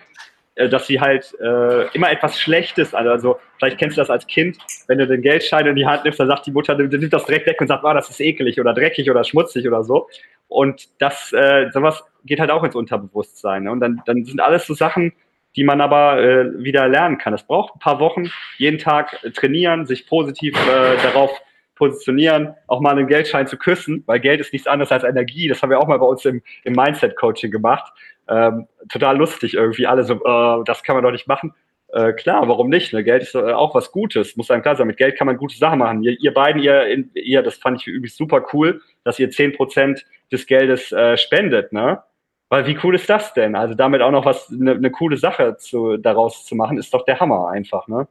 äh, 0.57 0.69
dass 0.69 0.89
sie 0.89 1.01
halt 1.01 1.37
äh, 1.41 1.87
immer 1.95 2.11
etwas 2.11 2.41
Schlechtes, 2.41 2.95
also, 2.95 3.11
also 3.11 3.39
vielleicht 3.59 3.79
kennst 3.79 3.97
du 3.97 4.01
das 4.01 4.11
als 4.11 4.27
Kind, 4.27 4.59
wenn 4.89 4.99
du 4.99 5.07
den 5.07 5.23
Geldschein 5.23 5.67
in 5.67 5.77
die 5.77 5.87
Hand 5.87 6.03
nimmst, 6.03 6.19
dann 6.19 6.27
sagt 6.27 6.47
die 6.47 6.51
Mutter, 6.51 6.75
die 6.75 6.99
nimmt 6.99 7.13
das 7.13 7.27
direkt 7.27 7.47
weg 7.47 7.61
und 7.61 7.69
sagt, 7.69 7.85
oh, 7.85 7.93
das 7.93 8.11
ist 8.11 8.21
ekelig 8.21 8.59
oder 8.61 8.75
dreckig 8.75 9.09
oder 9.09 9.23
schmutzig 9.23 9.69
oder 9.69 9.85
so. 9.85 10.09
Und 10.49 10.89
das, 10.99 11.33
äh, 11.33 11.71
sowas 11.73 12.03
geht 12.25 12.41
halt 12.41 12.51
auch 12.51 12.65
ins 12.65 12.75
Unterbewusstsein. 12.75 13.65
Ne? 13.65 13.71
Und 13.71 13.81
dann, 13.81 14.03
dann 14.05 14.25
sind 14.25 14.41
alles 14.41 14.67
so 14.67 14.75
Sachen, 14.75 15.13
die 15.57 15.65
man 15.65 15.81
aber 15.81 16.23
äh, 16.23 16.63
wieder 16.63 16.87
lernen 16.89 17.19
kann. 17.19 17.35
Es 17.35 17.43
braucht 17.43 17.75
ein 17.75 17.81
paar 17.81 17.99
Wochen, 17.99 18.31
jeden 18.59 18.79
Tag 18.79 19.19
trainieren, 19.35 19.87
sich 19.87 20.07
positiv 20.07 20.55
äh, 20.55 20.97
darauf 21.03 21.41
positionieren, 21.75 22.55
auch 22.67 22.81
mal 22.81 22.93
einen 22.93 23.07
Geldschein 23.07 23.47
zu 23.47 23.57
küssen, 23.57 24.03
weil 24.07 24.21
Geld 24.21 24.41
ist 24.41 24.53
nichts 24.53 24.67
anderes 24.67 24.93
als 24.93 25.05
Energie. 25.05 25.49
Das 25.49 25.63
haben 25.63 25.71
wir 25.71 25.79
auch 25.79 25.87
mal 25.87 25.99
bei 25.99 26.07
uns 26.07 26.25
im, 26.25 26.43
im 26.65 26.73
Mindset-Coaching 26.73 27.51
gemacht. 27.51 27.93
Ähm, 28.29 28.67
total 28.89 29.17
lustig 29.19 29.55
irgendwie, 29.55 29.87
alle 29.87 30.05
so, 30.05 30.15
äh, 30.15 30.65
das 30.65 30.83
kann 30.83 30.97
man 30.97 31.05
doch 31.05 31.13
nicht 31.13 31.29
machen. 31.29 31.55
Äh, 31.93 32.15
klar, 32.15 32.49
warum 32.49 32.69
nicht? 32.69 32.93
Ne? 32.93 33.05
Geld 33.05 33.23
ist 33.23 33.35
äh, 33.35 33.53
auch 33.53 33.75
was 33.75 33.93
Gutes, 33.93 34.37
muss 34.37 34.51
einem 34.51 34.63
klar 34.63 34.75
sein. 34.75 34.87
Mit 34.87 34.97
Geld 34.97 35.17
kann 35.17 35.27
man 35.27 35.37
gute 35.37 35.57
Sachen 35.57 35.79
machen. 35.79 36.03
Ihr, 36.03 36.17
ihr 36.19 36.35
beiden, 36.35 36.61
ihr, 36.61 37.05
ihr, 37.15 37.43
das 37.43 37.57
fand 37.57 37.81
ich 37.81 37.87
übrigens 37.87 38.17
super 38.17 38.45
cool, 38.53 38.81
dass 39.05 39.19
ihr 39.19 39.31
zehn 39.31 39.53
Prozent 39.53 40.05
des 40.33 40.47
Geldes 40.47 40.91
äh, 40.93 41.17
spendet, 41.17 41.73
ne? 41.73 42.03
Weil 42.49 42.67
wie 42.67 42.79
cool 42.83 42.95
ist 42.95 43.11
das 43.11 43.35
denn? 43.35 43.57
Also 43.57 43.75
damit 43.75 44.03
auch 44.03 44.13
noch 44.13 44.25
was, 44.25 44.49
eine 44.51 44.79
ne 44.79 44.91
coole 44.91 45.17
Sache 45.17 45.57
zu, 45.59 45.97
daraus 45.97 46.45
zu 46.45 46.55
machen, 46.55 46.79
ist 46.79 46.95
doch 46.95 47.05
der 47.05 47.19
Hammer 47.19 47.49
einfach, 47.49 47.89
ne? 47.89 48.07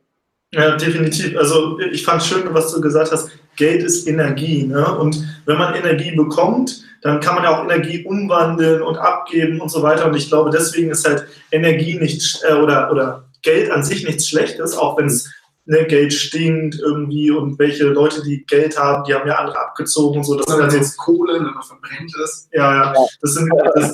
Ja, 0.52 0.76
definitiv. 0.76 1.38
Also 1.38 1.80
ich 1.80 2.04
fand 2.06 2.24
schön, 2.24 2.43
was 2.54 2.74
du 2.74 2.82
gesagt 2.82 3.12
hast. 3.12 3.30
Geld 3.58 3.84
ist 3.84 4.08
Energie. 4.08 4.63
Ne? 4.63 4.98
Und 4.98 5.21
wenn 5.45 5.58
man 5.58 5.76
Energie 5.76 6.15
bekommt, 6.15 6.84
dann 7.02 7.19
kann 7.19 7.36
man 7.36 7.43
ja 7.43 7.58
auch 7.58 7.63
Energie 7.63 8.06
umwandeln 8.06 8.82
und 8.82 8.98
abgeben 8.98 9.60
und 9.60 9.69
so 9.69 9.84
weiter. 9.84 10.08
Und 10.08 10.15
ich 10.15 10.30
glaube, 10.30 10.52
deswegen 10.52 10.91
ist 10.91 11.08
halt 11.08 11.26
Energie 11.52 11.98
nicht 12.00 12.41
äh, 12.48 12.54
oder, 12.54 12.91
oder 12.91 13.26
Geld 13.41 13.69
an 13.71 13.84
sich 13.84 14.06
nichts 14.06 14.28
Schlechtes, 14.28 14.78
auch 14.78 14.98
wenn 14.98 15.08
es 15.08 15.30
ne, 15.65 15.86
Geld 15.86 16.13
stinkt 16.13 16.80
irgendwie 16.80 17.32
und 17.32 17.60
welche 17.60 17.86
Leute, 17.86 18.24
die 18.24 18.45
Geld 18.45 18.78
haben, 18.80 19.04
die 19.04 19.13
haben 19.13 19.28
ja 19.28 19.36
andere 19.36 19.60
abgezogen 19.60 20.19
und 20.19 20.24
so. 20.24 20.36
Das 20.36 20.48
ist 20.48 20.62
halt 20.62 20.74
jetzt 20.74 20.98
Kohle, 20.98 21.36
wenn 21.36 21.43
man 21.43 21.63
verbrennt 21.63 22.12
ist. 22.24 22.50
Ja, 22.54 22.93
ja. 22.93 22.93
Das 23.21 23.34
sind, 23.34 23.52
das, 23.76 23.93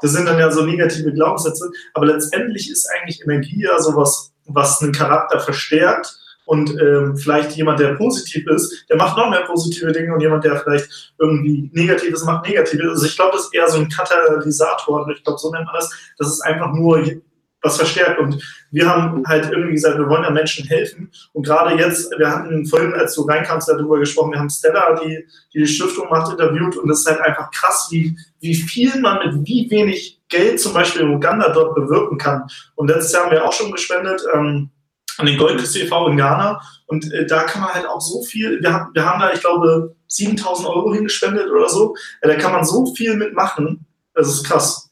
das 0.00 0.12
sind 0.12 0.26
dann 0.26 0.38
ja 0.38 0.50
so 0.50 0.64
negative 0.64 1.12
Glaubenssätze. 1.12 1.70
Aber 1.94 2.06
letztendlich 2.06 2.70
ist 2.70 2.88
eigentlich 2.90 3.22
Energie 3.22 3.62
ja 3.62 3.78
sowas, 3.80 4.32
was 4.46 4.82
einen 4.82 4.92
Charakter 4.92 5.40
verstärkt. 5.40 6.16
Und 6.46 6.70
ähm, 6.80 7.16
vielleicht 7.16 7.52
jemand, 7.52 7.78
der 7.78 7.94
positiv 7.94 8.44
ist, 8.48 8.84
der 8.88 8.96
macht 8.96 9.16
noch 9.16 9.30
mehr 9.30 9.42
positive 9.42 9.92
Dinge 9.92 10.12
und 10.12 10.20
jemand, 10.20 10.42
der 10.42 10.56
vielleicht 10.56 11.14
irgendwie 11.18 11.70
Negatives 11.72 12.24
macht, 12.24 12.48
Negatives. 12.48 12.90
Also 12.90 13.06
ich 13.06 13.14
glaube, 13.14 13.36
das 13.36 13.44
ist 13.44 13.54
eher 13.54 13.68
so 13.68 13.78
ein 13.78 13.88
Katalysator. 13.88 15.08
Ich 15.10 15.22
glaube, 15.22 15.38
so 15.38 15.52
nennt 15.52 15.66
man 15.66 15.76
das. 15.76 15.90
Das 16.18 16.26
ist 16.26 16.40
einfach 16.40 16.72
nur 16.72 17.04
was 17.62 17.76
verstärkt. 17.76 18.18
Und 18.18 18.42
wir 18.70 18.88
haben 18.88 19.22
halt 19.26 19.50
irgendwie 19.50 19.72
gesagt, 19.72 19.98
wir 19.98 20.08
wollen 20.08 20.24
ja 20.24 20.30
Menschen 20.30 20.66
helfen. 20.66 21.10
Und 21.32 21.46
gerade 21.46 21.76
jetzt, 21.76 22.10
wir 22.18 22.30
hatten 22.30 22.66
vorhin, 22.66 22.92
als 22.94 23.14
du 23.14 23.22
reinkamst, 23.22 23.68
darüber 23.68 23.98
gesprochen, 23.98 24.32
wir 24.32 24.38
haben 24.38 24.50
Stella, 24.50 24.98
die 25.02 25.24
die, 25.52 25.58
die 25.60 25.66
Stiftung 25.66 26.08
macht, 26.08 26.32
interviewt. 26.32 26.76
Und 26.76 26.88
das 26.88 27.00
ist 27.00 27.06
halt 27.06 27.20
einfach 27.20 27.50
krass, 27.50 27.88
wie, 27.90 28.16
wie 28.40 28.54
viel 28.54 28.98
man 29.00 29.18
mit 29.18 29.46
wie 29.46 29.70
wenig 29.70 30.20
Geld 30.28 30.60
zum 30.60 30.72
Beispiel 30.72 31.02
in 31.02 31.14
Uganda 31.14 31.50
dort 31.50 31.74
bewirken 31.74 32.18
kann. 32.18 32.44
Und 32.76 32.88
letztes 32.88 33.12
Jahr 33.12 33.24
haben 33.24 33.32
wir 33.32 33.44
auch 33.44 33.52
schon 33.52 33.72
gespendet. 33.72 34.22
Ähm, 34.34 34.70
an 35.18 35.26
den 35.26 35.38
Goldküste 35.38 35.80
e.V. 35.80 36.08
in 36.08 36.16
Ghana. 36.16 36.60
Und 36.86 37.12
äh, 37.12 37.26
da 37.26 37.42
kann 37.42 37.62
man 37.62 37.74
halt 37.74 37.86
auch 37.86 38.00
so 38.00 38.22
viel, 38.22 38.60
wir 38.62 38.72
haben, 38.72 38.90
wir 38.94 39.04
haben 39.04 39.20
da, 39.20 39.32
ich 39.32 39.40
glaube, 39.40 39.94
7000 40.08 40.68
Euro 40.68 40.94
hingespendet 40.94 41.50
oder 41.50 41.68
so. 41.68 41.94
Äh, 42.22 42.28
da 42.28 42.34
kann 42.36 42.52
man 42.52 42.64
so 42.64 42.92
viel 42.94 43.16
mitmachen. 43.16 43.86
Das 44.14 44.28
ist 44.28 44.44
krass. 44.44 44.89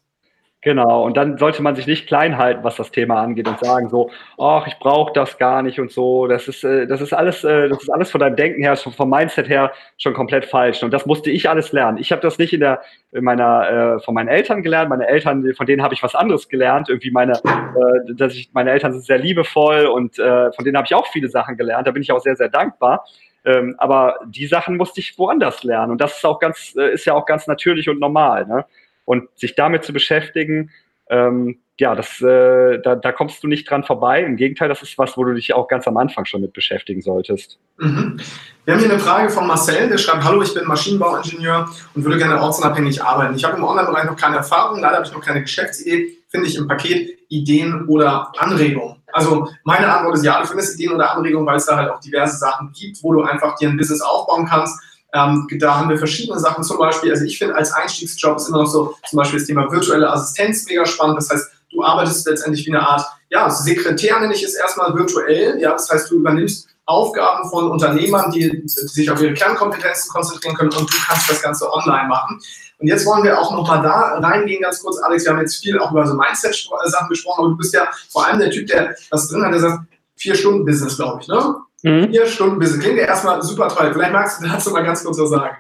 Genau, 0.61 1.05
und 1.05 1.16
dann 1.16 1.38
sollte 1.38 1.62
man 1.62 1.77
sich 1.77 1.87
nicht 1.87 2.09
klein 2.09 2.37
halten, 2.37 2.64
was 2.64 2.75
das 2.75 2.90
Thema 2.90 3.23
angeht 3.23 3.47
und 3.47 3.61
sagen 3.64 3.88
so, 3.88 4.11
ach, 4.38 4.66
ich 4.66 4.77
brauche 4.81 5.12
das 5.12 5.38
gar 5.38 5.62
nicht 5.62 5.79
und 5.79 5.92
so. 5.92 6.27
Das 6.27 6.49
ist, 6.49 6.64
äh, 6.64 6.88
das 6.88 7.01
ist 7.01 7.12
alles, 7.12 7.44
äh, 7.44 7.68
das 7.68 7.81
ist 7.81 7.88
alles 7.88 8.11
von 8.11 8.21
deinem 8.21 8.35
Denken 8.35 8.61
her, 8.62 8.77
vom 8.77 9.09
Mindset 9.09 9.49
her 9.49 9.71
schon 9.99 10.14
komplett 10.14 10.47
falsch. 10.47 10.83
Und 10.83 10.90
das 10.90 11.07
musste 11.07 11.31
ich 11.31 11.49
alles 11.49 11.71
lernen. 11.71 11.99
Ich 11.99 12.11
habe 12.11 12.23
das 12.23 12.38
nicht 12.38 12.53
in 12.53 12.59
der, 12.59 12.81
in 13.13 13.23
meiner, 13.23 13.98
äh, 13.98 14.00
von 14.00 14.15
meinen 14.15 14.27
Eltern 14.27 14.65
gelernt. 14.65 14.90
Meine 14.90 15.06
Eltern, 15.06 15.54
von 15.54 15.65
denen 15.65 15.81
habe 15.81 15.94
ich 15.94 16.02
was 16.02 16.17
anderes 16.17 16.48
gelernt. 16.48 16.88
Irgendwie 16.88 17.13
meine, 17.13 17.35
äh, 17.35 18.15
dass 18.15 18.35
ich, 18.35 18.50
meine 18.52 18.73
Eltern 18.73 18.90
sind 18.92 19.04
sehr 19.04 19.19
liebevoll 19.19 19.87
und 19.87 20.19
äh, 20.19 20.50
von 20.52 20.65
denen 20.65 20.77
habe 20.77 20.87
ich 20.87 20.94
auch 20.96 21.06
viele 21.06 21.29
Sachen 21.29 21.56
gelernt. 21.56 21.87
Da 21.87 21.92
bin 21.92 22.02
ich 22.02 22.11
auch 22.11 22.21
sehr, 22.21 22.35
sehr 22.35 22.48
dankbar. 22.48 23.04
Ähm, 23.44 23.77
aber 23.79 24.19
die 24.27 24.48
Sachen 24.48 24.77
musste 24.77 24.98
ich 24.98 25.17
woanders 25.17 25.63
lernen. 25.63 25.92
Und 25.92 26.00
das 26.00 26.17
ist 26.17 26.27
auch 26.27 26.40
ganz, 26.40 26.75
äh, 26.77 26.94
ist 26.94 27.04
ja 27.04 27.15
auch 27.15 27.27
ganz 27.27 27.46
natürlich 27.46 27.88
und 27.88 28.00
normal. 28.00 28.44
Ne? 28.44 28.65
Und 29.09 29.27
sich 29.37 29.54
damit 29.54 29.85
zu 29.85 29.94
beschäftigen, 29.94 30.71
ähm, 31.09 31.61
ja, 31.81 31.94
das, 31.94 32.21
äh, 32.21 32.79
da, 32.83 32.94
da 32.94 33.11
kommst 33.11 33.42
du 33.42 33.46
nicht 33.46 33.71
dran 33.71 33.85
vorbei. 33.85 34.23
Im 34.23 34.37
Gegenteil, 34.37 34.69
das 34.69 34.83
ist 34.83 34.98
was, 34.98 35.17
wo 35.17 35.25
du 35.25 35.33
dich 35.33 35.54
auch 35.54 35.67
ganz 35.67 35.88
am 35.88 35.96
Anfang 35.96 36.27
schon 36.27 36.42
mit 36.42 36.52
beschäftigen 36.52 37.00
solltest. 37.00 37.59
Mhm. 37.79 38.21
Wir 38.67 38.75
haben 38.75 38.81
hier 38.81 38.90
eine 38.90 38.98
Frage 38.98 39.31
von 39.31 39.46
Marcel, 39.46 39.88
der 39.88 39.96
schreibt, 39.96 40.25
hallo, 40.25 40.42
ich 40.42 40.52
bin 40.52 40.67
Maschinenbauingenieur 40.67 41.71
und 41.94 42.04
würde 42.04 42.19
gerne 42.19 42.38
ortsunabhängig 42.38 43.02
arbeiten. 43.02 43.35
Ich 43.35 43.44
habe 43.44 43.56
im 43.56 43.65
Online-Bereich 43.65 44.04
noch 44.04 44.17
keine 44.17 44.37
Erfahrung, 44.37 44.81
leider 44.81 44.96
habe 44.96 45.06
ich 45.06 45.13
noch 45.15 45.25
keine 45.25 45.40
Geschäftsidee. 45.40 46.19
Finde 46.29 46.46
ich 46.46 46.56
im 46.56 46.69
Paket 46.69 47.19
Ideen 47.31 47.87
oder 47.87 48.31
Anregungen? 48.37 48.96
Also 49.11 49.48
meine 49.65 49.90
Antwort 49.90 50.17
ist 50.17 50.25
ja, 50.25 50.38
du 50.38 50.46
findest 50.46 50.79
Ideen 50.79 50.92
oder 50.92 51.13
Anregungen, 51.13 51.46
weil 51.46 51.56
es 51.56 51.65
da 51.65 51.77
halt 51.77 51.90
auch 51.90 52.00
diverse 52.00 52.37
Sachen 52.37 52.73
gibt, 52.73 53.02
wo 53.02 53.15
du 53.15 53.23
einfach 53.23 53.56
dir 53.56 53.71
ein 53.71 53.79
Business 53.79 54.02
aufbauen 54.02 54.46
kannst. 54.46 54.79
Ähm, 55.15 55.48
da 55.59 55.77
haben 55.77 55.88
wir 55.88 55.98
verschiedene 55.98 56.38
Sachen, 56.38 56.63
zum 56.63 56.79
Beispiel, 56.79 57.11
also 57.11 57.25
ich 57.25 57.38
finde 57.38 57.54
als 57.54 57.73
Einstiegsjob 57.73 58.37
ist 58.37 58.48
immer 58.48 58.59
noch 58.59 58.67
so, 58.67 58.94
zum 59.09 59.17
Beispiel 59.17 59.38
das 59.38 59.46
Thema 59.46 59.71
virtuelle 59.73 60.11
Assistenz 60.11 60.67
mega 60.67 60.85
spannend. 60.85 61.17
Das 61.17 61.31
heißt, 61.31 61.50
du 61.73 61.83
arbeitest 61.83 62.27
letztendlich 62.27 62.67
wie 62.67 62.75
eine 62.75 62.87
Art, 62.87 63.06
ja, 63.31 63.48
Sekretär 63.50 64.19
nenne 64.21 64.35
ich 64.35 64.42
es 64.42 64.54
erstmal 64.54 64.94
virtuell. 64.94 65.59
Ja, 65.61 65.73
das 65.73 65.90
heißt, 65.90 66.11
du 66.11 66.17
übernimmst 66.17 66.69
Aufgaben 66.87 67.48
von 67.50 67.71
Unternehmern, 67.71 68.31
die 68.31 68.63
sich 68.65 69.11
auf 69.11 69.21
ihre 69.21 69.35
Kernkompetenzen 69.35 70.11
konzentrieren 70.11 70.56
können 70.56 70.73
und 70.73 70.90
du 70.90 70.96
kannst 71.06 71.31
das 71.31 71.42
Ganze 71.42 71.71
online 71.71 72.09
machen. 72.09 72.40
Und 72.79 72.87
jetzt 72.87 73.04
wollen 73.04 73.25
wir 73.25 73.38
auch 73.38 73.52
nochmal 73.52 73.83
da 73.83 74.19
reingehen, 74.21 74.63
ganz 74.63 74.81
kurz, 74.83 74.98
Alex. 75.02 75.25
Wir 75.25 75.33
haben 75.33 75.40
jetzt 75.40 75.56
viel 75.56 75.79
auch 75.79 75.90
über 75.90 76.06
so 76.06 76.15
Mindset-Sachen 76.15 77.09
gesprochen, 77.09 77.40
aber 77.40 77.48
du 77.50 77.56
bist 77.56 77.75
ja 77.75 77.88
vor 78.11 78.27
allem 78.27 78.38
der 78.38 78.50
Typ, 78.50 78.69
der 78.69 78.94
was 79.11 79.29
drin 79.29 79.44
hat, 79.44 79.52
der 79.52 79.61
sagt, 79.61 79.81
vier 80.17 80.35
Stunden 80.35 80.65
Business, 80.65 80.96
glaube 80.96 81.21
ich, 81.21 81.29
ne? 81.29 81.56
Mhm. 81.83 82.10
Vier 82.10 82.26
Stunden 82.26 82.58
Business. 82.58 82.85
Klingt 82.85 82.98
ja 82.98 83.06
erstmal 83.06 83.40
super 83.42 83.68
toll. 83.68 83.92
Vielleicht 83.92 84.12
magst 84.12 84.42
du 84.42 84.48
dazu 84.48 84.70
mal 84.70 84.83
ganz 84.83 85.04
kurz 85.04 85.18
was 85.18 85.31
sagen. 85.31 85.56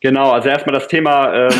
Genau, 0.00 0.30
also 0.30 0.48
erstmal 0.48 0.74
das 0.74 0.88
Thema, 0.88 1.46
äh, 1.46 1.54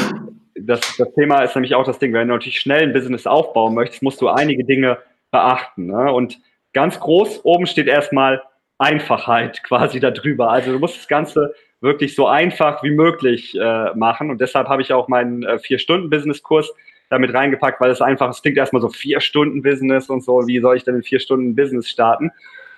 das, 0.59 0.81
das 0.97 1.13
Thema 1.15 1.43
ist 1.43 1.55
nämlich 1.55 1.75
auch 1.75 1.85
das 1.85 1.99
Ding, 1.99 2.13
wenn 2.13 2.29
du 2.29 2.35
natürlich 2.35 2.61
schnell 2.61 2.83
ein 2.83 2.93
Business 2.93 3.27
aufbauen 3.27 3.75
möchtest, 3.75 4.03
musst 4.03 4.21
du 4.21 4.29
einige 4.29 4.65
Dinge 4.65 4.99
beachten. 5.31 5.87
Ne? 5.87 6.13
Und 6.13 6.39
ganz 6.73 6.99
groß 7.01 7.45
oben 7.45 7.67
steht 7.67 7.89
erstmal 7.89 8.43
Einfachheit 8.79 9.63
quasi 9.65 10.01
darüber. 10.01 10.51
Also 10.51 10.73
du 10.73 10.79
musst 10.79 10.97
das 10.97 11.09
Ganze 11.09 11.55
wirklich 11.81 12.15
so 12.15 12.27
einfach 12.27 12.83
wie 12.83 12.91
möglich 12.91 13.57
äh, 13.59 13.95
machen. 13.95 14.31
Und 14.31 14.41
deshalb 14.41 14.69
habe 14.69 14.83
ich 14.83 14.93
auch 14.93 15.09
meinen 15.09 15.43
äh, 15.43 15.59
Vier-Stunden-Business-Kurs 15.59 16.71
damit 17.09 17.35
reingepackt, 17.35 17.81
weil 17.81 17.91
es 17.91 18.01
einfach, 18.01 18.31
es 18.31 18.41
klingt 18.41 18.57
erstmal 18.57 18.83
so 18.83 18.89
vier 18.89 19.21
Stunden 19.21 19.63
Business 19.63 20.09
und 20.09 20.23
so, 20.23 20.47
wie 20.47 20.61
soll 20.61 20.77
ich 20.77 20.85
denn 20.85 20.95
in 20.95 21.03
vier 21.03 21.19
Stunden 21.19 21.57
Business 21.57 21.89
starten? 21.89 22.31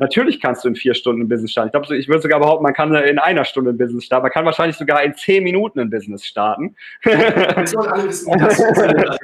Natürlich 0.03 0.41
kannst 0.41 0.65
du 0.65 0.69
in 0.69 0.75
vier 0.75 0.95
Stunden 0.95 1.23
ein 1.23 1.29
Business 1.29 1.53
starten. 1.53 1.69
Ich 1.69 1.73
glaube, 1.73 1.97
ich 1.97 2.09
würde 2.09 2.23
sogar 2.23 2.41
behaupten, 2.41 2.65
man 2.65 2.75
kann 2.75 2.93
in 2.93 3.21
einer 3.21 3.45
Stunde 3.45 3.71
ein 3.71 3.79
Business 3.79 4.05
starten. 4.05 4.25
Man 4.25 4.33
kann 4.33 4.45
wahrscheinlich 4.45 4.77
sogar 4.77 5.01
in 5.05 5.15
zehn 5.15 5.45
Minuten 5.45 5.79
ein 5.79 5.91
Business 5.91 6.27
starten. 6.27 6.75
Das 7.05 7.71
sollen 7.71 7.89
alle 7.89 8.09
wissen, 8.09 8.37
das 8.37 8.61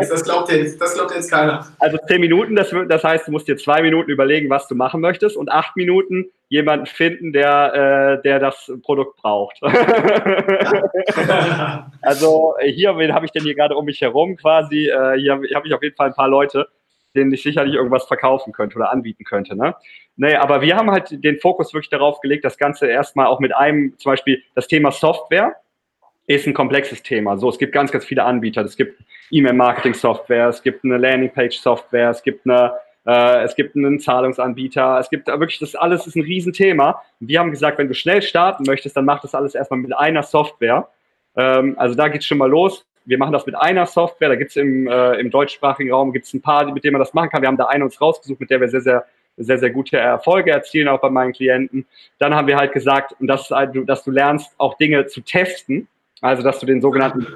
Das 0.08 0.22
glaubt 0.22 0.52
jetzt, 0.52 0.80
das 0.80 0.94
glaubt 0.94 1.12
jetzt 1.12 1.32
keiner. 1.32 1.66
Also 1.80 1.98
zehn 2.06 2.20
Minuten, 2.20 2.54
das, 2.54 2.72
das 2.88 3.02
heißt, 3.02 3.26
du 3.26 3.32
musst 3.32 3.48
dir 3.48 3.56
zwei 3.56 3.82
Minuten 3.82 4.08
überlegen, 4.08 4.48
was 4.50 4.68
du 4.68 4.76
machen 4.76 5.00
möchtest 5.00 5.36
und 5.36 5.50
acht 5.50 5.74
Minuten 5.74 6.26
jemanden 6.48 6.86
finden, 6.86 7.32
der, 7.32 8.18
äh, 8.18 8.22
der 8.22 8.38
das 8.38 8.70
Produkt 8.82 9.16
braucht. 9.16 9.58
also 12.02 12.54
hier, 12.64 12.96
wen 12.96 13.14
habe 13.14 13.26
ich 13.26 13.32
denn 13.32 13.42
hier 13.42 13.56
gerade 13.56 13.74
um 13.74 13.84
mich 13.84 14.00
herum 14.00 14.36
quasi? 14.36 14.86
Äh, 14.86 15.18
hier 15.18 15.32
habe 15.32 15.44
hab 15.54 15.66
ich 15.66 15.74
auf 15.74 15.82
jeden 15.82 15.96
Fall 15.96 16.10
ein 16.10 16.14
paar 16.14 16.28
Leute, 16.28 16.68
denen 17.14 17.32
ich 17.32 17.42
sicherlich 17.42 17.74
irgendwas 17.74 18.06
verkaufen 18.06 18.52
könnte 18.52 18.76
oder 18.76 18.92
anbieten 18.92 19.24
könnte. 19.24 19.56
Ne? 19.56 19.74
Nee, 20.16 20.34
aber 20.34 20.60
wir 20.60 20.76
haben 20.76 20.90
halt 20.90 21.22
den 21.24 21.38
Fokus 21.38 21.72
wirklich 21.72 21.90
darauf 21.90 22.20
gelegt, 22.20 22.44
das 22.44 22.58
Ganze 22.58 22.86
erstmal 22.86 23.26
auch 23.26 23.40
mit 23.40 23.54
einem, 23.54 23.96
zum 23.98 24.12
Beispiel 24.12 24.42
das 24.54 24.66
Thema 24.68 24.92
Software 24.92 25.56
ist 26.26 26.46
ein 26.46 26.54
komplexes 26.54 27.02
Thema. 27.02 27.38
So, 27.38 27.48
es 27.48 27.58
gibt 27.58 27.72
ganz, 27.72 27.90
ganz 27.90 28.04
viele 28.04 28.22
Anbieter. 28.24 28.62
Es 28.62 28.76
gibt 28.76 29.00
E-Mail-Marketing-Software, 29.30 30.48
es 30.48 30.62
gibt 30.62 30.84
eine 30.84 30.98
Landing-Page-Software, 30.98 32.10
es 32.10 32.22
gibt 32.22 32.46
eine 32.46 32.74
äh, 33.06 33.42
es 33.42 33.56
gibt 33.56 33.74
einen 33.74 33.98
Zahlungsanbieter, 34.00 34.98
es 34.98 35.08
gibt 35.08 35.28
wirklich, 35.28 35.58
das 35.58 35.74
alles 35.74 36.06
ist 36.06 36.14
ein 36.14 36.22
Riesenthema. 36.22 37.02
Wir 37.20 37.40
haben 37.40 37.50
gesagt, 37.50 37.78
wenn 37.78 37.88
du 37.88 37.94
schnell 37.94 38.20
starten 38.20 38.64
möchtest, 38.66 38.96
dann 38.98 39.06
mach 39.06 39.20
das 39.20 39.34
alles 39.34 39.54
erstmal 39.54 39.80
mit 39.80 39.96
einer 39.96 40.22
Software. 40.22 40.88
Ähm, 41.34 41.74
also 41.78 41.94
da 41.94 42.08
geht 42.08 42.20
es 42.20 42.26
schon 42.26 42.36
mal 42.36 42.50
los 42.50 42.84
wir 43.08 43.16
machen 43.16 43.32
das 43.32 43.46
mit 43.46 43.54
einer 43.54 43.86
Software, 43.86 44.28
da 44.28 44.34
gibt 44.34 44.50
es 44.50 44.56
im, 44.56 44.86
äh, 44.86 45.14
im 45.14 45.30
deutschsprachigen 45.30 45.90
Raum 45.90 46.12
gibt's 46.12 46.34
ein 46.34 46.42
paar, 46.42 46.70
mit 46.70 46.84
denen 46.84 46.92
man 46.92 47.00
das 47.00 47.14
machen 47.14 47.30
kann. 47.30 47.40
Wir 47.40 47.48
haben 47.48 47.56
da 47.56 47.64
eine 47.64 47.84
uns 47.84 47.98
rausgesucht, 48.00 48.38
mit 48.38 48.50
der 48.50 48.60
wir 48.60 48.68
sehr, 48.68 48.82
sehr, 48.82 49.06
sehr, 49.38 49.58
sehr 49.58 49.70
gute 49.70 49.96
Erfolge 49.96 50.50
erzielen, 50.50 50.88
auch 50.88 51.00
bei 51.00 51.08
meinen 51.08 51.32
Klienten. 51.32 51.86
Dann 52.18 52.34
haben 52.34 52.46
wir 52.46 52.58
halt 52.58 52.72
gesagt, 52.72 53.14
und 53.18 53.26
das 53.26 53.50
ist, 53.50 53.54
dass 53.86 54.04
du 54.04 54.10
lernst, 54.10 54.54
auch 54.58 54.76
Dinge 54.76 55.06
zu 55.06 55.22
testen, 55.22 55.88
also 56.20 56.42
dass 56.42 56.58
du 56.58 56.66
den 56.66 56.82
sogenannten 56.82 57.26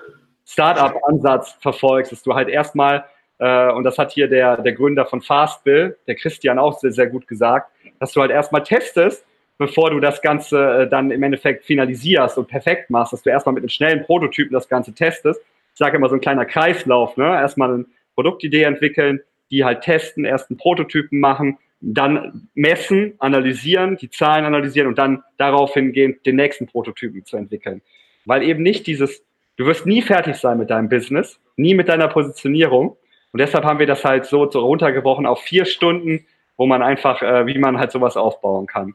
Startup-Ansatz 0.44 1.56
verfolgst, 1.62 2.12
dass 2.12 2.22
du 2.22 2.34
halt 2.34 2.50
erstmal, 2.50 3.04
äh, 3.38 3.72
und 3.72 3.84
das 3.84 3.96
hat 3.96 4.12
hier 4.12 4.28
der, 4.28 4.58
der 4.58 4.74
Gründer 4.74 5.06
von 5.06 5.22
Fastbill, 5.22 5.96
der 6.06 6.16
Christian 6.16 6.58
auch 6.58 6.78
sehr, 6.78 6.92
sehr 6.92 7.06
gut 7.06 7.26
gesagt, 7.26 7.70
dass 7.98 8.12
du 8.12 8.20
halt 8.20 8.30
erstmal 8.30 8.62
testest, 8.62 9.24
bevor 9.56 9.90
du 9.90 10.00
das 10.00 10.20
Ganze 10.20 10.82
äh, 10.82 10.88
dann 10.88 11.10
im 11.10 11.22
Endeffekt 11.22 11.64
finalisierst 11.64 12.36
und 12.36 12.48
perfekt 12.48 12.90
machst, 12.90 13.14
dass 13.14 13.22
du 13.22 13.30
erstmal 13.30 13.54
mit 13.54 13.62
einem 13.62 13.70
schnellen 13.70 14.04
Prototypen 14.04 14.52
das 14.52 14.68
Ganze 14.68 14.92
testest 14.92 15.40
ich 15.72 15.78
sage 15.78 15.96
immer 15.96 16.08
so 16.08 16.14
ein 16.14 16.20
kleiner 16.20 16.44
Kreislauf, 16.44 17.16
ne? 17.16 17.24
Erstmal 17.24 17.72
eine 17.72 17.86
Produktidee 18.14 18.62
entwickeln, 18.62 19.20
die 19.50 19.64
halt 19.64 19.82
testen, 19.82 20.24
ersten 20.24 20.56
Prototypen 20.56 21.20
machen, 21.20 21.58
dann 21.80 22.48
messen, 22.54 23.14
analysieren, 23.18 23.96
die 23.96 24.08
Zahlen 24.08 24.44
analysieren 24.44 24.88
und 24.88 24.98
dann 24.98 25.22
darauf 25.36 25.74
hingehen, 25.74 26.16
den 26.24 26.36
nächsten 26.36 26.66
Prototypen 26.66 27.24
zu 27.24 27.36
entwickeln. 27.36 27.82
Weil 28.24 28.42
eben 28.42 28.62
nicht 28.62 28.86
dieses, 28.86 29.24
du 29.56 29.66
wirst 29.66 29.84
nie 29.84 30.00
fertig 30.00 30.36
sein 30.36 30.58
mit 30.58 30.70
deinem 30.70 30.88
Business, 30.88 31.40
nie 31.56 31.74
mit 31.74 31.88
deiner 31.88 32.08
Positionierung. 32.08 32.96
Und 33.32 33.40
deshalb 33.40 33.64
haben 33.64 33.78
wir 33.78 33.86
das 33.86 34.04
halt 34.04 34.26
so, 34.26 34.48
so 34.50 34.60
runtergebrochen 34.60 35.26
auf 35.26 35.40
vier 35.40 35.64
Stunden, 35.64 36.26
wo 36.56 36.66
man 36.66 36.82
einfach, 36.82 37.20
äh, 37.22 37.46
wie 37.46 37.58
man 37.58 37.78
halt 37.78 37.90
sowas 37.90 38.16
aufbauen 38.16 38.66
kann. 38.66 38.94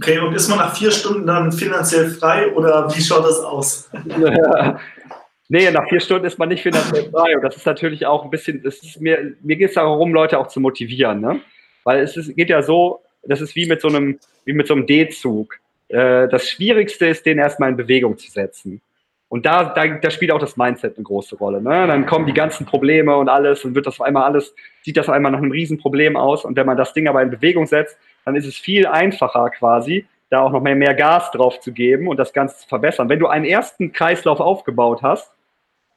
Okay, 0.00 0.18
und 0.18 0.34
ist 0.34 0.48
man 0.48 0.58
nach 0.58 0.76
vier 0.76 0.90
Stunden 0.90 1.26
dann 1.26 1.52
finanziell 1.52 2.10
frei 2.10 2.52
oder 2.52 2.94
wie 2.94 3.00
schaut 3.00 3.24
das 3.24 3.40
aus? 3.40 3.90
Nee, 5.52 5.70
nach 5.70 5.86
vier 5.86 6.00
Stunden 6.00 6.24
ist 6.24 6.38
man 6.38 6.48
nicht 6.48 6.62
finanziell 6.62 7.10
frei. 7.10 7.36
Und 7.36 7.42
das 7.42 7.58
ist 7.58 7.66
natürlich 7.66 8.06
auch 8.06 8.24
ein 8.24 8.30
bisschen, 8.30 8.64
mir, 9.00 9.34
mir 9.42 9.56
geht 9.56 9.68
es 9.68 9.74
darum, 9.74 10.14
Leute 10.14 10.38
auch 10.38 10.46
zu 10.46 10.60
motivieren. 10.60 11.20
Ne? 11.20 11.42
Weil 11.84 12.00
es 12.00 12.16
ist, 12.16 12.34
geht 12.34 12.48
ja 12.48 12.62
so, 12.62 13.02
das 13.22 13.42
ist 13.42 13.54
wie 13.54 13.66
mit 13.66 13.82
so 13.82 13.88
einem, 13.88 14.18
wie 14.46 14.54
mit 14.54 14.66
so 14.66 14.72
einem 14.72 14.86
D-Zug. 14.86 15.58
Äh, 15.88 16.26
das 16.28 16.48
Schwierigste 16.48 17.04
ist, 17.04 17.26
den 17.26 17.36
erstmal 17.36 17.68
in 17.68 17.76
Bewegung 17.76 18.16
zu 18.16 18.30
setzen. 18.30 18.80
Und 19.28 19.44
da, 19.44 19.64
da, 19.64 19.86
da 19.88 20.10
spielt 20.10 20.32
auch 20.32 20.38
das 20.38 20.56
Mindset 20.56 20.96
eine 20.96 21.04
große 21.04 21.36
Rolle. 21.36 21.60
Ne? 21.60 21.86
Dann 21.86 22.06
kommen 22.06 22.24
die 22.24 22.32
ganzen 22.32 22.64
Probleme 22.64 23.14
und 23.14 23.28
alles 23.28 23.62
und 23.62 23.74
wird 23.74 23.86
das 23.86 24.00
auf 24.00 24.06
einmal 24.06 24.22
alles, 24.22 24.54
sieht 24.80 24.96
das 24.96 25.10
auf 25.10 25.14
einmal 25.14 25.32
nach 25.32 25.38
einem 25.38 25.52
Riesenproblem 25.52 26.16
aus. 26.16 26.46
Und 26.46 26.56
wenn 26.56 26.64
man 26.64 26.78
das 26.78 26.94
Ding 26.94 27.08
aber 27.08 27.20
in 27.20 27.28
Bewegung 27.28 27.66
setzt, 27.66 27.98
dann 28.24 28.36
ist 28.36 28.46
es 28.46 28.56
viel 28.56 28.86
einfacher 28.86 29.50
quasi, 29.50 30.06
da 30.30 30.40
auch 30.40 30.50
noch 30.50 30.62
mehr, 30.62 30.76
mehr 30.76 30.94
Gas 30.94 31.30
drauf 31.30 31.60
zu 31.60 31.72
geben 31.72 32.08
und 32.08 32.16
das 32.16 32.32
Ganze 32.32 32.56
zu 32.56 32.66
verbessern. 32.66 33.10
Wenn 33.10 33.18
du 33.18 33.26
einen 33.26 33.44
ersten 33.44 33.92
Kreislauf 33.92 34.40
aufgebaut 34.40 35.02
hast, 35.02 35.30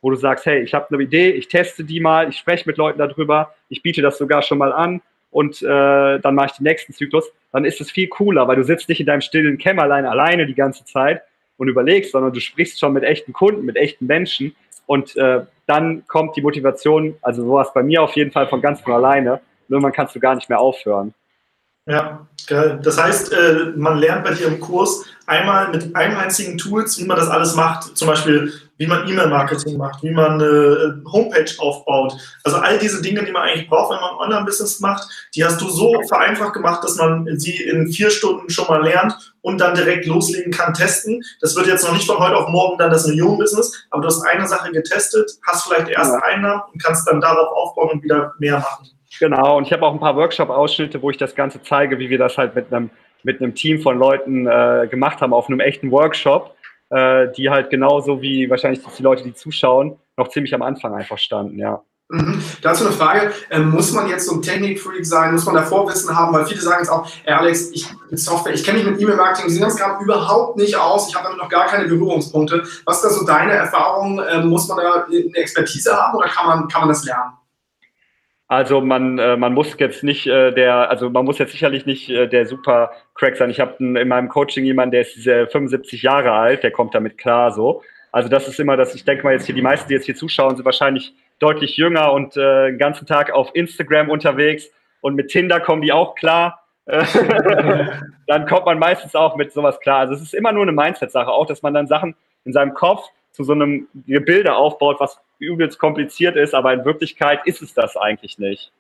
wo 0.06 0.12
du 0.12 0.18
sagst, 0.18 0.46
hey, 0.46 0.62
ich 0.62 0.76
habe 0.76 0.86
eine 0.92 1.02
Idee, 1.02 1.32
ich 1.32 1.48
teste 1.48 1.84
die 1.84 2.00
mal, 2.00 2.30
ich 2.30 2.38
spreche 2.38 2.70
mit 2.70 2.78
Leuten 2.78 3.00
darüber, 3.00 3.56
ich 3.70 3.82
biete 3.82 4.04
das 4.04 4.20
sogar 4.20 4.44
schon 4.44 4.60
mal 4.60 4.72
an 4.72 5.02
und 5.32 5.64
äh, 5.64 6.20
dann 6.20 6.36
mache 6.36 6.46
ich 6.46 6.52
den 6.58 6.66
nächsten 6.66 6.94
Zyklus, 6.94 7.32
dann 7.52 7.66
ist 7.66 7.82
es 7.82 7.90
viel 7.90 8.08
cooler, 8.08 8.48
weil 8.48 8.56
du 8.56 8.64
sitzt 8.64 8.88
nicht 8.88 9.00
in 9.00 9.08
deinem 9.08 9.22
stillen 9.22 9.58
Kämmerlein 9.58 10.06
alleine 10.06 10.46
die 10.46 10.54
ganze 10.54 10.86
Zeit 10.86 11.24
und 11.58 11.70
überlegst, 11.70 12.12
sondern 12.12 12.34
du 12.34 12.40
sprichst 12.40 12.80
schon 12.80 12.94
mit 12.94 13.04
echten 13.04 13.34
Kunden, 13.34 13.66
mit 13.66 13.78
echten 13.78 14.06
Menschen 14.06 14.56
und 14.86 15.18
äh, 15.18 15.42
dann 15.66 16.06
kommt 16.06 16.36
die 16.36 16.44
Motivation, 16.44 17.16
also 17.24 17.44
sowas 17.44 17.74
bei 17.74 17.82
mir 17.82 18.04
auf 18.04 18.16
jeden 18.16 18.30
Fall 18.30 18.46
von 18.46 18.62
ganz 18.62 18.82
von 18.82 18.94
alleine, 18.94 19.42
nur 19.70 19.82
man 19.82 19.92
kannst 19.92 20.16
du 20.16 20.20
gar 20.20 20.36
nicht 20.36 20.50
mehr 20.50 20.60
aufhören. 20.60 21.16
Ja, 21.88 22.28
geil. 22.48 22.80
Das 22.82 22.98
heißt, 22.98 23.32
äh, 23.32 23.74
man 23.76 24.00
lernt 24.00 24.24
bei 24.24 24.34
dir 24.34 24.48
im 24.48 24.60
Kurs 24.60 25.06
einmal 25.28 25.70
mit 25.70 25.96
einem 25.96 26.18
einzigen 26.18 26.58
Tools, 26.58 27.00
wie 27.00 27.06
man 27.06 27.18
das 27.18 27.30
alles 27.30 27.56
macht. 27.56 27.96
Zum 27.96 28.08
Beispiel, 28.08 28.52
wie 28.78 28.88
man 28.88 29.08
E-Mail-Marketing 29.08 29.78
macht, 29.78 30.02
wie 30.04 30.12
man 30.12 30.34
eine 30.34 31.02
Homepage 31.06 31.50
aufbaut. 31.60 32.14
Also 32.44 32.58
all 32.58 32.80
diese 32.80 33.04
Dinge, 33.04 33.24
die 33.24 33.32
man 33.32 33.44
eigentlich 33.44 33.70
braucht, 33.70 33.92
wenn 33.94 34.02
man 34.02 34.12
ein 34.12 34.18
Online-Business 34.18 34.80
macht, 34.80 35.08
die 35.36 35.46
hast 35.46 35.62
du 35.62 35.70
so 35.70 36.02
vereinfacht 36.08 36.54
gemacht, 36.54 36.84
dass 36.84 36.96
man 36.98 37.28
sie 37.38 37.56
in 37.56 37.92
vier 37.92 38.10
Stunden 38.10 38.50
schon 38.50 38.68
mal 38.68 38.84
lernt 38.84 39.34
und 39.42 39.60
dann 39.60 39.76
direkt 39.76 40.08
loslegen 40.08 40.52
kann, 40.52 40.74
testen. 40.74 41.22
Das 41.40 41.56
wird 41.56 41.68
jetzt 41.68 41.86
noch 41.86 41.94
nicht 41.94 42.08
von 42.08 42.18
heute 42.18 42.36
auf 42.36 42.50
morgen 42.50 42.80
dann 42.80 42.90
das 42.90 43.06
Millionen-Business, 43.06 43.86
aber 43.92 44.02
du 44.02 44.08
hast 44.08 44.24
eine 44.24 44.48
Sache 44.48 44.72
getestet, 44.72 45.32
hast 45.46 45.68
vielleicht 45.68 45.90
erste 45.90 46.22
Einnahmen 46.24 46.64
und 46.74 46.84
kannst 46.84 47.08
dann 47.08 47.22
darauf 47.22 47.50
aufbauen 47.56 47.92
und 47.92 48.04
wieder 48.04 48.34
mehr 48.40 48.58
machen. 48.58 48.90
Genau, 49.20 49.58
und 49.58 49.68
ich 49.68 49.74
habe 49.74 49.86
auch 49.86 49.94
ein 49.94 50.00
paar 50.00 50.16
Workshop-Ausschnitte, 50.16 51.02
wo 51.02 51.10
ich 51.10 51.18
das 51.18 51.36
Ganze 51.36 51.62
zeige, 51.62 52.00
wie 52.00 52.10
wir 52.10 52.18
das 52.18 52.38
halt 52.38 52.56
mit 52.56 52.72
einem, 52.72 52.90
mit 53.24 53.42
einem 53.42 53.56
Team 53.56 53.82
von 53.82 53.98
Leuten 53.98 54.48
äh, 54.48 54.88
gemacht 54.90 55.22
haben, 55.22 55.34
auf 55.34 55.48
einem 55.48 55.60
echten 55.60 55.92
Workshop, 55.92 56.56
äh, 56.90 57.28
die 57.36 57.50
halt 57.50 57.70
genauso 57.70 58.22
wie 58.22 58.50
wahrscheinlich 58.50 58.82
die 58.98 59.04
Leute, 59.04 59.24
die 59.24 59.34
zuschauen, 59.34 59.98
noch 60.18 60.30
ziemlich 60.30 60.54
am 60.54 60.62
Anfang 60.62 60.94
einfach 60.94 61.18
standen, 61.18 61.58
ja. 61.60 61.82
Mhm. 62.10 62.40
Dazu 62.62 62.86
eine 62.86 62.94
Frage, 62.94 63.32
ähm, 63.50 63.72
muss 63.72 63.92
man 63.92 64.08
jetzt 64.08 64.28
so 64.28 64.36
ein 64.36 64.42
Technikfreak 64.42 65.04
sein, 65.04 65.34
muss 65.34 65.46
man 65.46 65.56
da 65.56 65.64
Vorwissen 65.64 66.16
haben, 66.16 66.36
weil 66.36 66.46
viele 66.46 66.62
sagen 66.62 66.82
jetzt 66.82 66.92
auch, 66.92 67.08
ey 67.24 67.34
Alex, 67.34 67.72
ich 67.72 67.88
mit 68.12 68.20
Software, 68.20 68.54
ich 68.54 68.64
kenne 68.64 68.78
mich 68.78 68.88
mit 68.88 69.02
E-Mail-Marketing, 69.02 69.50
Finanzkram 69.50 70.04
überhaupt 70.04 70.56
nicht 70.58 70.78
aus, 70.78 71.10
ich 71.10 71.16
habe 71.16 71.26
damit 71.26 71.40
noch 71.40 71.50
gar 71.50 71.66
keine 71.66 71.88
Berührungspunkte. 71.88 72.62
Was 72.86 72.98
ist 72.98 73.06
da 73.06 73.10
so 73.10 73.26
deine 73.26 73.54
Erfahrung? 73.54 74.22
Ähm, 74.30 74.50
muss 74.50 74.68
man 74.68 74.78
da 74.78 75.06
eine 75.06 75.36
Expertise 75.36 75.98
haben 76.00 76.16
oder 76.16 76.28
kann 76.28 76.46
man, 76.46 76.68
kann 76.68 76.82
man 76.82 76.90
das 76.90 77.04
lernen? 77.06 77.34
Also 78.48 78.80
man, 78.82 79.18
äh, 79.18 79.38
man 79.38 79.54
muss 79.54 79.76
jetzt 79.80 80.04
nicht 80.04 80.28
äh, 80.28 80.52
der, 80.52 80.90
also 80.90 81.10
man 81.10 81.26
muss 81.26 81.40
jetzt 81.40 81.52
sicherlich 81.52 81.88
nicht 81.88 82.10
äh, 82.10 82.28
der 82.28 82.46
super 82.46 82.92
Crack 83.16 83.38
sein. 83.38 83.50
Ich 83.50 83.60
habe 83.60 83.76
in 83.80 84.08
meinem 84.08 84.30
Coaching 84.30 84.66
jemanden, 84.66 84.92
der 84.92 85.02
ist 85.02 85.16
75 85.24 86.04
Jahre 86.04 86.32
alt, 86.32 86.62
der 86.62 86.72
kommt 86.72 86.94
damit 86.94 87.18
klar 87.18 87.52
so. 87.52 87.82
Also 88.12 88.30
das 88.30 88.48
ist 88.48 88.60
immer 88.60 88.78
das, 88.78 88.94
ich 88.94 89.04
denke 89.04 89.24
mal 89.24 89.34
jetzt 89.34 89.46
hier, 89.46 89.56
die 89.56 89.62
meisten, 89.62 89.88
die 89.90 89.96
jetzt 89.96 90.06
hier 90.06 90.16
zuschauen, 90.16 90.56
sind 90.56 90.64
wahrscheinlich 90.64 91.14
deutlich 91.40 91.76
jünger 91.76 92.14
und 92.14 92.36
den 92.36 92.78
ganzen 92.78 93.06
Tag 93.08 93.32
auf 93.32 93.50
Instagram 93.54 94.10
unterwegs 94.10 94.70
und 95.02 95.16
mit 95.16 95.30
Tinder 95.30 95.60
kommen 95.60 95.82
die 95.82 95.92
auch 95.92 96.16
klar. 96.16 96.62
dann 96.86 98.46
kommt 98.46 98.66
man 98.68 98.80
meistens 98.80 99.16
auch 99.16 99.36
mit 99.36 99.52
sowas 99.52 99.80
klar. 99.80 100.00
Also 100.02 100.14
es 100.14 100.22
ist 100.22 100.34
immer 100.34 100.54
nur 100.54 100.62
eine 100.62 100.72
Mindset-Sache, 100.72 101.30
auch 101.30 101.46
dass 101.48 101.62
man 101.62 101.74
dann 101.74 101.88
Sachen 101.88 102.16
in 102.46 102.54
seinem 102.54 102.74
Kopf 102.74 103.10
zu 103.36 103.44
so 103.44 103.54
einem 103.54 103.88
Gebilde 104.08 104.56
aufbaut, 104.56 104.98
was 105.00 105.20
übelst 105.40 105.78
kompliziert 105.80 106.36
ist, 106.38 106.54
aber 106.54 106.74
in 106.74 106.86
Wirklichkeit 106.86 107.42
ist 107.46 107.62
es 107.62 107.74
das 107.74 107.98
eigentlich 107.98 108.40
nicht. 108.40 108.72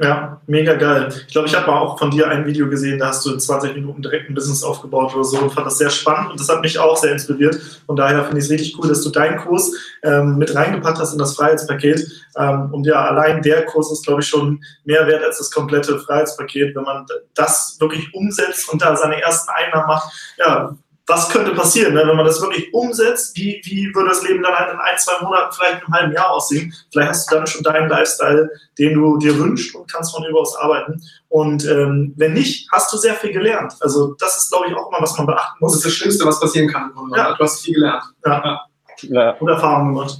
Ja, 0.00 0.40
mega 0.46 0.74
geil. 0.74 1.08
Ich 1.26 1.32
glaube, 1.32 1.48
ich 1.48 1.56
habe 1.56 1.72
auch 1.72 1.98
von 1.98 2.12
dir 2.12 2.28
ein 2.28 2.46
Video 2.46 2.68
gesehen, 2.68 3.00
da 3.00 3.08
hast 3.08 3.26
du 3.26 3.32
in 3.32 3.40
20 3.40 3.74
Minuten 3.74 4.00
direkt 4.00 4.30
ein 4.30 4.34
Business 4.34 4.62
aufgebaut 4.62 5.12
oder 5.12 5.24
so 5.24 5.38
und 5.40 5.52
fand 5.52 5.66
das 5.66 5.78
sehr 5.78 5.90
spannend 5.90 6.30
und 6.30 6.38
das 6.38 6.48
hat 6.48 6.60
mich 6.60 6.78
auch 6.78 6.96
sehr 6.96 7.10
inspiriert. 7.10 7.82
Von 7.84 7.96
daher 7.96 8.22
finde 8.22 8.38
ich 8.38 8.44
es 8.44 8.50
richtig 8.50 8.78
cool, 8.78 8.88
dass 8.88 9.02
du 9.02 9.10
deinen 9.10 9.38
Kurs 9.38 9.72
ähm, 10.04 10.38
mit 10.38 10.54
reingepackt 10.54 11.00
hast 11.00 11.14
in 11.14 11.18
das 11.18 11.34
Freiheitspaket. 11.34 12.06
Ähm, 12.36 12.72
und 12.72 12.86
ja, 12.86 13.06
allein 13.06 13.42
der 13.42 13.64
Kurs 13.64 13.90
ist, 13.90 14.06
glaube 14.06 14.20
ich, 14.20 14.28
schon 14.28 14.62
mehr 14.84 15.04
wert 15.08 15.24
als 15.24 15.38
das 15.38 15.50
komplette 15.50 15.98
Freiheitspaket, 15.98 16.76
wenn 16.76 16.84
man 16.84 17.04
das 17.34 17.76
wirklich 17.80 18.14
umsetzt 18.14 18.72
und 18.72 18.80
da 18.80 18.94
seine 18.94 19.20
ersten 19.20 19.50
Einnahmen 19.50 19.88
macht. 19.88 20.36
Ja, 20.38 20.76
was 21.08 21.28
könnte 21.30 21.52
passieren, 21.52 21.94
ne? 21.94 22.06
wenn 22.06 22.16
man 22.16 22.26
das 22.26 22.40
wirklich 22.40 22.72
umsetzt? 22.74 23.36
Wie, 23.36 23.60
wie 23.64 23.92
würde 23.94 24.10
das 24.10 24.22
Leben 24.28 24.42
dann 24.42 24.54
halt 24.54 24.72
in 24.72 24.78
ein, 24.78 24.98
zwei 24.98 25.24
Monaten, 25.24 25.54
vielleicht 25.54 25.74
in 25.74 25.86
einem 25.86 25.94
halben 25.94 26.12
Jahr 26.12 26.30
aussehen? 26.30 26.72
Vielleicht 26.92 27.08
hast 27.08 27.32
du 27.32 27.36
dann 27.36 27.46
schon 27.46 27.62
deinen 27.62 27.88
Lifestyle, 27.88 28.50
den 28.78 28.94
du 28.94 29.16
dir 29.16 29.38
wünschst 29.38 29.74
und 29.74 29.90
kannst 29.90 30.14
von 30.14 30.24
überaus 30.24 30.54
arbeiten. 30.56 31.02
Und 31.28 31.64
ähm, 31.66 32.12
wenn 32.16 32.34
nicht, 32.34 32.70
hast 32.72 32.92
du 32.92 32.98
sehr 32.98 33.14
viel 33.14 33.32
gelernt. 33.32 33.74
Also 33.80 34.14
das 34.18 34.36
ist, 34.36 34.52
glaube 34.52 34.68
ich, 34.68 34.74
auch 34.74 34.88
immer, 34.88 35.00
was 35.00 35.16
man 35.16 35.26
beachten 35.26 35.56
muss. 35.60 35.72
Das 35.72 35.78
ist 35.78 35.86
das 35.86 35.92
Schlimmste, 35.94 36.26
was 36.26 36.40
passieren 36.40 36.68
kann. 36.68 36.92
Ja. 37.16 37.34
Du 37.34 37.42
hast 37.42 37.64
viel 37.64 37.74
gelernt. 37.74 38.04
Ja. 38.26 38.66
ja. 39.02 39.30
Und 39.32 39.48
Erfahrungen 39.48 39.94
gemacht. 39.94 40.18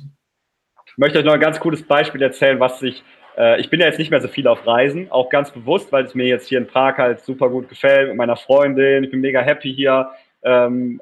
Ich 0.87 0.97
möchte 0.97 1.19
euch 1.19 1.25
noch 1.25 1.35
ein 1.35 1.41
ganz 1.41 1.61
cooles 1.61 1.83
Beispiel 1.83 2.23
erzählen, 2.23 2.59
was 2.59 2.81
sich 2.81 3.05
äh, 3.37 3.61
ich 3.61 3.71
bin 3.71 3.79
ja 3.79 3.87
jetzt 3.87 3.99
nicht 3.99 4.11
mehr 4.11 4.21
so 4.21 4.29
viel 4.29 4.49
auf 4.49 4.67
Reisen, 4.67 5.11
auch 5.11 5.31
ganz 5.31 5.53
bewusst, 5.53 5.93
weil 5.93 6.05
es 6.05 6.15
mir 6.15 6.27
jetzt 6.27 6.49
hier 6.49 6.59
in 6.59 6.67
Prag 6.67 6.97
halt 6.97 7.21
super 7.21 7.49
gut 7.49 7.69
gefällt 7.69 8.09
mit 8.09 8.17
meiner 8.17 8.37
Freundin. 8.37 9.05
Ich 9.05 9.11
bin 9.11 9.21
mega 9.21 9.41
happy 9.41 9.73
hier. 9.73 10.11
Ähm, 10.43 11.01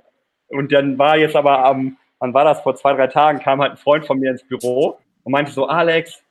und 0.49 0.73
dann 0.73 0.99
war 0.99 1.17
jetzt 1.17 1.37
aber 1.37 1.65
am, 1.65 1.97
wann 2.19 2.35
war 2.35 2.45
das, 2.45 2.61
vor 2.61 2.77
zwei, 2.77 2.95
drei 2.95 3.09
Tagen, 3.09 3.41
kam 3.41 3.61
halt 3.61 3.73
ein 3.73 3.77
Freund 3.77 4.07
von 4.07 4.19
mir 4.19 4.31
ins 4.31 4.47
Büro 4.47 4.99
und 5.25 5.33
meinte 5.33 5.53
so, 5.53 5.67
Alex, 5.67 6.23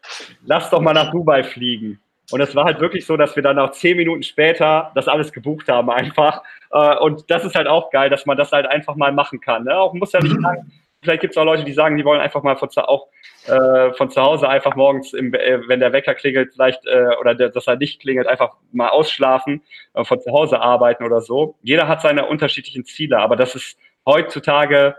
lass 0.45 0.69
doch 0.69 0.81
mal 0.81 0.93
nach 0.93 1.11
Dubai 1.11 1.43
fliegen. 1.43 1.99
Und 2.31 2.41
es 2.41 2.55
war 2.55 2.65
halt 2.65 2.79
wirklich 2.79 3.05
so, 3.05 3.17
dass 3.17 3.35
wir 3.35 3.43
dann 3.43 3.59
auch 3.59 3.71
zehn 3.71 3.97
Minuten 3.97 4.23
später 4.23 4.91
das 4.95 5.07
alles 5.07 5.31
gebucht 5.31 5.69
haben 5.69 5.89
einfach. 5.91 6.41
Äh, 6.71 6.97
und 6.97 7.29
das 7.29 7.43
ist 7.43 7.55
halt 7.55 7.67
auch 7.67 7.91
geil, 7.91 8.09
dass 8.09 8.25
man 8.25 8.37
das 8.37 8.51
halt 8.51 8.65
einfach 8.65 8.95
mal 8.95 9.11
machen 9.11 9.39
kann. 9.39 9.65
Ne? 9.65 9.77
Auch 9.77 9.93
muss 9.93 10.13
ja 10.13 10.21
nicht 10.21 10.41
sagen, 10.41 10.71
vielleicht 11.05 11.21
gibt 11.21 11.33
es 11.33 11.37
auch 11.37 11.45
Leute, 11.45 11.63
die 11.63 11.73
sagen, 11.73 11.95
die 11.95 12.03
wollen 12.03 12.19
einfach 12.19 12.43
mal 12.43 12.57
von, 12.57 12.69
auch 12.77 13.07
äh, 13.47 13.93
von 13.93 14.09
zu 14.09 14.21
Hause 14.21 14.49
einfach 14.49 14.75
morgens, 14.75 15.13
im, 15.13 15.33
äh, 15.33 15.67
wenn 15.67 15.79
der 15.79 15.93
Wecker 15.93 16.13
klingelt, 16.15 16.53
vielleicht 16.53 16.85
äh, 16.85 17.15
oder 17.19 17.35
der, 17.35 17.49
dass 17.49 17.67
er 17.67 17.77
nicht 17.77 18.01
klingelt, 18.01 18.27
einfach 18.27 18.55
mal 18.71 18.89
ausschlafen, 18.89 19.63
äh, 19.93 20.03
von 20.03 20.19
zu 20.19 20.31
Hause 20.31 20.59
arbeiten 20.59 21.03
oder 21.03 21.21
so. 21.21 21.55
Jeder 21.63 21.87
hat 21.87 22.01
seine 22.01 22.25
unterschiedlichen 22.25 22.85
Ziele, 22.85 23.19
aber 23.19 23.35
das 23.35 23.55
ist 23.55 23.77
heutzutage 24.05 24.95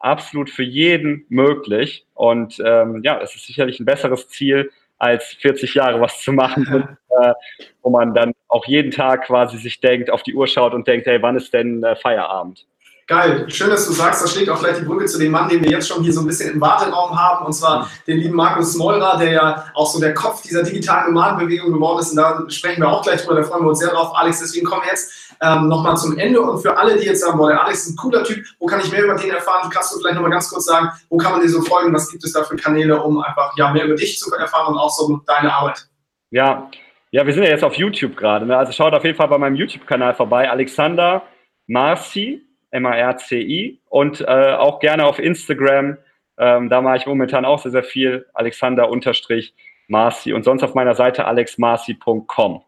absolut 0.00 0.50
für 0.50 0.64
jeden 0.64 1.26
möglich. 1.28 2.06
Und 2.14 2.60
ähm, 2.64 3.02
ja, 3.04 3.20
es 3.20 3.36
ist 3.36 3.46
sicherlich 3.46 3.78
ein 3.78 3.86
besseres 3.86 4.28
Ziel, 4.28 4.70
als 5.00 5.32
40 5.40 5.74
Jahre 5.74 6.00
was 6.00 6.20
zu 6.20 6.32
machen, 6.32 6.66
und, 6.66 6.84
äh, 7.22 7.32
wo 7.82 7.90
man 7.90 8.14
dann 8.14 8.32
auch 8.48 8.66
jeden 8.66 8.90
Tag 8.90 9.26
quasi 9.26 9.56
sich 9.56 9.80
denkt, 9.80 10.10
auf 10.10 10.22
die 10.22 10.34
Uhr 10.34 10.46
schaut 10.46 10.74
und 10.74 10.86
denkt, 10.86 11.06
hey, 11.06 11.20
wann 11.22 11.36
ist 11.36 11.52
denn 11.54 11.82
äh, 11.82 11.96
Feierabend? 11.96 12.66
Geil, 13.10 13.44
schön, 13.50 13.70
dass 13.70 13.88
du 13.88 13.92
sagst, 13.92 14.22
da 14.22 14.28
schlägt 14.28 14.48
auch 14.50 14.60
gleich 14.60 14.78
die 14.78 14.84
Brücke 14.84 15.04
zu 15.06 15.18
dem 15.18 15.32
Mann, 15.32 15.48
den 15.48 15.64
wir 15.64 15.70
jetzt 15.72 15.88
schon 15.88 16.00
hier 16.00 16.12
so 16.12 16.20
ein 16.20 16.28
bisschen 16.28 16.54
im 16.54 16.60
Warteraum 16.60 17.18
haben, 17.18 17.44
und 17.44 17.52
zwar 17.52 17.90
den 18.06 18.18
lieben 18.18 18.36
Markus 18.36 18.74
Smolra, 18.74 19.16
der 19.16 19.32
ja 19.32 19.64
auch 19.74 19.92
so 19.92 19.98
der 19.98 20.14
Kopf 20.14 20.42
dieser 20.42 20.62
digitalen 20.62 21.12
Nomadenbewegung 21.12 21.72
geworden 21.72 21.98
ist. 21.98 22.10
Und 22.10 22.18
da 22.18 22.44
sprechen 22.46 22.80
wir 22.80 22.88
auch 22.88 23.02
gleich 23.02 23.22
drüber, 23.22 23.40
da 23.40 23.42
freuen 23.42 23.64
wir 23.64 23.70
uns 23.70 23.80
sehr 23.80 23.90
drauf, 23.90 24.12
Alex. 24.14 24.38
Deswegen 24.38 24.64
kommen 24.64 24.82
wir 24.82 24.90
jetzt 24.90 25.34
ähm, 25.42 25.66
nochmal 25.66 25.96
zum 25.96 26.16
Ende. 26.18 26.40
Und 26.40 26.62
für 26.62 26.78
alle, 26.78 26.96
die 26.98 27.06
jetzt 27.06 27.22
sagen, 27.22 27.36
boah, 27.36 27.48
der 27.48 27.64
Alex 27.64 27.84
ist 27.84 27.94
ein 27.94 27.96
cooler 27.96 28.22
Typ, 28.22 28.46
wo 28.60 28.66
kann 28.66 28.78
ich 28.78 28.92
mehr 28.92 29.02
über 29.02 29.16
den 29.16 29.30
erfahren? 29.32 29.68
Kannst 29.70 29.92
du 29.92 29.98
vielleicht 29.98 30.14
nochmal 30.14 30.30
ganz 30.30 30.48
kurz 30.48 30.66
sagen, 30.66 30.90
wo 31.08 31.16
kann 31.16 31.32
man 31.32 31.40
dir 31.40 31.48
so 31.48 31.62
folgen? 31.62 31.92
Was 31.92 32.08
gibt 32.12 32.22
es 32.22 32.32
da 32.32 32.44
für 32.44 32.54
Kanäle, 32.54 33.02
um 33.02 33.20
einfach 33.20 33.56
ja, 33.56 33.72
mehr 33.72 33.86
über 33.86 33.96
dich 33.96 34.20
zu 34.20 34.32
erfahren 34.32 34.74
und 34.74 34.78
auch 34.78 34.90
so 34.90 35.20
deine 35.26 35.52
Arbeit? 35.52 35.84
Ja, 36.30 36.70
ja, 37.10 37.26
wir 37.26 37.34
sind 37.34 37.42
ja 37.42 37.50
jetzt 37.50 37.64
auf 37.64 37.74
YouTube 37.74 38.16
gerade. 38.16 38.46
Ne? 38.46 38.56
Also 38.56 38.70
schaut 38.70 38.94
auf 38.94 39.02
jeden 39.02 39.16
Fall 39.16 39.26
bei 39.26 39.38
meinem 39.38 39.56
YouTube-Kanal 39.56 40.14
vorbei. 40.14 40.48
Alexander 40.48 41.24
Marci 41.66 42.46
M-A-R-C-I 42.70 43.80
und 43.88 44.20
äh, 44.20 44.54
auch 44.54 44.80
gerne 44.80 45.04
auf 45.04 45.18
Instagram. 45.18 45.96
Ähm, 46.38 46.68
da 46.68 46.80
mache 46.80 46.96
ich 46.98 47.06
momentan 47.06 47.44
auch 47.44 47.60
sehr, 47.60 47.72
sehr 47.72 47.84
viel. 47.84 48.26
Alexander-Marci 48.34 50.32
und 50.32 50.44
sonst 50.44 50.62
auf 50.62 50.74
meiner 50.74 50.94
Seite 50.94 51.24
alexmarci.com. 51.26 52.62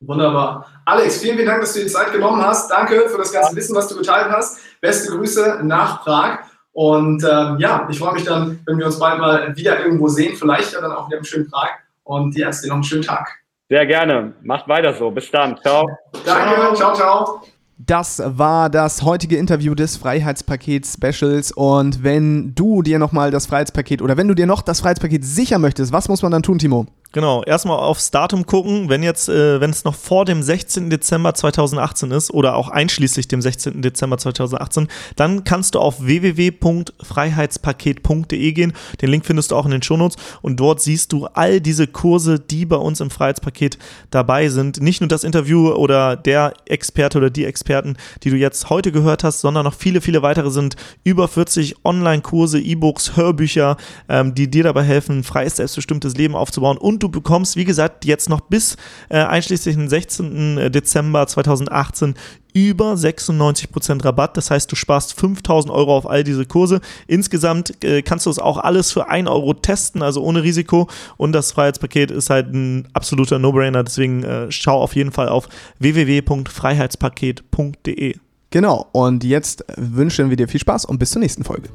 Wunderbar. 0.00 0.66
Alex, 0.84 1.20
vielen, 1.20 1.36
vielen 1.36 1.48
Dank, 1.48 1.60
dass 1.60 1.72
du 1.72 1.80
die 1.80 1.86
Zeit 1.86 2.12
genommen 2.12 2.40
hast. 2.40 2.70
Danke 2.70 3.08
für 3.08 3.18
das 3.18 3.32
ganze 3.32 3.56
Wissen, 3.56 3.74
was 3.74 3.88
du 3.88 3.96
geteilt 3.96 4.30
hast. 4.30 4.60
Beste 4.80 5.16
Grüße 5.16 5.60
nach 5.64 6.04
Prag. 6.04 6.38
Und 6.72 7.24
ähm, 7.24 7.56
ja, 7.58 7.88
ich 7.90 7.98
freue 7.98 8.12
mich 8.12 8.24
dann, 8.24 8.60
wenn 8.66 8.78
wir 8.78 8.86
uns 8.86 9.00
bald 9.00 9.18
mal 9.18 9.56
wieder 9.56 9.80
irgendwo 9.80 10.06
sehen, 10.06 10.36
vielleicht 10.36 10.72
ja 10.72 10.80
dann 10.80 10.92
auch 10.92 11.08
wieder 11.08 11.18
im 11.18 11.24
schönen 11.24 11.50
Prag. 11.50 11.70
Und 12.04 12.36
dir 12.36 12.46
erst 12.46 12.64
noch 12.66 12.74
einen 12.74 12.84
schönen 12.84 13.02
Tag. 13.02 13.28
Sehr 13.68 13.84
gerne. 13.84 14.32
Macht 14.42 14.68
weiter 14.68 14.94
so. 14.94 15.10
Bis 15.10 15.30
dann. 15.30 15.58
Ciao. 15.58 15.88
Danke. 16.24 16.74
ciao. 16.74 16.94
ciao. 16.94 17.42
Das 17.80 18.20
war 18.24 18.70
das 18.70 19.02
heutige 19.02 19.36
Interview 19.36 19.76
des 19.76 19.96
Freiheitspaket 19.96 20.84
Specials. 20.84 21.52
Und 21.52 22.02
wenn 22.02 22.52
du 22.56 22.82
dir 22.82 22.98
nochmal 22.98 23.30
das 23.30 23.46
Freiheitspaket 23.46 24.02
oder 24.02 24.16
wenn 24.16 24.26
du 24.26 24.34
dir 24.34 24.46
noch 24.46 24.62
das 24.62 24.80
Freiheitspaket 24.80 25.24
sichern 25.24 25.60
möchtest, 25.60 25.92
was 25.92 26.08
muss 26.08 26.22
man 26.22 26.32
dann 26.32 26.42
tun, 26.42 26.58
Timo? 26.58 26.86
Genau, 27.12 27.42
erstmal 27.42 27.78
aufs 27.78 28.10
Datum 28.10 28.44
gucken, 28.44 28.90
wenn 28.90 29.02
jetzt, 29.02 29.30
äh, 29.30 29.62
wenn 29.62 29.70
es 29.70 29.84
noch 29.84 29.94
vor 29.94 30.26
dem 30.26 30.42
16. 30.42 30.90
Dezember 30.90 31.32
2018 31.32 32.10
ist 32.10 32.30
oder 32.30 32.54
auch 32.54 32.68
einschließlich 32.68 33.28
dem 33.28 33.40
16. 33.40 33.80
Dezember 33.80 34.18
2018, 34.18 34.88
dann 35.16 35.42
kannst 35.42 35.74
du 35.74 35.78
auf 35.78 36.04
www.freiheitspaket.de 36.04 38.52
gehen. 38.52 38.74
Den 39.00 39.08
Link 39.08 39.24
findest 39.24 39.50
du 39.50 39.56
auch 39.56 39.64
in 39.64 39.70
den 39.70 39.82
Shownotes 39.82 40.18
und 40.42 40.60
dort 40.60 40.82
siehst 40.82 41.12
du 41.12 41.24
all 41.32 41.62
diese 41.62 41.86
Kurse, 41.86 42.38
die 42.38 42.66
bei 42.66 42.76
uns 42.76 43.00
im 43.00 43.08
Freiheitspaket 43.08 43.78
dabei 44.10 44.50
sind. 44.50 44.82
Nicht 44.82 45.00
nur 45.00 45.08
das 45.08 45.24
Interview 45.24 45.70
oder 45.70 46.14
der 46.14 46.52
Experte 46.66 47.16
oder 47.16 47.30
die 47.30 47.46
Experten, 47.46 47.96
die 48.22 48.28
du 48.28 48.36
jetzt 48.36 48.68
heute 48.68 48.92
gehört 48.92 49.24
hast, 49.24 49.40
sondern 49.40 49.64
noch 49.64 49.72
viele, 49.72 50.02
viele 50.02 50.20
weitere 50.20 50.50
sind 50.50 50.76
über 51.04 51.26
40 51.26 51.86
Online-Kurse, 51.86 52.60
E-Books, 52.60 53.16
Hörbücher, 53.16 53.78
ähm, 54.10 54.34
die 54.34 54.50
dir 54.50 54.64
dabei 54.64 54.82
helfen, 54.82 55.20
ein 55.20 55.24
freies, 55.24 55.56
selbstbestimmtes 55.56 56.14
Leben 56.14 56.34
aufzubauen 56.34 56.76
und 56.76 56.97
und 56.98 57.04
du 57.04 57.08
bekommst, 57.08 57.54
wie 57.54 57.64
gesagt, 57.64 58.04
jetzt 58.04 58.28
noch 58.28 58.40
bis 58.40 58.76
äh, 59.08 59.18
einschließlich 59.18 59.76
den 59.76 59.88
16. 59.88 60.58
Äh, 60.58 60.68
Dezember 60.68 61.28
2018 61.28 62.16
über 62.52 62.94
96% 62.94 64.04
Rabatt. 64.04 64.36
Das 64.36 64.50
heißt, 64.50 64.72
du 64.72 64.74
sparst 64.74 65.14
5000 65.14 65.72
Euro 65.72 65.96
auf 65.96 66.10
all 66.10 66.24
diese 66.24 66.44
Kurse. 66.44 66.80
Insgesamt 67.06 67.84
äh, 67.84 68.02
kannst 68.02 68.26
du 68.26 68.30
es 68.30 68.40
auch 68.40 68.58
alles 68.58 68.90
für 68.90 69.08
1 69.08 69.28
Euro 69.28 69.54
testen, 69.54 70.02
also 70.02 70.24
ohne 70.24 70.42
Risiko. 70.42 70.88
Und 71.16 71.30
das 71.30 71.52
Freiheitspaket 71.52 72.10
ist 72.10 72.30
halt 72.30 72.52
ein 72.52 72.88
absoluter 72.94 73.38
No-Brainer. 73.38 73.84
Deswegen 73.84 74.24
äh, 74.24 74.50
schau 74.50 74.82
auf 74.82 74.96
jeden 74.96 75.12
Fall 75.12 75.28
auf 75.28 75.48
www.freiheitspaket.de. 75.78 78.16
Genau, 78.50 78.88
und 78.90 79.22
jetzt 79.22 79.64
wünschen 79.76 80.30
wir 80.30 80.36
dir 80.36 80.48
viel 80.48 80.58
Spaß 80.58 80.84
und 80.86 80.98
bis 80.98 81.12
zur 81.12 81.20
nächsten 81.20 81.44
Folge. 81.44 81.68